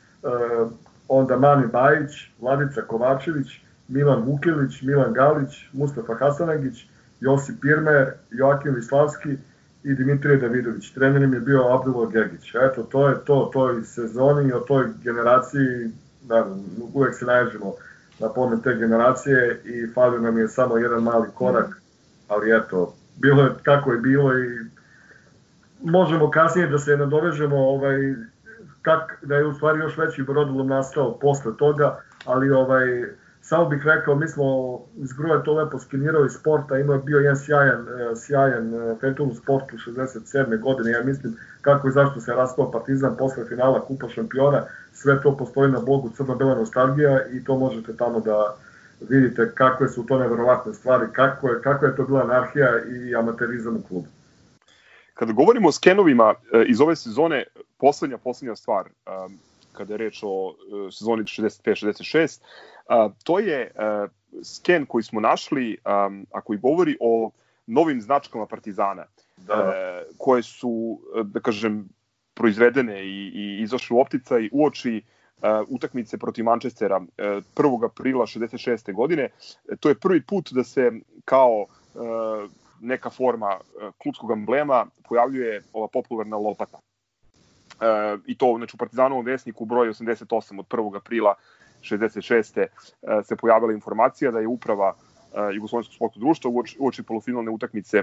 onda 1.08 1.38
Mani 1.38 1.66
Bajić, 1.66 2.30
Vladica 2.40 2.82
Kovačević, 2.82 3.46
Milan 3.88 4.22
Vukilić, 4.22 4.82
Milan 4.82 5.12
Galić, 5.12 5.68
Mustafa 5.72 6.14
Hasanagić, 6.14 6.86
Josip 7.20 7.60
Pirmer, 7.60 8.12
Joakim 8.30 8.74
Vislavski 8.74 9.36
i 9.84 9.94
Dimitrije 9.94 10.36
Davidović. 10.36 10.90
Trenerim 10.92 11.34
je 11.34 11.40
bio 11.40 11.74
Abdullah 11.74 12.12
Gergić. 12.12 12.54
Eto, 12.54 12.82
to 12.82 13.08
je 13.08 13.14
to, 13.24 13.50
toj 13.52 13.82
sezoni 13.82 14.48
i 14.48 14.52
o 14.52 14.60
toj 14.60 14.86
generaciji, 15.02 15.90
da, 16.22 16.46
uvek 16.94 17.14
se 17.14 17.24
naježimo 17.24 17.74
na 18.20 18.28
pomen 18.28 18.60
te 18.60 18.74
generacije 18.74 19.60
i 19.64 19.92
falio 19.94 20.20
nam 20.20 20.38
je 20.38 20.48
samo 20.48 20.76
jedan 20.76 21.02
mali 21.02 21.28
korak, 21.34 21.82
ali 22.28 22.56
eto, 22.56 22.94
bilo 23.16 23.42
je 23.42 23.50
kako 23.62 23.92
je 23.92 23.98
bilo 23.98 24.38
i 24.38 24.58
možemo 25.82 26.30
kasnije 26.30 26.68
da 26.68 26.78
se 26.78 26.96
nadovežemo 26.96 27.56
ovaj, 27.56 28.14
kak, 28.82 29.18
da 29.22 29.36
je 29.36 29.46
u 29.46 29.54
stvari 29.54 29.78
još 29.78 29.96
veći 29.98 30.22
brodolom 30.22 30.66
nastao 30.66 31.18
posle 31.18 31.56
toga, 31.56 32.00
ali 32.24 32.50
ovaj, 32.50 33.04
Samo 33.48 33.64
bih 33.68 33.82
rekao, 33.84 34.14
mi 34.14 34.28
smo 34.28 34.44
iz 34.96 35.12
Gruje 35.12 35.44
to 35.44 35.52
lepo 35.52 35.78
skenirali 35.78 36.30
sporta, 36.30 36.78
ima 36.78 36.98
bio 36.98 37.18
jedan 37.18 37.36
sjajan, 37.36 37.86
e, 37.88 38.16
sjajan 38.16 38.74
e, 38.74 38.96
Fentum 39.00 39.34
sport 39.34 39.72
u 39.72 39.76
67. 39.76 40.60
godine, 40.60 40.90
ja 40.90 41.04
mislim 41.04 41.36
kako 41.60 41.88
i 41.88 41.90
zašto 41.90 42.20
se 42.20 42.32
raspao 42.32 42.70
Partizan 42.70 43.16
posle 43.16 43.44
finala 43.48 43.80
Kupa 43.80 44.08
šampiona, 44.08 44.62
sve 44.92 45.22
to 45.22 45.36
postoji 45.36 45.70
na 45.70 45.80
blogu 45.80 46.10
Crna-Bela 46.16 46.54
nostalgija 46.54 47.26
i 47.26 47.44
to 47.44 47.58
možete 47.58 47.96
tamo 47.96 48.20
da 48.20 48.56
vidite 49.08 49.52
kakve 49.54 49.88
su 49.88 50.06
to 50.06 50.18
neverovatne 50.18 50.74
stvari, 50.74 51.06
kako 51.12 51.48
je, 51.48 51.62
kako 51.62 51.86
je 51.86 51.96
to 51.96 52.04
bila 52.04 52.22
anarhija 52.22 52.70
i 52.84 53.14
amaterizam 53.16 53.76
u 53.76 53.82
klubu. 53.88 54.06
Kada 55.14 55.32
govorimo 55.32 55.68
o 55.68 55.72
skenovima 55.72 56.34
e, 56.52 56.64
iz 56.68 56.80
ove 56.80 56.96
sezone, 56.96 57.44
poslednja, 57.78 58.18
poslednja 58.18 58.56
stvar, 58.56 58.88
kada 59.72 59.94
je 59.94 59.98
reč 59.98 60.20
o 60.22 60.54
sezoni 60.90 61.22
65-66, 61.22 62.40
A, 62.40 62.75
to 63.24 63.38
je 63.38 63.70
a, 63.76 64.06
sken 64.44 64.86
koji 64.86 65.04
smo 65.04 65.20
našli, 65.20 65.76
a, 65.84 66.10
a 66.32 66.40
koji 66.40 66.58
govori 66.58 66.96
o 67.00 67.30
novim 67.66 68.00
značkama 68.00 68.46
Partizana, 68.46 69.04
da. 69.36 69.54
a, 69.54 70.02
koje 70.18 70.42
su, 70.42 71.00
da 71.24 71.40
kažem, 71.40 71.88
proizvedene 72.36 73.04
i, 73.04 73.30
i 73.34 73.62
izašle 73.62 73.96
u 73.96 74.00
opticaj 74.00 74.48
uoči 74.52 75.02
uh, 75.02 75.42
utakmice 75.68 76.18
protiv 76.18 76.44
Manchestera 76.44 76.96
uh, 76.96 77.06
1. 77.56 77.84
aprila 77.84 78.26
66. 78.26 78.92
godine. 78.92 79.28
To 79.80 79.88
je 79.88 79.94
prvi 79.94 80.22
put 80.22 80.52
da 80.52 80.64
se 80.64 80.92
kao 81.24 81.64
uh, 81.64 82.50
neka 82.80 83.10
forma 83.10 83.56
uh, 83.56 83.92
klubskog 83.98 84.30
emblema 84.30 84.86
pojavljuje 85.08 85.62
ova 85.72 85.88
popularna 85.88 86.36
lopata. 86.36 86.78
Uh, 86.78 88.20
I 88.26 88.36
to 88.38 88.54
znači, 88.56 88.76
u 88.76 88.78
Partizanovom 88.78 89.24
vesniku 89.24 89.64
broj 89.64 89.88
88 89.88 90.60
od 90.60 90.66
1. 90.66 90.96
aprila 90.96 91.34
66. 91.90 92.60
E, 92.60 92.68
se 93.24 93.36
pojavila 93.36 93.72
informacija 93.72 94.30
da 94.30 94.40
je 94.40 94.46
uprava 94.46 94.94
e, 94.94 95.54
Jugoslovenskog 95.54 95.94
sportskog 95.94 96.20
društva 96.20 96.50
uoči, 96.78 97.02
polufinalne 97.02 97.50
utakmice 97.50 98.02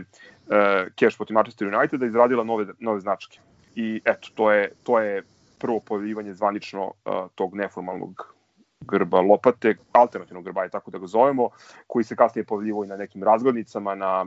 Cash 1.00 1.18
protiv 1.18 1.34
Manchester 1.34 1.68
Uniteda 1.68 2.06
izradila 2.06 2.44
nove, 2.44 2.66
nove 2.80 3.00
značke. 3.00 3.40
I 3.76 4.02
eto, 4.06 4.30
to 4.36 4.52
je, 4.52 4.72
to 4.84 5.00
je 5.00 5.24
prvo 5.60 5.80
pojavljivanje 5.80 6.34
zvanično 6.34 6.92
tog 7.36 7.56
neformalnog 7.56 8.34
grba 8.80 9.22
lopate, 9.22 9.76
alternativnog 9.92 10.44
grba, 10.44 10.68
tako 10.70 10.92
da 10.92 10.98
ga 10.98 11.08
zovemo, 11.08 11.50
koji 11.88 12.04
se 12.04 12.16
kasnije 12.16 12.46
pojavljivo 12.46 12.84
i 12.84 12.88
na 12.88 12.98
nekim 12.98 13.24
razglednicama, 13.24 13.96
na 13.96 14.26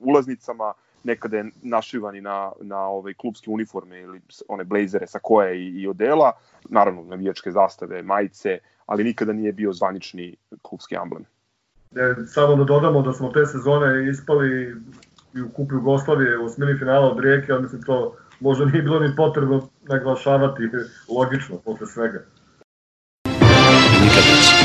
ulaznicama, 0.00 0.72
nekada 1.06 1.36
je 1.36 1.50
našivan 1.62 2.16
i 2.16 2.20
na, 2.20 2.52
na 2.60 2.88
ove 2.88 3.14
klubske 3.14 3.50
uniforme 3.50 4.00
ili 4.00 4.20
one 4.48 4.64
blazere 4.64 5.06
sa 5.06 5.18
koje 5.18 5.58
i, 5.58 5.82
i 5.82 5.88
odela, 5.88 6.32
naravno 6.68 7.02
navijačke 7.02 7.50
zastave, 7.50 8.02
majice, 8.02 8.58
ali 8.86 9.04
nikada 9.04 9.32
nije 9.32 9.52
bio 9.52 9.72
zvanični 9.72 10.36
klubski 10.62 10.96
amblem. 10.96 11.24
Ne, 11.90 12.26
samo 12.26 12.56
da 12.56 12.64
dodamo 12.64 13.02
da 13.02 13.12
smo 13.12 13.28
te 13.32 13.46
sezone 13.46 14.10
ispali 14.10 14.74
i 15.34 15.40
u 15.40 15.48
kupu 15.48 15.74
Jugoslavije 15.74 16.38
u 16.38 16.44
osmini 16.44 16.78
finala 16.78 17.10
od 17.10 17.20
Rijeke, 17.20 17.52
ali 17.52 17.62
mislim 17.62 17.82
to 17.82 18.16
možda 18.40 18.64
nije 18.64 18.82
bilo 18.82 19.00
ni 19.00 19.16
potrebno 19.16 19.68
naglašavati 19.82 20.62
logično 21.18 21.58
posle 21.64 21.86
svega. 21.86 22.24
Nikad 24.02 24.24
neće. 24.30 24.56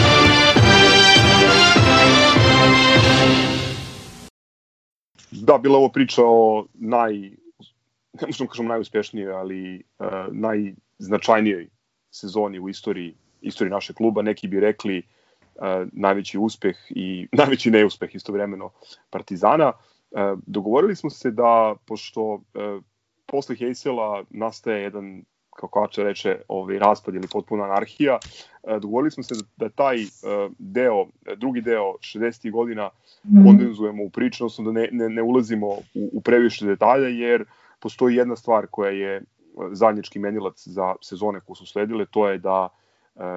Da, 5.32 5.58
bila 5.58 5.78
ovo 5.78 5.90
priča 5.90 6.22
o 6.26 6.66
naj, 6.74 7.14
ne 8.14 8.28
možemo 8.28 8.50
kažem 8.50 8.66
najuspešnijoj, 8.66 9.34
ali 9.34 9.84
uh, 10.00 10.08
najznačajnijoj 10.32 11.68
sezoni 12.12 12.60
u 12.60 12.70
istoriji 12.70 13.16
istoriji 13.42 13.72
našeg 13.72 13.96
kluba, 13.96 14.22
neki 14.22 14.48
bi 14.48 14.60
rekli 14.60 14.98
uh, 15.56 15.64
najveći 15.92 16.38
uspeh 16.38 16.76
i 16.90 17.28
najveći 17.40 17.72
neuspeh 17.72 18.16
istovremeno 18.16 18.70
Partizana. 19.10 19.72
Uh, 20.12 20.40
dogovorili 20.46 20.96
smo 20.96 21.10
se 21.10 21.32
da, 21.32 21.76
pošto 21.86 22.22
uh, 22.24 22.42
posle 23.26 23.56
Hejsela 23.56 24.24
nastaje 24.30 24.84
jedan 24.84 25.24
kako 25.56 25.82
Kača 25.82 26.04
reče, 26.04 26.42
ovaj 26.48 26.80
raspad 26.80 27.16
ili 27.16 27.28
potpuna 27.32 27.64
anarhija. 27.64 28.20
Dogovorili 28.64 29.12
smo 29.12 29.24
se 29.24 29.36
da, 29.36 29.66
da 29.66 29.70
taj 29.70 29.98
deo, 30.60 31.06
drugi 31.38 31.62
deo 31.62 31.94
60. 32.00 32.52
godina 32.52 32.90
kondenzujemo 33.46 34.04
u 34.04 34.10
priču, 34.10 34.44
odnosno 34.44 34.64
da 34.64 34.72
ne, 34.72 34.90
ne, 34.92 35.10
ne 35.10 35.22
ulazimo 35.22 35.68
u, 35.68 36.10
u 36.14 36.22
previše 36.22 36.66
detalja, 36.66 37.08
jer 37.08 37.46
postoji 37.80 38.16
jedna 38.16 38.36
stvar 38.36 38.68
koja 38.72 38.92
je 38.92 39.22
zadnječki 39.72 40.20
menilac 40.20 40.68
za 40.68 40.96
sezone 41.02 41.40
koje 41.40 41.56
su 41.56 41.66
sledile, 41.66 42.06
to 42.06 42.30
je 42.30 42.38
da 42.38 42.70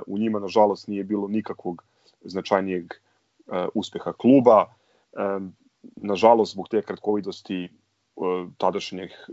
u 0.07 0.19
njima 0.19 0.39
nažalost 0.39 0.89
nije 0.89 1.05
bilo 1.05 1.29
nikakvog 1.29 1.85
značajnijeg 2.25 2.85
uspeha 3.75 4.13
kluba. 4.13 4.67
Nažalost, 5.97 6.53
zbog 6.53 6.69
te 6.69 6.83
kratkovidosti 6.83 7.69
tadašnjih 8.59 9.29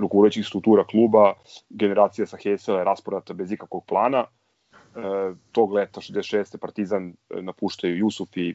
rukovodećih 0.00 0.46
struktura 0.46 0.84
kluba, 0.84 1.34
generacija 1.70 2.26
sa 2.26 2.36
Hesela 2.36 2.78
je 2.78 2.84
rasporata 2.84 3.34
bez 3.34 3.52
ikakvog 3.52 3.84
plana. 3.84 4.24
Tog 5.52 5.72
leta 5.72 6.00
66. 6.00 6.56
Partizan 6.56 7.14
napuštaju 7.30 7.98
Jusufi, 7.98 8.54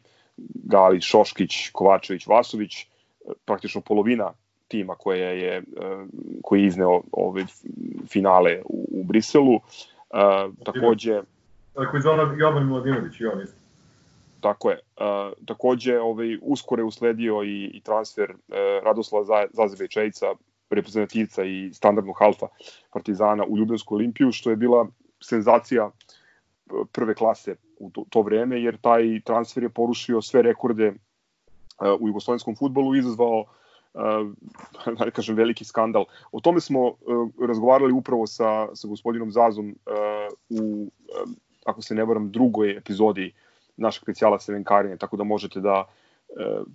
Galić, 0.53 1.03
Šoškić, 1.03 1.69
Kovačević, 1.71 2.28
Vasović, 2.28 2.88
praktično 3.45 3.82
polovina 3.82 4.34
tima 4.67 4.95
koja 4.95 5.30
je, 5.30 5.63
koji 6.43 6.61
je 6.61 6.67
izneo 6.67 7.01
ove 7.11 7.45
finale 8.07 8.61
u, 8.65 8.88
u 8.91 9.03
Briselu. 9.03 9.55
Uh, 9.55 9.61
takođe... 10.66 11.22
Tako 11.74 11.97
je 11.97 12.01
Zoran 12.01 12.39
Jovan 12.39 12.68
Mladinović 12.68 13.20
i 13.20 13.26
on 13.26 13.41
isto. 13.41 13.57
tako 14.39 14.70
je. 14.70 14.80
Uh, 14.97 15.45
takođe, 15.45 15.99
ovaj, 15.99 16.38
uskoro 16.41 16.82
je 16.82 16.86
usledio 16.86 17.43
i, 17.43 17.72
i 17.74 17.82
transfer 17.82 18.32
uh, 18.32 18.38
Radoslava 18.84 19.45
Zazebe 19.53 19.88
Čejica, 19.88 20.26
reprezentativca 20.70 21.43
i 21.43 21.74
standardnog 21.74 22.16
halfa 22.20 22.47
Partizana 22.93 23.45
u 23.45 23.57
Ljubljansku 23.57 23.95
olimpiju, 23.95 24.32
što 24.32 24.49
je 24.49 24.55
bila 24.55 24.88
senzacija 25.22 25.91
prve 26.91 27.16
klase 27.16 27.55
u 27.80 27.89
to, 27.89 28.05
to 28.09 28.22
vreme, 28.22 28.61
jer 28.61 28.78
taj 28.78 29.22
transfer 29.26 29.64
je 29.64 29.70
porušio 29.70 30.22
sve 30.22 30.41
rekorde 30.41 30.88
uh, 30.89 32.01
u 32.01 32.07
jugoslovenskom 32.07 32.55
futbolu 32.55 32.95
i 32.95 32.99
izazvao 32.99 33.39
uh, 33.39 33.47
da 35.00 35.12
kažem, 35.12 35.36
veliki 35.36 35.66
skandal. 35.66 36.06
O 36.32 36.39
tome 36.39 36.62
smo 36.62 36.88
uh, 36.88 36.96
razgovarali 37.48 37.94
upravo 37.94 38.28
sa, 38.28 38.76
sa 38.76 38.88
gospodinom 38.88 39.32
Zazom 39.32 39.70
uh, 39.70 40.34
u, 40.50 40.84
uh, 40.84 41.30
ako 41.66 41.82
se 41.82 41.96
ne 41.96 42.06
varam, 42.06 42.32
drugoj 42.32 42.78
epizodi 42.78 43.34
našeg 43.78 44.02
specijala 44.02 44.39
Sevenkarine, 44.39 44.98
tako 44.98 45.18
da 45.18 45.24
možete 45.24 45.60
da 45.60 45.84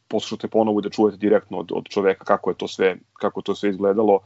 poslušate 0.08 0.48
ponovo 0.48 0.80
i 0.80 0.82
da 0.82 0.90
čujete 0.90 1.16
direktno 1.16 1.58
od, 1.58 1.72
od 1.72 1.88
čoveka 1.88 2.24
kako 2.24 2.50
je 2.50 2.56
to 2.56 2.68
sve, 2.68 2.96
kako 3.12 3.42
to 3.42 3.54
sve 3.54 3.70
izgledalo. 3.70 4.20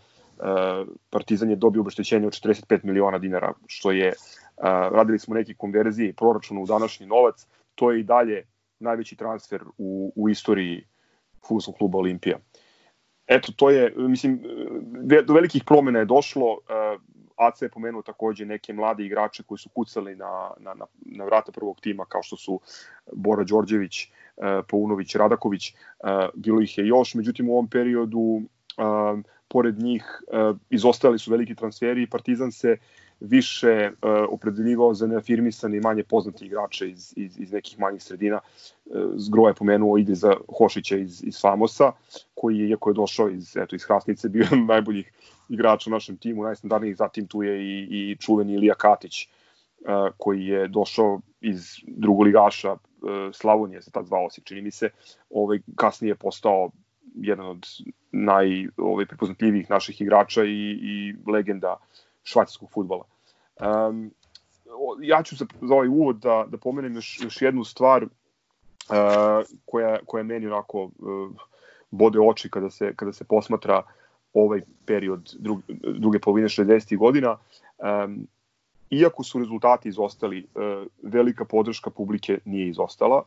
Partizan 1.11 1.51
je 1.51 1.57
dobio 1.57 1.81
obeštećenje 1.81 2.27
od 2.27 2.33
45 2.33 2.85
miliona 2.85 3.19
dinara, 3.19 3.53
što 3.67 3.91
je, 3.91 4.13
radili 4.93 5.19
smo 5.19 5.35
neke 5.35 5.55
konverzije 5.55 6.09
i 6.09 6.13
proračunu 6.13 6.63
u 6.63 6.67
današnji 6.67 7.07
novac, 7.07 7.47
to 7.75 7.91
je 7.91 8.01
i 8.01 8.03
dalje 8.03 8.45
najveći 8.79 9.17
transfer 9.17 9.63
u, 9.79 10.13
u 10.17 10.29
istoriji 10.29 10.85
futbolskog 11.41 11.75
kluba 11.75 11.99
Olimpija. 11.99 12.39
Eto, 13.27 13.53
to 13.57 13.71
je, 13.71 13.93
mislim, 13.97 14.43
do 15.25 15.35
velikih 15.35 15.65
promena 15.65 15.99
je 15.99 16.05
došlo, 16.05 16.59
Aca 17.37 17.65
je 17.65 17.71
pomenuo 17.71 18.03
takođe 18.03 18.47
neke 18.47 18.73
mlade 18.73 19.05
igrače 19.05 19.43
koji 19.43 19.59
su 19.59 19.69
kucali 19.69 20.17
na, 20.17 20.51
na, 20.59 20.75
na, 20.75 20.87
na 21.01 21.25
vrata 21.25 21.53
prvog 21.53 21.81
tima, 21.81 22.05
kao 22.05 22.23
što 22.23 22.37
su 22.37 22.61
Bora 23.13 23.45
Đorđević, 23.45 24.13
Paunović, 24.69 25.15
Radaković, 25.15 25.75
bilo 26.35 26.61
ih 26.61 26.79
je 26.79 26.87
još, 26.87 27.15
međutim 27.15 27.49
u 27.49 27.53
ovom 27.53 27.69
periodu 27.69 28.43
pored 29.49 29.79
njih 29.79 30.23
izostali 30.71 31.19
su 31.19 31.31
veliki 31.31 31.55
transferi. 31.55 32.03
I 32.03 32.11
Partizan 32.11 32.53
se 32.53 32.77
više 33.23 33.91
uh, 33.91 34.11
opredeljivao 34.29 34.95
za 34.95 35.07
neafirmisane 35.07 35.77
i 35.77 35.81
manje 35.81 36.05
poznati 36.05 36.47
igrače 36.47 36.91
iz, 36.91 37.13
iz, 37.17 37.41
iz 37.41 37.53
nekih 37.53 37.79
manjih 37.79 38.03
sredina. 38.03 38.41
Uh, 38.85 39.01
Zgro 39.17 39.49
je 39.49 39.55
pomenuo 39.55 39.99
ide 39.99 40.15
za 40.15 40.33
Hošića 40.59 40.97
iz, 40.97 41.25
iz 41.25 41.41
Famosa, 41.41 41.93
koji 42.35 42.59
je, 42.59 42.69
iako 42.69 42.91
je 42.91 42.95
došao 42.95 43.29
iz, 43.31 43.57
eto, 43.57 43.77
iz 43.77 43.85
Hrasnice, 43.85 44.29
bio 44.29 44.47
najboljih 44.69 45.13
igrača 45.49 45.91
u 45.91 45.93
našem 45.93 46.17
timu, 46.17 46.43
najstandardnijih, 46.43 46.97
zatim 46.97 47.27
tu 47.27 47.43
je 47.43 47.63
i, 47.63 47.89
i 47.91 48.17
čuveni 48.17 48.55
Ilija 48.55 48.75
Katić, 48.75 49.27
uh, 49.27 50.15
koji 50.19 50.47
je 50.47 50.69
došao 50.69 51.21
iz 51.41 51.77
drugoligaša 51.87 52.73
uh, 52.73 52.79
Slavonije, 53.33 53.83
se 53.83 53.91
tad 53.91 54.07
zvao 54.07 54.31
se, 54.31 54.41
čini 54.45 54.63
mi 54.63 54.71
se, 54.71 54.91
ovaj, 55.31 55.59
kasnije 55.77 56.11
je 56.11 56.15
postao 56.15 56.71
jedan 57.15 57.47
od 57.47 57.67
naj 58.13 58.67
ovaj, 58.77 59.07
prepoznatljivijih 59.07 59.71
naših 59.71 60.01
igrača 60.01 60.45
i, 60.45 60.79
i 60.83 61.15
legenda 61.31 61.77
švajcarskog 62.23 62.71
futbola. 62.71 63.12
Um, 63.61 64.11
ja 65.01 65.23
ću 65.23 65.37
za, 65.37 65.47
za 65.61 65.75
ovaj 65.75 65.89
uvod 65.89 66.17
da, 66.17 66.45
da 66.49 66.59
pomenem 66.59 66.95
još, 66.95 67.21
još 67.23 67.43
jednu 67.43 67.65
stvar 67.65 68.03
uh, 68.05 68.09
koja, 69.65 69.99
koja 70.07 70.25
meni 70.25 70.47
onako 70.47 70.83
uh, 70.83 70.91
bode 71.91 72.21
oči 72.21 72.51
kada 72.51 72.71
se, 72.71 72.93
kada 72.97 73.13
se 73.13 73.25
posmatra 73.25 73.83
ovaj 74.35 74.61
period 74.87 75.35
drug, 75.39 75.63
druge 75.99 76.19
polovine 76.19 76.49
60. 76.49 76.99
godina. 76.99 77.37
Um, 77.79 78.27
iako 78.91 79.25
su 79.25 79.39
rezultati 79.39 79.89
izostali, 79.89 80.47
uh, 80.55 80.87
velika 81.03 81.45
podrška 81.45 81.91
publike 81.91 82.39
nije 82.45 82.69
izostala, 82.69 83.23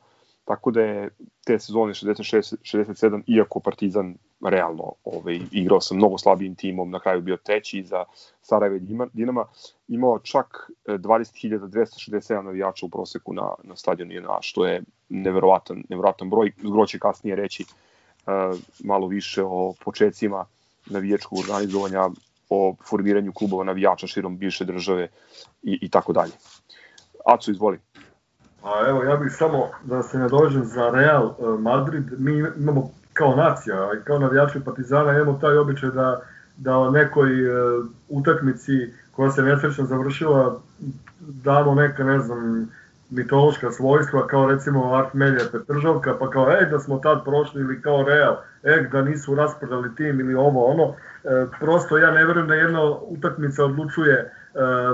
tako 0.46 0.72
da 0.72 0.82
je 0.82 1.10
te 1.46 1.60
sezone 1.60 1.94
66-67, 1.94 3.22
iako 3.28 3.60
Partizan 3.60 4.16
realno 4.42 4.94
ovaj, 5.04 5.40
igrao 5.52 5.82
sa 5.82 5.96
mnogo 5.96 6.18
slabijim 6.18 6.56
timom, 6.56 6.92
na 6.92 7.00
kraju 7.00 7.22
bio 7.22 7.38
treći 7.38 7.84
za 7.84 8.04
Sarajeve 8.42 8.80
Dinama, 9.14 9.46
imao 9.88 10.20
čak 10.20 10.70
20.267 10.86 12.40
e, 12.40 12.44
navijača 12.44 12.86
u 12.86 12.90
proseku 12.90 13.34
na, 13.34 13.54
na 13.64 13.76
stadionu 13.76 14.14
INA, 14.14 14.38
što 14.42 14.66
je 14.66 14.84
neverovatan, 15.10 15.84
neverovatan 15.90 16.30
broj. 16.30 16.52
Zgro 16.58 16.86
će 16.86 17.00
kasnije 17.00 17.36
reći 17.36 17.66
uh, 17.66 18.60
malo 18.84 19.08
više 19.08 19.44
o 19.44 19.74
početcima 19.86 20.46
navijačkog 20.86 21.40
organizovanja, 21.40 22.10
o 22.50 22.76
formiranju 22.90 23.34
klubova 23.34 23.64
navijača 23.64 24.08
širom 24.08 24.38
bivše 24.38 24.66
države 24.66 25.08
i, 25.64 25.80
i 25.82 25.90
tako 25.90 26.14
dalje. 26.14 26.32
Aco, 27.26 27.52
izvoli. 27.52 27.80
A 28.66 28.90
evo, 28.90 29.04
ja 29.04 29.16
bih 29.16 29.32
samo 29.32 29.70
da 29.84 30.04
se 30.04 30.18
ne 30.18 30.28
dođem 30.28 30.64
za 30.64 30.90
Real 30.90 31.26
e, 31.26 31.62
Madrid, 31.62 32.04
mi 32.18 32.38
imamo 32.58 32.92
kao 33.14 33.36
nacija 33.36 33.92
kao 34.04 34.20
navijači 34.20 34.60
Partizana 34.66 35.14
imamo 35.14 35.38
taj 35.42 35.58
običaj 35.58 35.90
da, 35.90 36.22
da 36.58 36.78
o 36.78 36.92
nekoj 36.92 37.50
uh, 37.50 37.86
utakmici 38.10 38.94
koja 39.12 39.32
se 39.32 39.42
nesrećno 39.42 39.86
završila 39.86 40.60
damo 41.20 41.76
neka, 41.76 42.04
ne 42.04 42.20
znam, 42.20 42.70
mitološka 43.10 43.72
svojstva, 43.72 44.28
kao 44.28 44.48
recimo 44.48 44.96
Art 44.96 45.14
Melija 45.14 45.46
Petržovka, 45.52 46.16
pa 46.20 46.30
kao, 46.30 46.52
ej, 46.52 46.66
da 46.66 46.80
smo 46.80 46.98
tad 47.00 47.24
prošli, 47.24 47.62
ili 47.62 47.82
kao 47.82 48.04
Real, 48.04 48.36
ej, 48.64 48.88
da 48.92 49.02
nisu 49.02 49.36
rasprodali 49.36 49.96
tim, 49.96 50.20
ili 50.20 50.36
ovo, 50.36 50.66
ono. 50.66 50.94
E, 51.24 51.46
prosto 51.60 51.98
ja 51.98 52.12
ne 52.12 52.26
verujem 52.26 52.48
da 52.48 52.54
jedna 52.54 52.92
utakmica 52.92 53.66
odlučuje 53.66 54.14
e, 54.14 54.32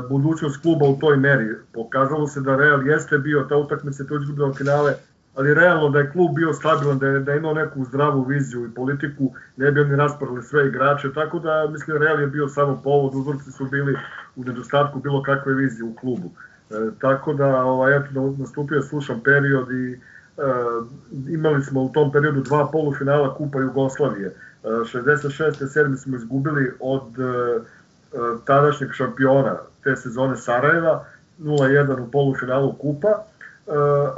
budućnost 0.10 0.62
kluba 0.62 0.86
u 0.86 1.00
toj 1.00 1.18
meri. 1.18 1.56
Pokazalo 1.74 2.28
se 2.28 2.42
da 2.42 2.56
Real 2.56 2.88
jeste 2.88 3.18
bio, 3.18 3.46
ta 3.50 3.58
utakmica 3.58 4.04
je 4.04 4.08
to 4.08 4.16
izgubila 4.16 4.54
finale, 4.54 4.94
ali 5.36 5.54
realno 5.54 5.90
da 5.90 6.00
je 6.00 6.12
klub 6.12 6.36
bio 6.36 6.54
stabilan, 6.54 7.00
da 7.00 7.08
je, 7.08 7.20
da 7.20 7.32
je 7.32 7.38
imao 7.38 7.54
neku 7.54 7.86
zdravu 7.86 8.24
viziju 8.24 8.66
i 8.66 8.74
politiku, 8.74 9.32
ne 9.58 9.72
bi 9.72 9.82
oni 9.82 9.96
raspravili 9.96 10.44
sve 10.44 10.68
igrače, 10.68 11.14
tako 11.14 11.40
da 11.40 11.68
mislim 11.72 11.98
Real 11.98 12.22
je 12.22 12.28
bio 12.28 12.48
samo 12.48 12.82
povod, 12.84 13.16
uzorci 13.16 13.52
su 13.52 13.66
bili 13.66 13.98
u 14.36 14.44
nedostatku 14.44 15.00
bilo 15.00 15.24
kakve 15.24 15.54
vizije 15.54 15.84
u 15.84 15.96
klubu. 15.96 16.32
E, 16.72 16.74
tako 17.00 17.34
da, 17.34 17.64
ovaj, 17.64 17.98
eto, 17.98 18.08
da 18.12 18.38
nastupio 18.38 18.82
slušam 18.82 19.22
period 19.24 19.72
i 19.72 19.92
e, 19.94 20.00
imali 21.30 21.64
smo 21.64 21.84
u 21.84 21.90
tom 21.90 22.12
periodu 22.12 22.42
dva 22.42 22.70
polufinala 22.72 23.36
Kupa 23.36 23.60
Jugoslavije. 23.60 24.28
E, 24.28 24.68
66. 24.68 25.66
7. 25.66 25.98
smo 25.98 26.16
izgubili 26.16 26.72
od 26.80 27.20
e, 27.20 27.24
e, 27.24 27.62
tadašnjeg 28.46 28.92
šampiona 28.94 29.58
te 29.84 29.96
sezone 29.96 30.38
Sarajeva, 30.38 31.06
0-1 31.40 32.00
u 32.00 32.12
polufinalu 32.12 32.74
Kupa, 32.74 33.24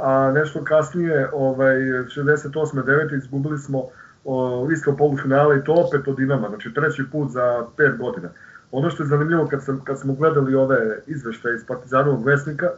a 0.00 0.32
nešto 0.34 0.64
kasnije, 0.64 1.28
ovaj, 1.32 1.76
68. 1.76 2.84
9. 2.84 3.18
izgubili 3.18 3.58
smo 3.58 3.84
o, 4.24 4.68
isto 4.72 4.96
polufinale 4.96 5.58
i 5.58 5.64
to 5.64 5.72
opet 5.72 6.08
od 6.08 6.16
Dinama, 6.16 6.48
znači 6.48 6.74
treći 6.74 7.02
put 7.12 7.30
za 7.30 7.66
5 7.76 7.96
godina. 7.98 8.28
Ono 8.72 8.90
što 8.90 9.02
je 9.02 9.06
zanimljivo 9.06 9.46
kad, 9.46 9.64
sam, 9.64 9.80
kad 9.84 10.00
smo 10.00 10.14
gledali 10.14 10.54
ove 10.54 10.98
izveštaje 11.06 11.54
iz 11.54 11.66
Partizanovog 11.66 12.24
vesnika, 12.24 12.70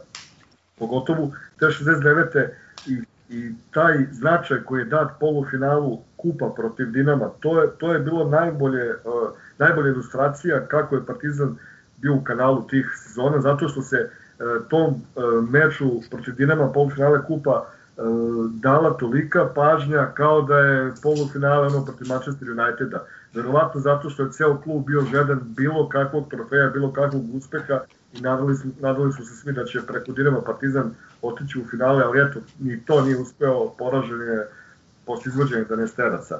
pogotovo 0.79 1.31
te 1.59 1.65
69. 1.65 2.47
i, 2.87 3.01
i 3.29 3.53
taj 3.73 4.05
značaj 4.11 4.63
koji 4.65 4.81
je 4.81 4.85
dat 4.85 5.07
polufinalu 5.19 5.99
kupa 6.17 6.49
protiv 6.55 6.91
Dinama, 6.91 7.29
to 7.39 7.61
je, 7.61 7.69
to 7.77 7.93
je 7.93 7.99
bilo 7.99 8.29
najbolje, 8.29 8.89
uh, 8.89 9.29
najbolja 9.59 9.89
ilustracija 9.89 10.65
kako 10.67 10.95
je 10.95 11.05
Partizan 11.05 11.55
bio 11.97 12.13
u 12.13 12.23
kanalu 12.23 12.67
tih 12.67 12.91
sezona, 12.95 13.41
zato 13.41 13.67
što 13.67 13.81
se 13.81 14.09
E, 14.39 14.69
tom 14.69 14.93
e, 14.93 15.21
meču 15.49 16.01
protiv 16.11 16.35
Dinama 16.35 16.71
polufinale 16.71 17.23
kupa 17.25 17.65
e, 17.65 18.01
dala 18.61 18.93
tolika 18.97 19.49
pažnja 19.55 20.11
kao 20.13 20.41
da 20.41 20.57
je 20.57 20.93
polufinale 21.03 21.67
ono 21.67 21.85
protiv 21.85 22.07
Manchester 22.07 22.51
Uniteda. 22.51 23.05
Verovatno 23.33 23.81
zato 23.81 24.09
što 24.09 24.23
je 24.23 24.31
ceo 24.31 24.57
klub 24.61 24.85
bio 24.85 25.01
gledan 25.11 25.39
bilo 25.43 25.89
kakvog 25.89 26.29
trofeja, 26.29 26.69
bilo 26.69 26.93
kakvog 26.93 27.35
uspeha 27.35 27.79
i 28.13 28.21
nadali 28.21 28.55
su, 28.55 28.67
nadali 28.79 29.13
su 29.13 29.25
se 29.25 29.35
svi 29.35 29.53
da 29.53 29.65
će 29.65 29.81
preko 29.87 30.11
Dinama 30.11 30.41
Partizan 30.41 30.91
otići 31.21 31.59
u 31.59 31.65
finale, 31.69 32.03
ali 32.03 32.21
eto, 32.21 32.39
ni 32.59 32.85
to 32.85 33.01
nije 33.01 33.17
uspeo, 33.17 33.69
poražen 33.77 34.21
je 34.21 34.47
posle 35.05 35.29
izvođenja 35.29 35.63
Danesteraca. 35.63 36.39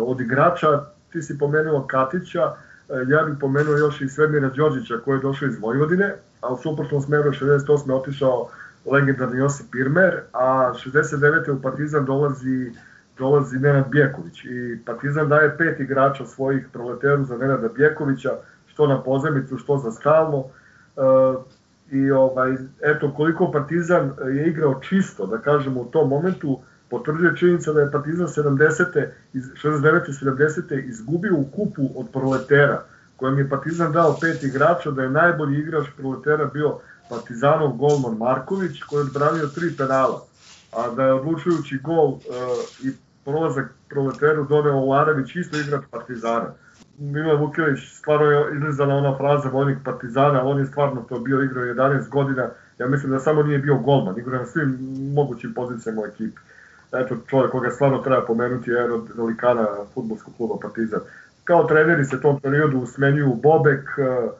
Od 0.00 0.20
igrača, 0.20 0.84
ti 1.14 1.22
si 1.22 1.38
pomenuo 1.38 1.86
Katića, 1.86 2.52
ja 3.08 3.22
bih 3.22 3.36
pomenuo 3.40 3.76
još 3.76 4.00
i 4.00 4.08
Svemira 4.08 4.48
Đorđića 4.48 4.98
koji 5.04 5.16
je 5.16 5.22
došao 5.22 5.48
iz 5.48 5.58
Vojvodine, 5.60 6.14
a 6.40 6.52
u 6.52 6.58
suprotnom 6.58 7.02
smeru 7.02 7.30
68. 7.30 7.92
otišao 7.92 8.48
legendarni 8.92 9.38
Josip 9.38 9.66
Pirmer, 9.72 10.20
a 10.32 10.72
69. 10.84 11.50
u 11.50 11.62
Partizan 11.62 12.04
dolazi 12.04 12.72
dolazi 13.18 13.58
Nenad 13.58 13.88
Bjeković 13.90 14.44
i 14.44 14.78
Partizan 14.86 15.28
daje 15.28 15.56
pet 15.58 15.80
igrača 15.80 16.26
svojih 16.26 16.66
proleteru 16.72 17.24
za 17.24 17.38
Nenada 17.38 17.68
Bjekovića, 17.68 18.32
što 18.66 18.86
na 18.86 19.02
pozemicu, 19.02 19.58
što 19.58 19.78
za 19.78 19.92
stalno. 19.92 20.44
E, 20.44 21.00
I 21.90 22.10
ovaj, 22.10 22.56
eto, 22.82 23.12
koliko 23.16 23.52
Partizan 23.52 24.12
je 24.34 24.46
igrao 24.46 24.80
čisto, 24.80 25.26
da 25.26 25.38
kažemo, 25.38 25.80
u 25.80 25.84
tom 25.84 26.08
momentu, 26.08 26.60
potvrđuje 26.94 27.36
činjenica 27.36 27.72
da 27.72 27.80
je 27.80 27.90
Partizan 27.90 28.26
70. 28.26 29.06
69. 29.34 30.00
70. 30.22 30.88
izgubio 30.88 31.34
u 31.36 31.44
kupu 31.44 31.90
od 31.96 32.06
proletera 32.12 32.82
kojem 33.16 33.38
je 33.38 33.48
Partizan 33.48 33.92
dao 33.92 34.16
pet 34.20 34.42
igrača, 34.42 34.90
da 34.90 35.02
je 35.02 35.10
najbolji 35.10 35.58
igrač 35.58 35.86
proletera 35.96 36.44
bio 36.46 36.78
Partizanov 37.08 37.72
golman 37.72 38.16
Marković, 38.18 38.82
koji 38.82 39.00
je 39.00 39.06
odbranio 39.06 39.46
tri 39.46 39.76
penala. 39.78 40.20
a 40.76 40.90
da 40.96 41.04
je 41.04 41.12
odlučujući 41.12 41.78
gol 41.78 42.08
uh, 42.08 42.20
i 42.82 42.90
prolazak 43.24 43.66
proleteru 43.88 44.44
doneo 44.44 44.74
Olarević, 44.74 45.36
isto 45.36 45.58
igrač 45.58 45.84
Partizana. 45.90 46.50
Milan 46.98 47.40
Vukilić 47.40 47.80
stvarno 47.98 48.26
je 48.26 48.56
izlizala 48.56 48.94
ona 48.94 49.16
fraza 49.16 49.48
vojnik 49.48 49.78
Partizana, 49.84 50.42
on 50.42 50.58
je 50.58 50.66
stvarno 50.66 51.06
to 51.08 51.18
bio 51.18 51.42
igrao 51.42 51.64
11 51.64 52.08
godina. 52.08 52.48
Ja 52.78 52.86
mislim 52.88 53.12
da 53.12 53.18
samo 53.18 53.42
nije 53.42 53.58
bio 53.58 53.76
golman, 53.76 54.18
igrao 54.18 54.40
na 54.40 54.46
svim 54.46 54.78
mogućim 55.14 55.54
pozicijama 55.54 56.02
u 56.02 56.06
ekipi. 56.06 56.40
Eto, 56.94 57.16
čovjek 57.26 57.50
koga 57.50 57.70
stvarno 57.70 57.98
treba 57.98 58.26
pomenuti 58.26 58.70
je 58.70 58.92
od 58.92 59.08
velikana 59.16 59.66
futbolskog 59.94 60.34
kluba 60.36 60.54
Partizan. 60.62 61.00
Kao 61.44 61.64
treneri 61.64 62.04
se 62.04 62.20
tom 62.20 62.40
periodu 62.40 62.86
smenjuju 62.86 63.34
Bobek, 63.34 63.88
uh, 63.98 64.30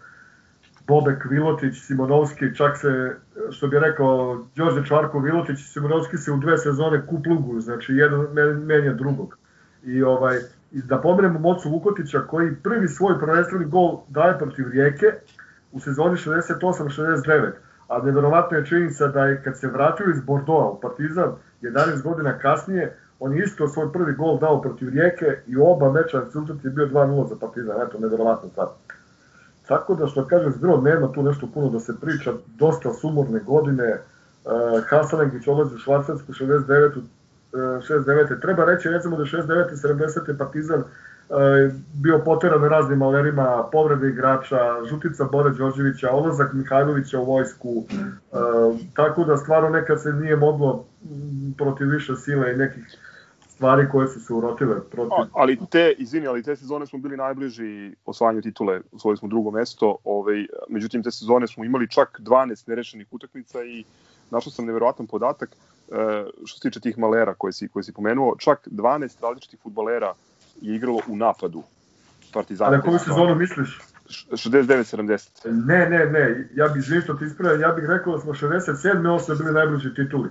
Bobek, 0.86 1.24
Vilotić, 1.30 1.80
Simonovski, 1.80 2.54
čak 2.56 2.78
se, 2.78 3.16
što 3.50 3.68
bi 3.68 3.78
rekao 3.78 4.44
Đorđe 4.56 4.84
Čvarko, 4.86 5.18
Vilotić 5.18 5.60
i 5.60 5.68
Simonovski 5.68 6.18
se 6.18 6.32
u 6.32 6.36
dve 6.36 6.58
sezone 6.58 7.06
kuplugu, 7.06 7.60
znači 7.60 7.92
jedan 7.92 8.26
menja 8.64 8.92
drugog. 8.92 9.38
I 9.84 10.02
ovaj, 10.02 10.38
da 10.70 10.98
pomenemo 10.98 11.38
Mocu 11.38 11.70
Vukotića 11.70 12.20
koji 12.20 12.54
prvi 12.54 12.88
svoj 12.88 13.18
prvenstveni 13.20 13.64
gol 13.64 14.00
daje 14.08 14.38
protiv 14.38 14.68
Rijeke 14.70 15.06
u 15.72 15.80
sezoni 15.80 16.16
68-69, 16.16 17.50
a 17.88 18.02
neverovatna 18.02 18.56
je 18.56 18.66
činjenica 18.66 19.06
da 19.06 19.24
je 19.24 19.42
kad 19.42 19.58
se 19.58 19.68
vratio 19.68 20.06
iz 20.10 20.20
Bordeaux 20.20 20.78
u 20.78 20.80
Partizan 20.80 21.32
11 21.64 22.02
godina 22.02 22.38
kasnije, 22.38 22.96
on 23.20 23.32
je 23.32 23.44
isto 23.44 23.68
svoj 23.68 23.92
prvi 23.92 24.12
gol 24.12 24.38
dao 24.38 24.62
protiv 24.62 24.88
Rijeke 24.88 25.38
i 25.46 25.56
oba 25.56 25.92
meča 25.92 26.20
rezultat 26.20 26.64
je 26.64 26.70
bio 26.70 26.86
2-0 26.86 27.28
za 27.28 27.36
Partizan, 27.40 27.76
eto, 27.86 27.98
neverovatno 27.98 28.50
sad. 28.54 28.68
Tako 29.68 29.94
da 29.94 30.06
što 30.06 30.26
kaže 30.26 30.50
Zgro, 30.50 30.80
nema 30.80 31.12
tu 31.12 31.22
nešto 31.22 31.48
puno 31.54 31.70
da 31.70 31.80
se 31.80 31.94
priča, 32.00 32.32
dosta 32.46 32.92
sumorne 32.92 33.40
godine, 33.40 33.98
uh, 34.44 34.82
Hasanengić 34.88 35.48
odlazi 35.48 35.74
u 35.74 35.78
Švarcarsku 35.78 36.32
69. 36.32 36.96
Uh, 36.96 37.04
69. 37.52 38.40
Treba 38.40 38.64
reći 38.64 38.88
recimo 38.88 39.16
da 39.16 39.24
69. 39.24 39.64
70. 39.82 40.38
Partizan 40.38 40.84
bio 41.94 42.18
poteran 42.24 42.60
na 42.60 42.68
raznim 42.68 42.98
malerima, 42.98 43.68
povrede 43.72 44.08
igrača, 44.08 44.84
žutica 44.90 45.24
Bore 45.24 45.50
Đorđevića, 45.50 46.10
odlazak 46.10 46.52
Mihajlovića 46.52 47.20
u 47.20 47.24
vojsku, 47.24 47.68
uh, 47.70 47.86
tako 48.94 49.24
da 49.24 49.36
stvarno 49.36 49.68
nekad 49.68 50.02
se 50.02 50.12
nije 50.12 50.36
moglo 50.36 50.84
protiv 51.56 51.88
više 51.88 52.16
sile 52.16 52.52
i 52.52 52.56
nekih 52.56 52.98
stvari 53.48 53.88
koje 53.92 54.08
su 54.08 54.20
se 54.20 54.32
urotile 54.32 54.80
protiv... 54.90 55.12
A, 55.12 55.26
ali 55.32 55.58
te, 55.70 55.94
izvini, 55.98 56.26
ali 56.26 56.42
te 56.42 56.56
sezone 56.56 56.86
smo 56.86 56.98
bili 56.98 57.16
najbliži 57.16 57.94
osvajanju 58.04 58.42
titule, 58.42 58.80
osvojili 58.92 59.18
smo 59.18 59.28
drugo 59.28 59.50
mesto, 59.50 59.96
ovaj, 60.04 60.46
međutim 60.68 61.02
te 61.02 61.10
sezone 61.10 61.46
smo 61.46 61.64
imali 61.64 61.90
čak 61.90 62.20
12 62.20 62.68
nerešenih 62.68 63.06
utakmica 63.10 63.64
i 63.64 63.84
našao 64.30 64.52
sam 64.52 64.66
neverovatan 64.66 65.06
podatak 65.06 65.50
e, 65.50 65.54
što 66.44 66.58
se 66.58 66.62
tiče 66.62 66.80
tih 66.80 66.98
malera 66.98 67.34
koje 67.34 67.52
si, 67.52 67.68
koje 67.68 67.82
si 67.82 67.92
pomenuo, 67.92 68.36
čak 68.38 68.68
12 68.70 69.22
različitih 69.22 69.60
futbalera 69.62 70.12
je 70.64 70.76
igralo 70.76 71.00
u 71.08 71.16
napadu 71.16 71.62
Partizana. 72.32 72.70
A 72.70 72.76
na 72.76 72.82
koju 72.82 72.98
sezonu 72.98 73.34
misliš? 73.34 73.80
69-70. 74.08 75.28
Ne, 75.44 75.88
ne, 75.90 76.06
ne, 76.06 76.48
ja 76.54 76.68
bih 76.68 76.80
izvinio 76.80 77.02
što 77.02 77.14
ti 77.14 77.24
ispravio, 77.24 77.60
ja 77.60 77.72
bih 77.72 77.84
rekao 77.88 78.12
da 78.12 78.18
smo 78.18 78.32
67. 78.32 79.02
8. 79.02 79.38
bili 79.38 79.52
najbliži 79.52 79.94
tituli. 79.94 80.28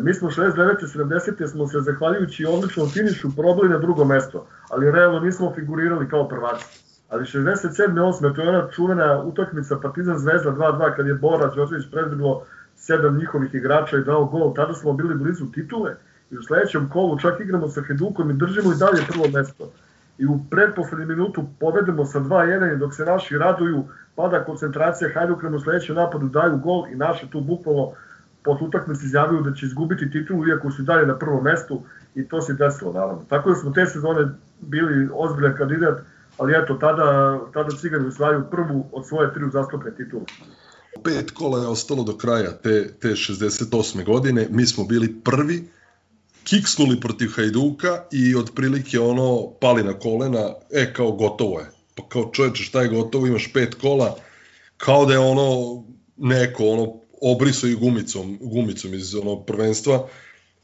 Mi 0.00 0.14
smo 0.14 0.30
69. 0.30 0.96
70. 0.96 1.48
smo 1.48 1.66
se 1.68 1.80
zahvaljujući 1.80 2.46
odličnom 2.46 2.90
finišu 2.90 3.36
probali 3.36 3.68
na 3.68 3.78
drugo 3.78 4.04
mesto, 4.04 4.46
ali 4.70 4.90
realno 4.90 5.20
nismo 5.20 5.52
figurirali 5.54 6.08
kao 6.08 6.28
prvaci. 6.28 6.64
Ali 7.08 7.24
67. 7.24 7.94
8. 7.94 8.36
to 8.36 8.42
je 8.42 8.48
ona 8.48 8.68
čuvena 8.70 9.22
utakmica 9.22 9.78
Partizan 9.82 10.18
Zvezda 10.18 10.50
2-2 10.50 10.96
kad 10.96 11.06
je 11.06 11.14
Bora 11.14 11.54
Đorđević 11.54 11.90
predviglo 11.90 12.46
sedam 12.76 13.18
njihovih 13.18 13.54
igrača 13.54 13.96
i 13.96 14.04
dao 14.04 14.24
gol, 14.24 14.54
tada 14.54 14.74
smo 14.74 14.92
bili 14.92 15.14
blizu 15.14 15.52
titule 15.52 15.96
i 16.30 16.38
u 16.38 16.42
sledećem 16.42 16.88
kolu 16.88 17.18
čak 17.18 17.40
igramo 17.40 17.68
sa 17.68 17.82
Hedukom 17.82 18.30
i 18.30 18.34
držimo 18.34 18.72
i 18.72 18.76
dalje 18.76 19.02
prvo 19.08 19.24
mesto. 19.34 19.70
I 20.18 20.26
u 20.26 20.40
predposlednji 20.50 21.06
minutu 21.06 21.44
povedemo 21.60 22.04
sa 22.04 22.20
2-1 22.20 22.74
i 22.74 22.78
dok 22.78 22.94
se 22.94 23.04
naši 23.04 23.38
raduju, 23.38 23.84
pada 24.14 24.44
koncentracija, 24.44 25.10
Hajduk 25.14 25.42
nam 25.42 25.54
u 25.54 25.60
sledećem 25.60 25.96
napadu 25.96 26.28
daju 26.28 26.58
gol 26.58 26.86
i 26.92 26.94
naše 26.94 27.30
tu 27.30 27.40
bukvalno 27.40 27.92
posle 28.44 28.66
utakmice 28.66 29.06
izjavio 29.06 29.40
da 29.40 29.54
će 29.54 29.66
izgubiti 29.66 30.10
titulu 30.10 30.48
iako 30.48 30.70
su 30.70 30.82
dalje 30.82 31.06
na 31.06 31.18
prvom 31.18 31.44
mestu 31.44 31.82
i 32.14 32.28
to 32.28 32.42
se 32.42 32.54
desilo 32.54 32.92
naravno. 32.92 33.22
Tako 33.28 33.50
da 33.50 33.56
smo 33.56 33.70
te 33.70 33.86
sezone 33.86 34.28
bili 34.60 35.08
ozbiljan 35.14 35.56
kandidat, 35.56 36.00
ali 36.38 36.54
eto 36.62 36.74
tada, 36.74 37.40
tada 37.52 37.76
Cigani 37.76 38.06
usvajaju 38.06 38.44
prvu 38.50 38.86
od 38.92 39.06
svoje 39.06 39.34
tri 39.34 39.44
uzastopne 39.44 39.90
titule. 39.90 40.24
Pet 41.04 41.30
kola 41.30 41.58
je 41.58 41.66
ostalo 41.66 42.04
do 42.04 42.16
kraja 42.16 42.50
te, 42.50 42.88
te 43.00 43.08
68. 43.08 44.04
godine, 44.04 44.46
mi 44.50 44.66
smo 44.66 44.84
bili 44.84 45.20
prvi, 45.24 45.68
kiksnuli 46.46 47.00
protiv 47.00 47.30
Hajduka 47.36 48.04
i 48.12 48.34
otprilike 48.34 49.00
ono 49.00 49.50
pali 49.60 49.84
na 49.84 49.92
kolena, 49.98 50.54
e 50.70 50.92
kao 50.92 51.12
gotovo 51.12 51.60
je. 51.60 51.66
Pa 51.94 52.08
kao 52.08 52.30
čoveče 52.32 52.62
šta 52.62 52.82
je 52.82 52.88
gotovo, 52.88 53.26
imaš 53.26 53.52
pet 53.52 53.74
kola, 53.74 54.16
kao 54.76 55.06
da 55.06 55.12
je 55.12 55.18
ono 55.18 55.82
neko 56.16 56.64
ono 56.64 57.00
obrisao 57.22 57.70
i 57.70 57.74
gumicom, 57.74 58.38
gumicom 58.40 58.94
iz 58.94 59.14
ono 59.14 59.36
prvenstva, 59.42 60.08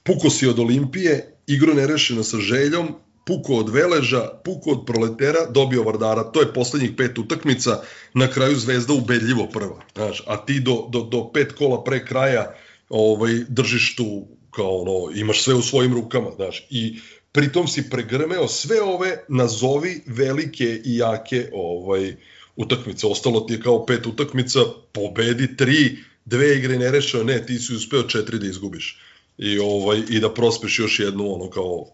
puko 0.02 0.30
si 0.30 0.46
od 0.46 0.58
Olimpije, 0.58 1.36
igro 1.46 1.74
nerešeno 1.74 2.22
sa 2.22 2.38
željom, 2.38 2.88
puko 3.26 3.54
od 3.54 3.70
Veleža, 3.70 4.28
puko 4.44 4.70
od 4.70 4.86
Proletera, 4.86 5.46
dobio 5.50 5.82
Vardara. 5.82 6.22
To 6.32 6.40
je 6.40 6.52
poslednjih 6.52 6.90
pet 6.96 7.18
utakmica, 7.18 7.80
na 8.14 8.28
kraju 8.28 8.56
Zvezda 8.56 8.92
ubedljivo 8.92 9.46
prva. 9.46 9.80
Znaš, 9.94 10.22
a 10.26 10.36
ti 10.46 10.60
do, 10.60 10.86
do, 10.90 11.02
do 11.02 11.30
pet 11.32 11.52
kola 11.52 11.84
pre 11.84 12.06
kraja 12.06 12.54
ovaj, 12.88 13.44
držiš 13.48 13.96
tu 13.96 14.26
kao 14.54 14.76
ono, 14.76 15.16
imaš 15.16 15.42
sve 15.42 15.54
u 15.54 15.62
svojim 15.62 15.94
rukama, 15.94 16.30
znaš, 16.36 16.66
i 16.70 17.00
pritom 17.32 17.68
si 17.68 17.90
pregrmeo 17.90 18.48
sve 18.48 18.82
ove 18.82 19.24
nazovi 19.28 20.02
velike 20.06 20.80
i 20.84 20.96
jake 20.96 21.50
ovaj, 21.52 22.16
utakmice. 22.56 23.06
Ostalo 23.06 23.40
ti 23.40 23.52
je 23.52 23.60
kao 23.60 23.86
pet 23.86 24.06
utakmica, 24.06 24.60
pobedi 24.92 25.56
tri, 25.56 25.96
dve 26.24 26.56
igre 26.56 26.78
nerešeno, 26.78 27.24
ne, 27.24 27.46
ti 27.46 27.58
si 27.58 27.74
uspeo 27.74 28.02
četiri 28.02 28.38
da 28.38 28.46
izgubiš. 28.46 28.98
I, 29.38 29.58
ovaj, 29.58 30.02
i 30.08 30.20
da 30.20 30.34
prospeš 30.34 30.78
još 30.78 31.00
jednu, 31.00 31.34
ono 31.34 31.50
kao, 31.50 31.86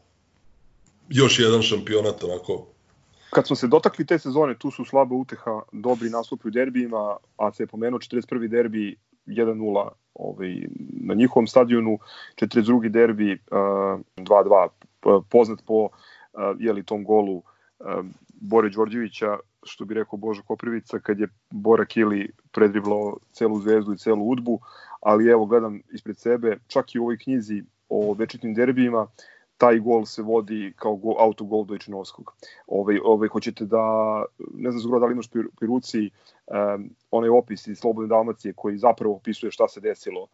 još 1.09 1.39
jedan 1.39 1.63
šampionat, 1.63 2.25
onako, 2.25 2.67
Kad 3.31 3.47
smo 3.47 3.57
se 3.57 3.67
dotakli 3.67 4.07
te 4.07 4.19
sezone, 4.19 4.59
tu 4.59 4.71
su 4.71 4.85
slaba 4.85 5.15
uteha, 5.15 5.61
dobri 5.73 6.11
nastupi 6.11 6.49
u 6.49 6.51
derbijima, 6.51 7.17
a 7.37 7.53
se 7.53 7.63
je 7.63 7.67
pomenuo 7.67 7.99
41. 7.99 8.49
derbi 8.49 8.97
1-0 9.29 9.89
ovaj, 10.15 10.63
na 11.01 11.15
njihovom 11.15 11.47
stadionu, 11.47 11.99
42. 12.41 12.89
derbi 12.89 13.39
2-2, 13.51 14.69
uh, 15.05 15.25
poznat 15.31 15.59
po 15.67 15.85
uh, 15.85 15.91
jeli, 16.59 16.83
tom 16.83 17.05
golu 17.05 17.37
uh, 17.37 17.45
Bore 18.41 18.69
Đorđevića, 18.69 19.39
što 19.63 19.85
bi 19.85 19.95
rekao 19.95 20.17
Božo 20.17 20.43
Koprivica, 20.43 20.99
kad 20.99 21.21
je 21.21 21.29
Bora 21.51 21.85
Kili 21.85 22.31
predriblao 22.53 23.17
celu 23.33 23.61
zvezdu 23.61 23.93
i 23.93 23.99
celu 23.99 24.29
udbu, 24.29 24.61
ali 25.01 25.31
evo 25.31 25.47
gledam 25.47 25.81
ispred 25.93 26.19
sebe, 26.19 26.59
čak 26.67 26.95
i 26.95 26.99
u 26.99 27.03
ovoj 27.03 27.19
knjizi 27.19 27.63
o 27.89 28.15
večitnim 28.19 28.55
derbijima, 28.55 29.07
taj 29.59 29.79
gol 29.79 30.05
se 30.07 30.23
vodi 30.23 30.73
kao 30.77 30.97
go, 30.97 31.15
autogol 31.19 31.65
Dojčinovskog. 31.65 32.33
Ove, 32.67 33.01
ove, 33.05 33.29
hoćete 33.29 33.65
da, 33.65 34.25
ne 34.55 34.71
znam 34.71 34.81
zgoro 34.81 35.01
da 35.01 35.07
li 35.07 35.13
imaš 35.13 35.31
pri, 35.31 35.43
pri 35.59 35.67
ruci 35.67 36.11
um, 36.47 36.91
onaj 37.11 37.31
opis 37.31 37.67
iz 37.67 37.79
Slobodne 37.79 38.09
Dalmacije 38.09 38.55
koji 38.57 38.79
zapravo 38.79 39.15
opisuje 39.15 39.53
šta 39.53 39.69
se 39.69 39.81
desilo 39.81 40.27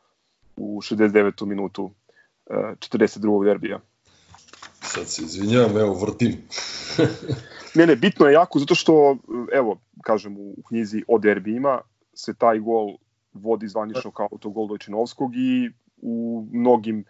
u 0.56 0.80
69. 0.80 1.46
minutu 1.46 1.84
uh, 1.84 2.56
42. 2.56 3.44
derbija. 3.44 3.80
Sad 4.82 5.08
se 5.08 5.22
izvinjavam, 5.22 5.76
evo 5.76 5.94
vrtim. 5.94 6.36
ne, 7.76 7.86
ne, 7.86 7.96
bitno 7.96 8.26
je 8.26 8.32
jako 8.32 8.58
zato 8.58 8.74
što, 8.74 9.16
evo, 9.52 9.78
kažem 10.02 10.36
u 10.38 10.54
knjizi 10.68 11.02
o 11.08 11.18
derbijima 11.18 11.80
se 12.14 12.34
taj 12.34 12.58
gol 12.58 12.96
vodi 13.32 13.68
zvanično 13.68 14.10
kao 14.10 14.28
autogol 14.32 14.68
Dojčinovskog 14.68 15.36
i 15.36 15.70
u 16.02 16.46
mnogim 16.52 17.04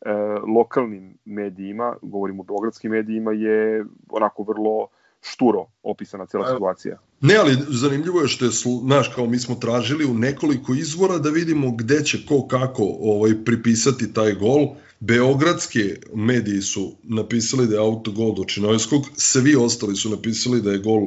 e, 0.00 0.10
lokalnim 0.56 1.18
medijima, 1.24 1.96
govorimo 2.02 2.42
o 2.42 2.44
beogradskim 2.44 2.90
medijima, 2.90 3.32
je 3.32 3.84
onako 4.08 4.42
vrlo 4.42 4.88
šturo 5.22 5.66
opisana 5.82 6.26
cela 6.26 6.52
situacija. 6.52 6.98
Ne, 7.20 7.36
ali 7.36 7.56
zanimljivo 7.68 8.20
je 8.20 8.28
što 8.28 8.44
je, 8.44 8.50
znaš, 8.82 9.08
kao 9.14 9.26
mi 9.26 9.38
smo 9.38 9.54
tražili 9.54 10.04
u 10.04 10.14
nekoliko 10.14 10.74
izvora 10.74 11.18
da 11.18 11.30
vidimo 11.30 11.70
gde 11.70 12.04
će 12.04 12.26
ko 12.26 12.46
kako 12.48 12.82
ovaj, 13.00 13.44
pripisati 13.44 14.12
taj 14.12 14.34
gol. 14.34 14.66
Beogradske 15.00 15.96
mediji 16.14 16.60
su 16.60 16.92
napisali 17.02 17.66
da 17.66 17.74
je 17.74 17.80
autogol 17.80 18.34
do 18.34 18.44
Činojskog, 18.44 19.02
svi 19.16 19.56
ostali 19.56 19.96
su 19.96 20.10
napisali 20.10 20.62
da 20.62 20.70
je 20.70 20.78
gol 20.78 21.00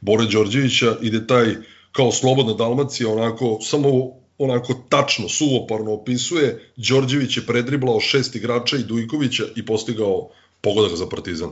Bore 0.00 0.26
Đorđevića 0.26 0.96
i 1.00 1.10
da 1.10 1.16
je 1.16 1.26
taj 1.26 1.56
kao 1.92 2.12
slobodna 2.12 2.52
Dalmacija 2.52 3.08
onako 3.08 3.58
samo 3.60 4.21
onako 4.38 4.74
tačno, 4.88 5.28
suvoparno 5.28 5.92
opisuje, 5.92 6.72
Đorđević 6.76 7.36
je 7.36 7.46
predriblao 7.46 8.00
šest 8.00 8.36
igrača 8.36 8.76
i 8.76 8.82
Dujkovića 8.82 9.44
i 9.56 9.66
postigao 9.66 10.30
pogodak 10.60 10.96
za 10.96 11.08
Partizan. 11.08 11.50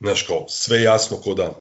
Znaš 0.00 0.22
kao, 0.22 0.44
sve 0.48 0.82
jasno 0.82 1.16
ko 1.16 1.34
dan. 1.34 1.52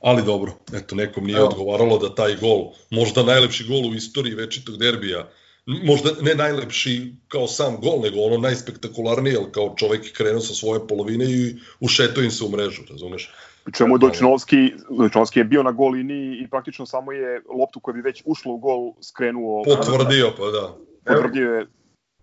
Ali 0.00 0.24
dobro, 0.24 0.52
eto, 0.72 0.94
nekom 0.94 1.24
nije 1.24 1.42
odgovaralo 1.42 1.98
da 1.98 2.14
taj 2.14 2.36
gol, 2.36 2.72
možda 2.90 3.22
najlepši 3.22 3.64
gol 3.64 3.90
u 3.90 3.94
istoriji 3.94 4.34
večitog 4.34 4.76
derbija, 4.76 5.28
možda 5.66 6.10
ne 6.20 6.34
najlepši 6.34 7.12
kao 7.28 7.48
sam 7.48 7.80
gol, 7.80 8.00
nego 8.00 8.20
ono 8.20 8.36
najspektakularnije, 8.38 9.34
jer 9.34 9.50
kao 9.52 9.74
čovek 9.76 10.06
je 10.06 10.12
krenuo 10.12 10.40
sa 10.40 10.54
svoje 10.54 10.86
polovine 10.88 11.24
i 11.24 11.56
ušetao 11.80 12.24
im 12.24 12.30
se 12.30 12.44
u 12.44 12.48
mrežu, 12.48 12.82
razumeš? 12.90 13.30
Pri 13.68 13.72
čemu 13.76 13.94
je 13.94 13.98
Dojčinovski, 13.98 14.74
Dojčinovski 14.98 15.40
je 15.40 15.44
bio 15.44 15.62
na 15.62 15.72
gol 15.72 15.90
liniji 15.92 16.36
i 16.40 16.48
praktično 16.48 16.86
samo 16.86 17.12
je 17.12 17.42
loptu 17.60 17.80
koja 17.80 17.92
bi 17.92 18.00
već 18.00 18.22
ušla 18.26 18.52
u 18.52 18.58
gol 18.58 18.92
skrenuo. 19.02 19.64
Potvrdio, 19.64 20.30
pa 20.36 20.44
da. 20.44 20.74
Potvrdio 21.04 21.54
je 21.54 21.66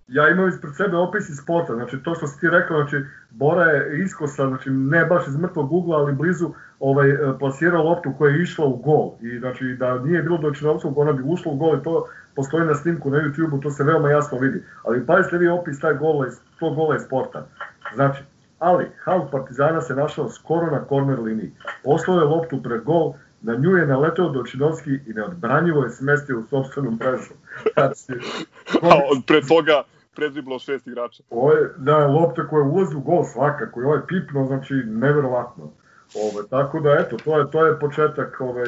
ja 0.07 0.29
imam 0.29 0.49
ispred 0.49 0.75
sebe 0.75 0.97
opis 0.97 1.29
iz 1.29 1.37
spota, 1.37 1.73
znači 1.73 1.97
to 2.03 2.15
što 2.15 2.27
si 2.27 2.39
ti 2.39 2.49
rekao, 2.49 2.77
znači 2.77 2.97
Bora 3.29 3.63
je 3.63 4.03
iskosa, 4.03 4.47
znači 4.47 4.69
ne 4.69 5.05
baš 5.05 5.27
iz 5.27 5.37
mrtvog 5.37 5.71
ugla, 5.71 5.97
ali 5.97 6.13
blizu 6.13 6.49
ovaj, 6.79 7.09
e, 7.09 7.17
plasirao 7.39 7.83
loptu 7.83 8.13
koja 8.17 8.33
je 8.33 8.41
išla 8.41 8.65
u 8.65 8.77
gol 8.77 9.11
i 9.21 9.39
znači 9.39 9.75
da 9.79 9.99
nije 9.99 10.23
bilo 10.23 10.37
do 10.37 10.51
Činovcov, 10.51 10.99
ona 10.99 11.13
bi 11.13 11.23
ušla 11.25 11.51
u 11.51 11.55
gol 11.55 11.77
i 11.77 11.83
to 11.83 12.07
postoji 12.35 12.65
na 12.65 12.75
snimku 12.75 13.09
na 13.09 13.17
YouTube-u, 13.17 13.61
to 13.61 13.69
se 13.71 13.83
veoma 13.83 14.09
jasno 14.09 14.37
vidi. 14.37 14.63
Ali 14.83 15.05
pazite 15.05 15.37
vi 15.37 15.47
opis 15.47 15.79
taj 15.79 15.93
gola 15.93 16.27
iz, 16.27 16.33
tog 16.59 16.75
gola 16.75 16.95
iz 16.95 17.01
sporta. 17.01 17.47
Znači, 17.95 18.23
ali 18.59 18.85
Hal 19.03 19.27
Partizana 19.31 19.81
se 19.81 19.95
našao 19.95 20.29
skoro 20.29 20.71
na 20.71 20.83
korner 20.85 21.19
liniji. 21.19 21.51
Poslao 21.83 22.19
je 22.19 22.25
loptu 22.25 22.63
pred 22.63 22.83
gol, 22.83 23.13
na 23.41 23.55
nju 23.55 23.77
je 23.77 23.87
naleteo 23.87 24.29
Dočinovski 24.29 24.89
i 25.07 25.13
neodbranjivo 25.13 25.83
je 25.83 25.89
smestio 25.89 26.39
u 26.39 26.43
sobstvenu 26.43 26.91
mrežu. 26.91 27.33
Znači, 27.73 28.25
A 28.91 28.95
od 29.11 29.23
pre 29.27 29.41
toga 29.41 29.83
predriblao 30.15 30.59
šest 30.59 30.87
igrača. 30.87 31.23
Ovo 31.29 31.51
je, 31.51 31.69
da, 31.77 32.07
lopta 32.07 32.47
koja 32.47 32.63
ulazi 32.63 32.95
u 32.95 33.01
gol 33.01 33.23
svakako 33.23 33.81
i 33.81 33.83
ovo 33.83 33.95
je 33.95 34.07
pipno, 34.07 34.45
znači 34.45 34.73
neverovatno. 34.73 35.71
Ove, 36.15 36.47
tako 36.49 36.79
da, 36.79 36.93
eto, 36.99 37.17
to 37.17 37.37
je, 37.39 37.51
to 37.51 37.65
je 37.65 37.79
početak 37.79 38.41
ovaj, 38.41 38.65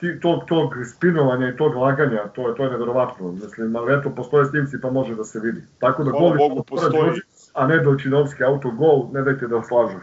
ti, 0.00 0.20
tog, 0.20 0.44
tog 0.48 0.74
spinovanja 0.94 1.48
i 1.48 1.56
tog 1.56 1.74
laganja, 1.74 2.28
to 2.34 2.48
je, 2.48 2.54
to 2.54 2.64
je 2.64 2.70
neverovatno. 2.70 3.32
Mislim, 3.32 3.76
ali 3.76 3.94
eto, 3.94 4.10
postoje 4.10 4.44
snimci 4.44 4.80
pa 4.82 4.90
može 4.90 5.14
da 5.14 5.24
se 5.24 5.40
vidi. 5.40 5.62
Tako 5.78 6.04
da 6.04 6.10
Hvala 6.10 6.36
Bogu, 6.36 6.62
postoji. 6.62 7.20
A 7.54 7.66
ne 7.66 7.78
Dojčinovski 7.78 8.44
autogol, 8.44 9.08
ne 9.12 9.22
dajte 9.22 9.46
da 9.46 9.62
slažu. 9.62 9.98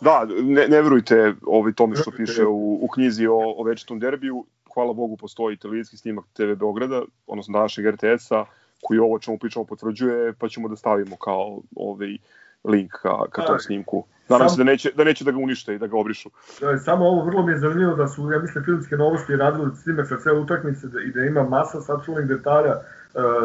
Da, 0.00 0.26
ne, 0.42 0.68
ne 0.68 0.82
verujte 0.82 1.34
ovaj 1.46 1.72
tome 1.72 1.96
što 1.96 2.10
piše 2.10 2.46
u, 2.46 2.78
u 2.84 2.88
knjizi 2.94 3.26
o, 3.26 3.38
o 3.56 3.64
večitom 3.64 3.98
derbiju. 3.98 4.44
Hvala 4.74 4.92
Bogu 4.92 5.16
postoji 5.16 5.56
televizijski 5.56 5.96
snimak 5.96 6.24
TV 6.32 6.54
Beograda, 6.58 7.02
odnosno 7.26 7.52
današnjeg 7.52 7.94
RTS-a, 7.94 8.44
koji 8.82 8.98
ovo 8.98 9.18
čemu 9.18 9.38
pričamo 9.38 9.64
potvrđuje, 9.64 10.32
pa 10.32 10.48
ćemo 10.48 10.68
da 10.68 10.76
stavimo 10.76 11.16
kao 11.16 11.60
ovaj 11.76 12.16
link 12.64 12.92
ka, 12.92 13.28
ka 13.30 13.42
tom 13.42 13.58
snimku. 13.58 14.04
Nadam 14.28 14.48
se 14.48 14.56
da 14.56 14.64
neće, 14.64 14.90
da 14.96 15.04
neće 15.04 15.24
da 15.24 15.30
ga 15.30 15.38
unište 15.38 15.74
i 15.74 15.78
da 15.78 15.86
ga 15.86 15.96
obrišu. 15.96 16.30
Da, 16.60 16.78
samo 16.78 17.06
ovo 17.06 17.24
vrlo 17.24 17.46
mi 17.46 17.52
je 17.52 17.58
zanimljivo 17.58 17.94
da 17.94 18.08
su, 18.08 18.32
ja 18.32 18.38
mislim, 18.38 18.64
filmske 18.64 18.96
novosti 18.96 19.36
radili 19.36 19.76
snimak 19.76 20.08
sa 20.08 20.16
cele 20.16 20.40
utakmice 20.40 20.86
da, 20.86 21.00
i 21.00 21.10
da 21.10 21.24
ima 21.24 21.42
masa 21.42 21.80
sačuvanih 21.80 22.28
detalja, 22.28 22.74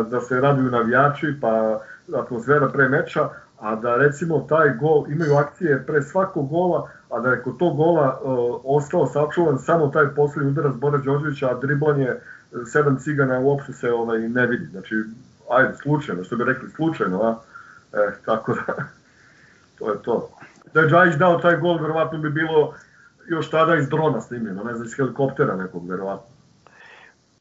da 0.10 0.22
se 0.22 0.42
raduju 0.42 0.72
navijači, 0.72 1.28
pa 1.42 1.80
atmosfera 2.16 2.70
pre 2.70 2.90
meča, 2.90 3.30
a 3.60 3.76
da 3.76 3.96
recimo 3.96 4.40
taj 4.50 4.70
gol, 4.80 5.06
imaju 5.10 5.36
akcije 5.36 5.84
pre 5.88 6.02
svakog 6.02 6.50
gola, 6.50 6.90
a 7.10 7.20
da 7.20 7.30
je 7.30 7.42
kod 7.44 7.58
tog 7.58 7.78
gola 7.78 8.20
uh, 8.24 8.62
ostao 8.64 9.08
sačuvan 9.08 9.58
samo 9.58 9.88
taj 9.88 10.08
poslednji 10.16 10.52
udarac 10.52 10.76
Bora 10.76 10.98
Đorđevića, 10.98 11.50
a 11.50 11.60
driblanje 11.60 12.10
sedam 12.66 12.98
cigana 12.98 13.40
uopšte 13.40 13.74
se 13.74 13.92
ovaj, 13.92 14.20
ne 14.20 14.48
vidi. 14.48 14.66
Znači, 14.66 14.96
ajde, 15.50 15.74
slučajno, 15.82 16.24
što 16.24 16.36
bi 16.36 16.44
rekli, 16.44 16.70
slučajno, 16.70 17.22
a? 17.24 17.36
E, 17.94 18.12
tako 18.26 18.54
da, 18.54 18.74
to 19.80 19.92
je 19.92 19.98
to. 20.02 20.30
Da 20.74 20.82
je 20.82 20.90
Džajić 20.90 21.16
dao 21.16 21.40
taj 21.40 21.58
gol, 21.58 21.82
verovatno 21.82 22.18
bi 22.18 22.30
bilo 22.30 22.74
još 23.28 23.50
tada 23.50 23.76
iz 23.76 23.90
drona 23.90 24.22
snimljeno, 24.22 24.64
ne 24.64 24.74
znam, 24.74 24.88
iz 24.88 24.96
helikoptera 24.96 25.56
nekog, 25.56 25.90
verovatno. 25.90 26.37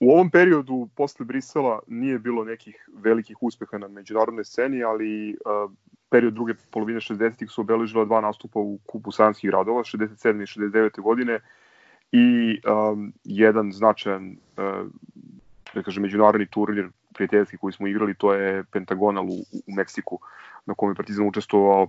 U 0.00 0.10
ovom 0.10 0.30
periodu 0.30 0.88
posle 0.94 1.26
Brisela 1.26 1.78
nije 1.86 2.18
bilo 2.18 2.44
nekih 2.44 2.88
velikih 2.94 3.36
uspeha 3.40 3.78
na 3.78 3.88
međunarodnoj 3.88 4.44
sceni, 4.44 4.84
ali 4.84 5.30
uh, 5.30 5.70
period 6.10 6.34
druge 6.34 6.54
polovine 6.70 7.00
60-ih 7.00 7.50
su 7.50 7.60
obeležila 7.60 8.04
dva 8.04 8.20
nastupa 8.20 8.60
u 8.60 8.78
kupu 8.86 9.12
sanskih 9.12 9.50
gradova, 9.50 9.80
67. 9.80 10.42
i 10.42 10.46
69. 10.46 11.00
godine 11.00 11.40
i 12.12 12.60
um, 12.92 13.12
jedan 13.24 13.72
značajan 13.72 14.36
uh, 14.56 14.86
da 15.74 15.82
kažem, 15.82 16.02
međunarodni 16.02 16.46
turnir 16.46 16.88
prijateljski 17.14 17.56
koji 17.56 17.72
smo 17.72 17.86
igrali, 17.86 18.14
to 18.14 18.34
je 18.34 18.64
Pentagonal 18.64 19.24
u, 19.24 19.38
u 19.66 19.72
Meksiku, 19.76 20.18
na 20.66 20.74
kome 20.74 20.90
je 20.92 20.96
Partizan 20.96 21.28
učestvovao 21.28 21.82
uh, 21.82 21.88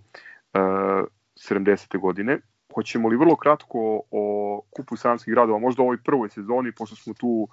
70. 1.36 2.00
godine. 2.00 2.40
Hoćemo 2.74 3.10
li 3.10 3.18
vrlo 3.18 3.36
kratko 3.36 4.02
o 4.12 4.62
kupu 4.76 4.96
sanskih 4.96 5.34
gradova, 5.34 5.60
možda 5.60 5.82
u 5.82 5.86
ovoj 5.86 5.98
prvoj 5.98 6.30
sezoni, 6.30 6.72
pošto 6.72 6.96
smo 6.96 7.14
tu 7.14 7.28
uh, 7.28 7.50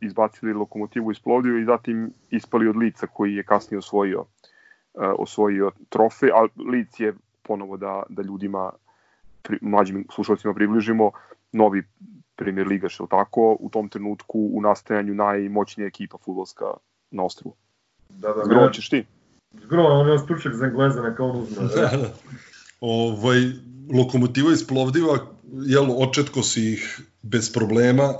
izbacili 0.00 0.52
lokomotivu 0.52 1.10
iz 1.10 1.20
Plovdiva 1.20 1.58
i 1.58 1.64
zatim 1.64 2.12
ispali 2.30 2.68
od 2.68 2.76
lica 2.76 3.06
koji 3.06 3.34
je 3.34 3.42
kasnije 3.42 3.78
osvojio, 3.78 4.20
uh, 4.20 4.26
osvojio 5.18 5.70
trofej, 5.88 6.30
a 6.30 6.46
lic 6.70 7.00
je 7.00 7.14
ponovo 7.42 7.76
da, 7.76 8.02
da 8.08 8.22
ljudima, 8.22 8.70
pri, 9.42 9.58
mlađim 9.62 10.06
slušalcima 10.14 10.54
približimo, 10.54 11.10
novi 11.52 11.82
premier 12.36 12.66
liga, 12.66 12.88
što 12.88 13.06
tako, 13.06 13.56
u 13.60 13.70
tom 13.70 13.88
trenutku 13.88 14.50
u 14.52 14.60
nastajanju 14.60 15.14
najmoćnija 15.14 15.86
ekipa 15.86 16.18
futbolska 16.18 16.64
na 17.10 17.24
ostrovu. 17.24 17.56
Da, 18.08 18.28
da, 18.32 18.44
Zgro, 18.44 18.70
ćeš 18.70 18.88
ti? 18.88 19.04
Zgro, 19.62 19.82
on 19.82 20.08
je 20.08 20.18
stručak 20.18 20.54
za 20.54 20.66
Engleza, 20.66 21.02
neka 21.02 21.24
on 21.24 21.36
uzme. 21.36 21.62
Da, 21.62 21.96
da. 21.96 22.12
Ovaj, 22.80 23.36
lokomotiva 23.98 24.52
iz 24.52 24.66
Plovdiva, 24.66 25.18
jel, 25.66 25.86
očetko 26.02 26.42
si 26.42 26.72
ih 26.72 27.00
bez 27.22 27.52
problema, 27.52 28.14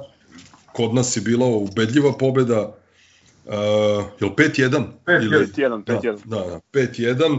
kod 0.74 0.94
nas 0.94 1.16
je 1.16 1.22
bila 1.22 1.46
ubedljiva 1.46 2.12
pobeda, 2.18 2.74
Uh, 3.46 3.52
jel 4.20 4.30
5-1? 4.30 4.84
5-1, 5.06 5.84
5-1. 5.84 6.18
Da, 6.24 6.36
da, 6.36 6.60
5-1. 6.72 7.38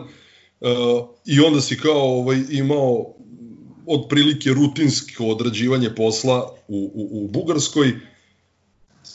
Uh, 0.62 1.08
I 1.26 1.40
onda 1.40 1.62
si 1.62 1.80
kao 1.80 2.20
ovaj, 2.20 2.44
imao 2.50 3.14
otprilike 3.88 4.50
rutinsko 4.50 5.26
odrađivanje 5.26 5.96
posla 5.96 6.52
u, 6.68 6.92
u, 6.96 7.24
u 7.24 7.28
Bugarskoj. 7.28 7.94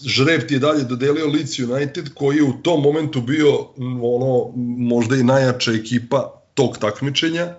Žreb 0.04 0.48
ti 0.48 0.54
je 0.54 0.58
dalje 0.58 0.84
dodelio 0.84 1.26
Leeds 1.26 1.58
United 1.58 2.14
koji 2.14 2.36
je 2.36 2.42
u 2.42 2.62
tom 2.62 2.82
momentu 2.82 3.20
bio 3.20 3.58
ono 4.02 4.52
možda 4.78 5.16
i 5.16 5.22
najjača 5.22 5.72
ekipa 5.72 6.42
tog 6.54 6.78
takmičenja. 6.78 7.54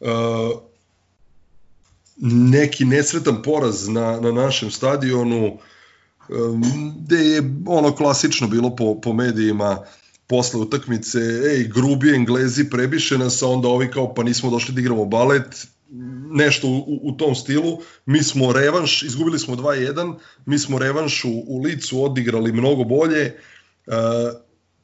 Uh, 0.00 0.08
neki 2.20 2.84
nesretan 2.84 3.42
poraz 3.42 3.88
na, 3.88 4.20
na 4.20 4.32
našem 4.32 4.70
stadionu 4.70 5.58
gde 6.98 7.16
je 7.16 7.42
ono 7.66 7.94
klasično 7.94 8.48
bilo 8.48 8.76
po, 8.76 9.00
po 9.00 9.12
medijima 9.12 9.78
posle 10.26 10.60
utakmice, 10.60 11.18
ej, 11.18 11.68
grubi 11.74 12.14
Englezi 12.14 12.70
prebiše 12.70 13.18
nas, 13.18 13.42
a 13.42 13.46
onda 13.46 13.68
ovi 13.68 13.90
kao, 13.90 14.14
pa 14.14 14.22
nismo 14.22 14.50
došli 14.50 14.74
da 14.74 14.80
igramo 14.80 15.04
balet, 15.04 15.66
nešto 16.30 16.68
u, 16.68 17.00
u 17.02 17.12
tom 17.12 17.34
stilu. 17.34 17.78
Mi 18.06 18.22
smo 18.22 18.52
revanš, 18.52 19.02
izgubili 19.02 19.38
smo 19.38 19.56
2-1, 19.56 20.14
mi 20.46 20.58
smo 20.58 20.78
revanš 20.78 21.24
u, 21.24 21.44
u 21.46 21.62
licu 21.62 22.04
odigrali 22.04 22.52
mnogo 22.52 22.84
bolje 22.84 23.36
uh, 23.86 23.94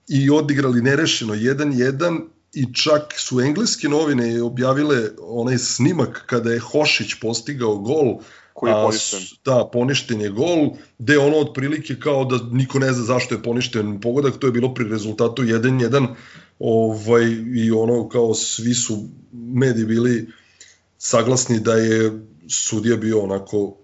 i 0.09 0.31
odigrali 0.31 0.83
nerešeno 0.83 1.35
1-1 1.35 2.21
i 2.53 2.75
čak 2.75 3.15
su 3.17 3.41
engleske 3.41 3.89
novine 3.89 4.43
objavile 4.43 5.11
onaj 5.21 5.59
snimak 5.59 6.25
kada 6.27 6.53
je 6.53 6.61
Hošić 6.61 7.15
postigao 7.21 7.77
gol 7.79 8.19
koji 8.55 8.71
je 8.71 8.75
poništen. 8.75 9.21
Da, 9.45 9.69
poništen 9.73 10.21
je 10.21 10.31
gol, 10.31 10.71
gde 10.99 11.19
ono 11.19 11.37
otprilike 11.37 11.97
kao 12.01 12.25
da 12.25 12.39
niko 12.53 12.79
ne 12.79 12.93
zna 12.93 13.05
zašto 13.05 13.35
je 13.35 13.43
poništen 13.43 14.01
pogodak, 14.01 14.39
to 14.39 14.47
je 14.47 14.53
bilo 14.53 14.75
pri 14.75 14.89
rezultatu 14.89 15.43
1-1, 15.43 16.07
ovaj, 16.59 17.25
i 17.55 17.71
ono 17.71 18.09
kao 18.09 18.35
svi 18.35 18.75
su 18.75 19.09
mediji 19.33 19.85
bili 19.85 20.29
saglasni 20.99 21.61
da 21.61 21.75
je 21.75 22.13
sudija 22.49 22.97
bio 22.97 23.23
onako 23.23 23.77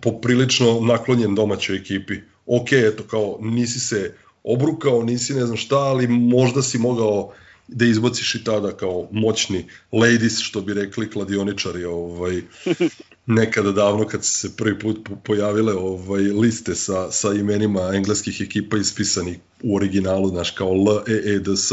poprilično 0.00 0.80
naklonjen 0.80 1.34
domaćoj 1.34 1.76
ekipi. 1.76 2.14
Ok, 2.46 2.72
eto 2.72 3.02
kao 3.02 3.38
nisi 3.40 3.80
se 3.80 4.14
obrukao, 4.42 5.02
nisi 5.02 5.34
ne 5.34 5.46
znam 5.46 5.56
šta, 5.56 5.78
ali 5.78 6.08
možda 6.08 6.62
si 6.62 6.78
mogao 6.78 7.32
da 7.68 7.84
izbaciš 7.84 8.34
i 8.34 8.44
tada 8.44 8.76
kao 8.76 9.08
moćni 9.12 9.64
ladies, 9.92 10.38
što 10.40 10.60
bi 10.60 10.74
rekli 10.74 11.10
kladioničari, 11.10 11.84
ovaj, 11.84 12.42
nekada 13.26 13.72
davno 13.72 14.06
kad 14.06 14.24
se 14.24 14.56
prvi 14.56 14.78
put 14.78 15.08
pojavile 15.24 15.72
ovaj 15.72 16.22
liste 16.22 16.74
sa, 16.74 17.10
sa 17.10 17.32
imenima 17.32 17.80
engleskih 17.94 18.40
ekipa 18.40 18.76
ispisani 18.76 19.40
u 19.62 19.76
originalu, 19.76 20.28
znaš, 20.28 20.50
kao 20.50 20.68
L, 20.68 21.02
E, 21.06 21.34
E, 21.34 21.38
D, 21.38 21.56
S, 21.56 21.72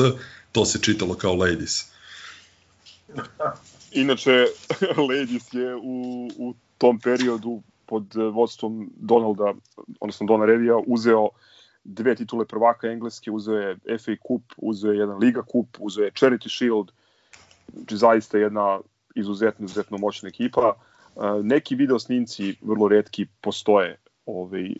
to 0.51 0.65
se 0.65 0.79
čitalo 0.81 1.15
kao 1.15 1.35
ladies. 1.35 1.91
Inače, 3.91 4.45
Ladies 5.09 5.53
je 5.53 5.75
u, 5.75 6.27
u 6.37 6.53
tom 6.77 6.99
periodu 6.99 7.61
pod 7.85 8.15
vodstvom 8.33 8.91
Donalda, 8.95 9.53
odnosno 9.99 10.27
Dona 10.27 10.45
Revija, 10.45 10.77
uzeo 10.87 11.29
dve 11.83 12.15
titule 12.15 12.45
prvaka 12.45 12.87
Engleske, 12.87 13.31
uzeo 13.31 13.55
je 13.55 13.75
FA 13.75 14.15
Cup, 14.27 14.41
uzeo 14.57 14.91
je 14.91 14.99
jedan 14.99 15.17
Liga 15.17 15.41
Cup, 15.51 15.67
uzeo 15.79 16.03
je 16.03 16.11
Charity 16.11 16.57
Shield, 16.57 16.91
znači 17.73 17.97
zaista 17.97 18.37
jedna 18.37 18.79
izuzetno, 19.15 19.65
izuzetno 19.65 19.97
moćna 19.97 20.29
ekipa. 20.29 20.73
Neki 21.43 21.75
video 21.75 21.99
snimci, 21.99 22.55
vrlo 22.61 22.87
redki, 22.87 23.27
postoje 23.41 23.97
ovaj, 24.25 24.73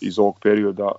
iz 0.00 0.18
ovog 0.18 0.38
perioda. 0.42 0.92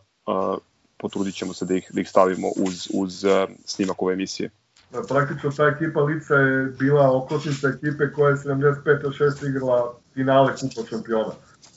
potrudit 0.98 1.36
ćemo 1.36 1.54
se 1.54 1.66
da 1.66 1.76
ih, 1.76 1.92
da 1.94 2.02
ih 2.02 2.10
stavimo 2.10 2.48
uz, 2.48 2.88
uz 2.94 3.24
uh, 3.24 3.32
snimak 3.66 4.02
ove 4.02 4.14
emisije. 4.14 4.50
Da, 4.92 5.02
praktično 5.10 5.52
ta 5.52 5.68
ekipa 5.68 6.02
Lica 6.02 6.36
je 6.36 6.66
bila 6.80 7.18
okosnica 7.18 7.68
ekipe 7.68 8.12
koja 8.16 8.30
je 8.30 8.36
75-6 8.36 9.50
igrala 9.50 9.96
finale 10.14 10.54
Kupa 10.54 10.88
šampiona. 10.90 11.34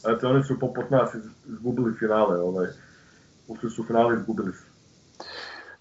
Eto, 0.08 0.28
oni 0.28 0.44
su 0.44 0.58
poput 0.58 0.90
nas 0.90 1.10
izgubili 1.48 1.94
finale, 1.98 2.40
ovaj, 2.40 2.66
ušli 3.48 3.70
su 3.70 3.84
finale 3.84 4.16
izgubili 4.16 4.52
su. 4.52 4.64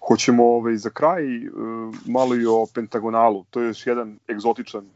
Hoćemo 0.08 0.44
ovaj, 0.44 0.76
za 0.76 0.90
kraj 0.90 1.46
uh, 1.46 1.52
malo 2.06 2.36
i 2.36 2.46
o 2.46 2.66
Pentagonalu. 2.74 3.44
To 3.50 3.60
je 3.60 3.66
još 3.66 3.86
jedan 3.86 4.18
egzotičan 4.30 4.90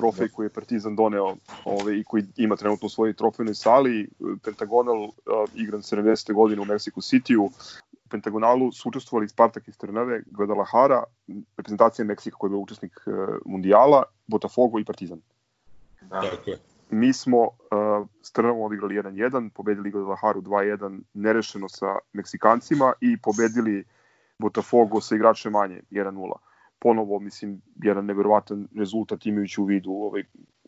trofej 0.00 0.28
koji 0.28 0.46
je 0.46 0.52
Partizan 0.52 0.96
doneo 0.96 1.36
ovaj, 1.64 1.94
i 1.94 2.04
koji 2.04 2.24
ima 2.36 2.56
trenutno 2.56 2.86
u 2.86 2.90
svojoj 2.90 3.14
trofejnoj 3.14 3.54
sali. 3.54 4.08
Pentagonal 4.44 5.04
uh, 5.04 5.12
igran 5.54 5.80
70. 5.80 6.34
godine 6.34 6.62
u 6.62 6.64
Mexico 6.64 7.00
City-u. 7.00 7.44
U 7.44 8.08
Pentagonalu 8.08 8.72
su 8.72 8.88
učestvovali 8.88 9.28
Spartak 9.28 9.68
iz 9.68 9.78
Trnave, 9.78 10.22
Guadalajara, 10.26 11.02
reprezentacija 11.56 12.04
Meksika 12.04 12.36
koji 12.36 12.48
je 12.48 12.50
bio 12.50 12.58
učesnik 12.58 13.00
uh, 13.06 13.14
mundijala, 13.46 14.02
Botafogo 14.26 14.78
i 14.78 14.84
Partizan. 14.84 15.20
Da. 16.00 16.20
Tako 16.20 16.50
je. 16.50 16.58
Mi 16.90 17.12
smo 17.12 17.40
uh, 17.40 18.06
s 18.22 18.32
Trnavom 18.32 18.62
odigrali 18.62 18.94
1-1, 18.94 19.50
pobedili 19.50 19.90
Guadalajaru 19.90 20.42
2-1 20.42 21.00
nerešeno 21.14 21.68
sa 21.68 21.96
Meksikancima 22.12 22.92
i 23.00 23.16
pobedili 23.22 23.84
Botafogo 24.38 25.00
sa 25.00 25.14
igračem 25.14 25.52
manje 25.52 25.82
1-0 25.90 26.32
ponovo, 26.80 27.18
mislim, 27.18 27.60
jedan 27.82 28.04
neverovatan 28.04 28.68
rezultat 28.76 29.26
imajući 29.26 29.60
u 29.60 29.64
vidu 29.64 29.90
ovaj, 29.90 30.22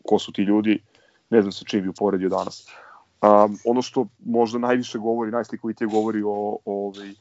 ko 0.05 0.19
su 0.19 0.31
ti 0.31 0.41
ljudi, 0.41 0.79
ne 1.29 1.41
znam 1.41 1.51
sa 1.51 1.65
čim 1.65 1.81
bi 1.81 1.89
uporedio 1.89 2.29
danas. 2.29 2.67
Um, 3.21 3.57
ono 3.65 3.81
što 3.81 4.07
možda 4.25 4.59
najviše 4.59 4.97
govori, 4.97 5.31
najslikovitije 5.31 5.87
govori 5.87 6.23
o, 6.23 6.29
o, 6.29 6.59
ovaj, 6.65 7.13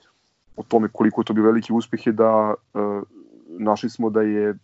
o 0.56 0.62
tome 0.62 0.88
koliko 0.92 1.20
je 1.20 1.24
to 1.24 1.32
bio 1.32 1.44
veliki 1.44 1.72
uspeh 1.72 2.06
je 2.06 2.12
da 2.12 2.54
uh, 2.74 3.02
našli 3.48 3.90
smo 3.90 4.10
da 4.10 4.22
je 4.22 4.54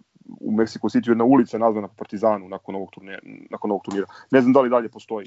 u 0.40 0.52
Mexico 0.52 0.88
City 0.88 1.08
jedna 1.08 1.24
ulica 1.24 1.58
nazvana 1.58 1.88
po 1.88 1.94
Partizanu 1.94 2.48
nakon 2.48 2.74
ovog 2.74 2.90
turnira. 2.90 3.18
Nakon 3.50 3.70
ovog 3.70 3.82
turnira. 3.84 4.06
Ne 4.30 4.40
znam 4.40 4.52
da 4.52 4.60
li 4.60 4.70
dalje 4.70 4.88
postoji. 4.88 5.26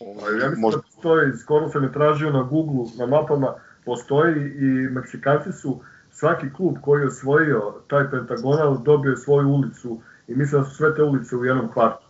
Ovaj, 0.00 0.32
ja 0.40 0.48
mislim 0.48 0.60
možda... 0.60 0.80
da 0.80 0.82
postoji, 0.82 1.32
skoro 1.32 1.68
sam 1.68 1.82
je 1.82 1.92
tražio 1.92 2.30
na 2.30 2.42
Google, 2.42 2.84
na 2.98 3.06
mapama, 3.06 3.54
postoji 3.84 4.34
i 4.34 4.88
Meksikanci 4.90 5.52
su 5.52 5.80
svaki 6.18 6.52
klub 6.52 6.76
koji 6.82 7.00
je 7.00 7.06
osvojio 7.06 7.74
taj 7.88 8.10
pentagonal 8.10 8.78
dobio 8.82 9.10
je 9.10 9.16
svoju 9.16 9.48
ulicu 9.48 10.00
i 10.28 10.34
mislim 10.34 10.62
da 10.62 10.68
su 10.68 10.76
sve 10.76 10.94
te 10.94 11.02
ulice 11.02 11.36
u 11.36 11.44
jednom 11.44 11.72
kvartu. 11.72 12.06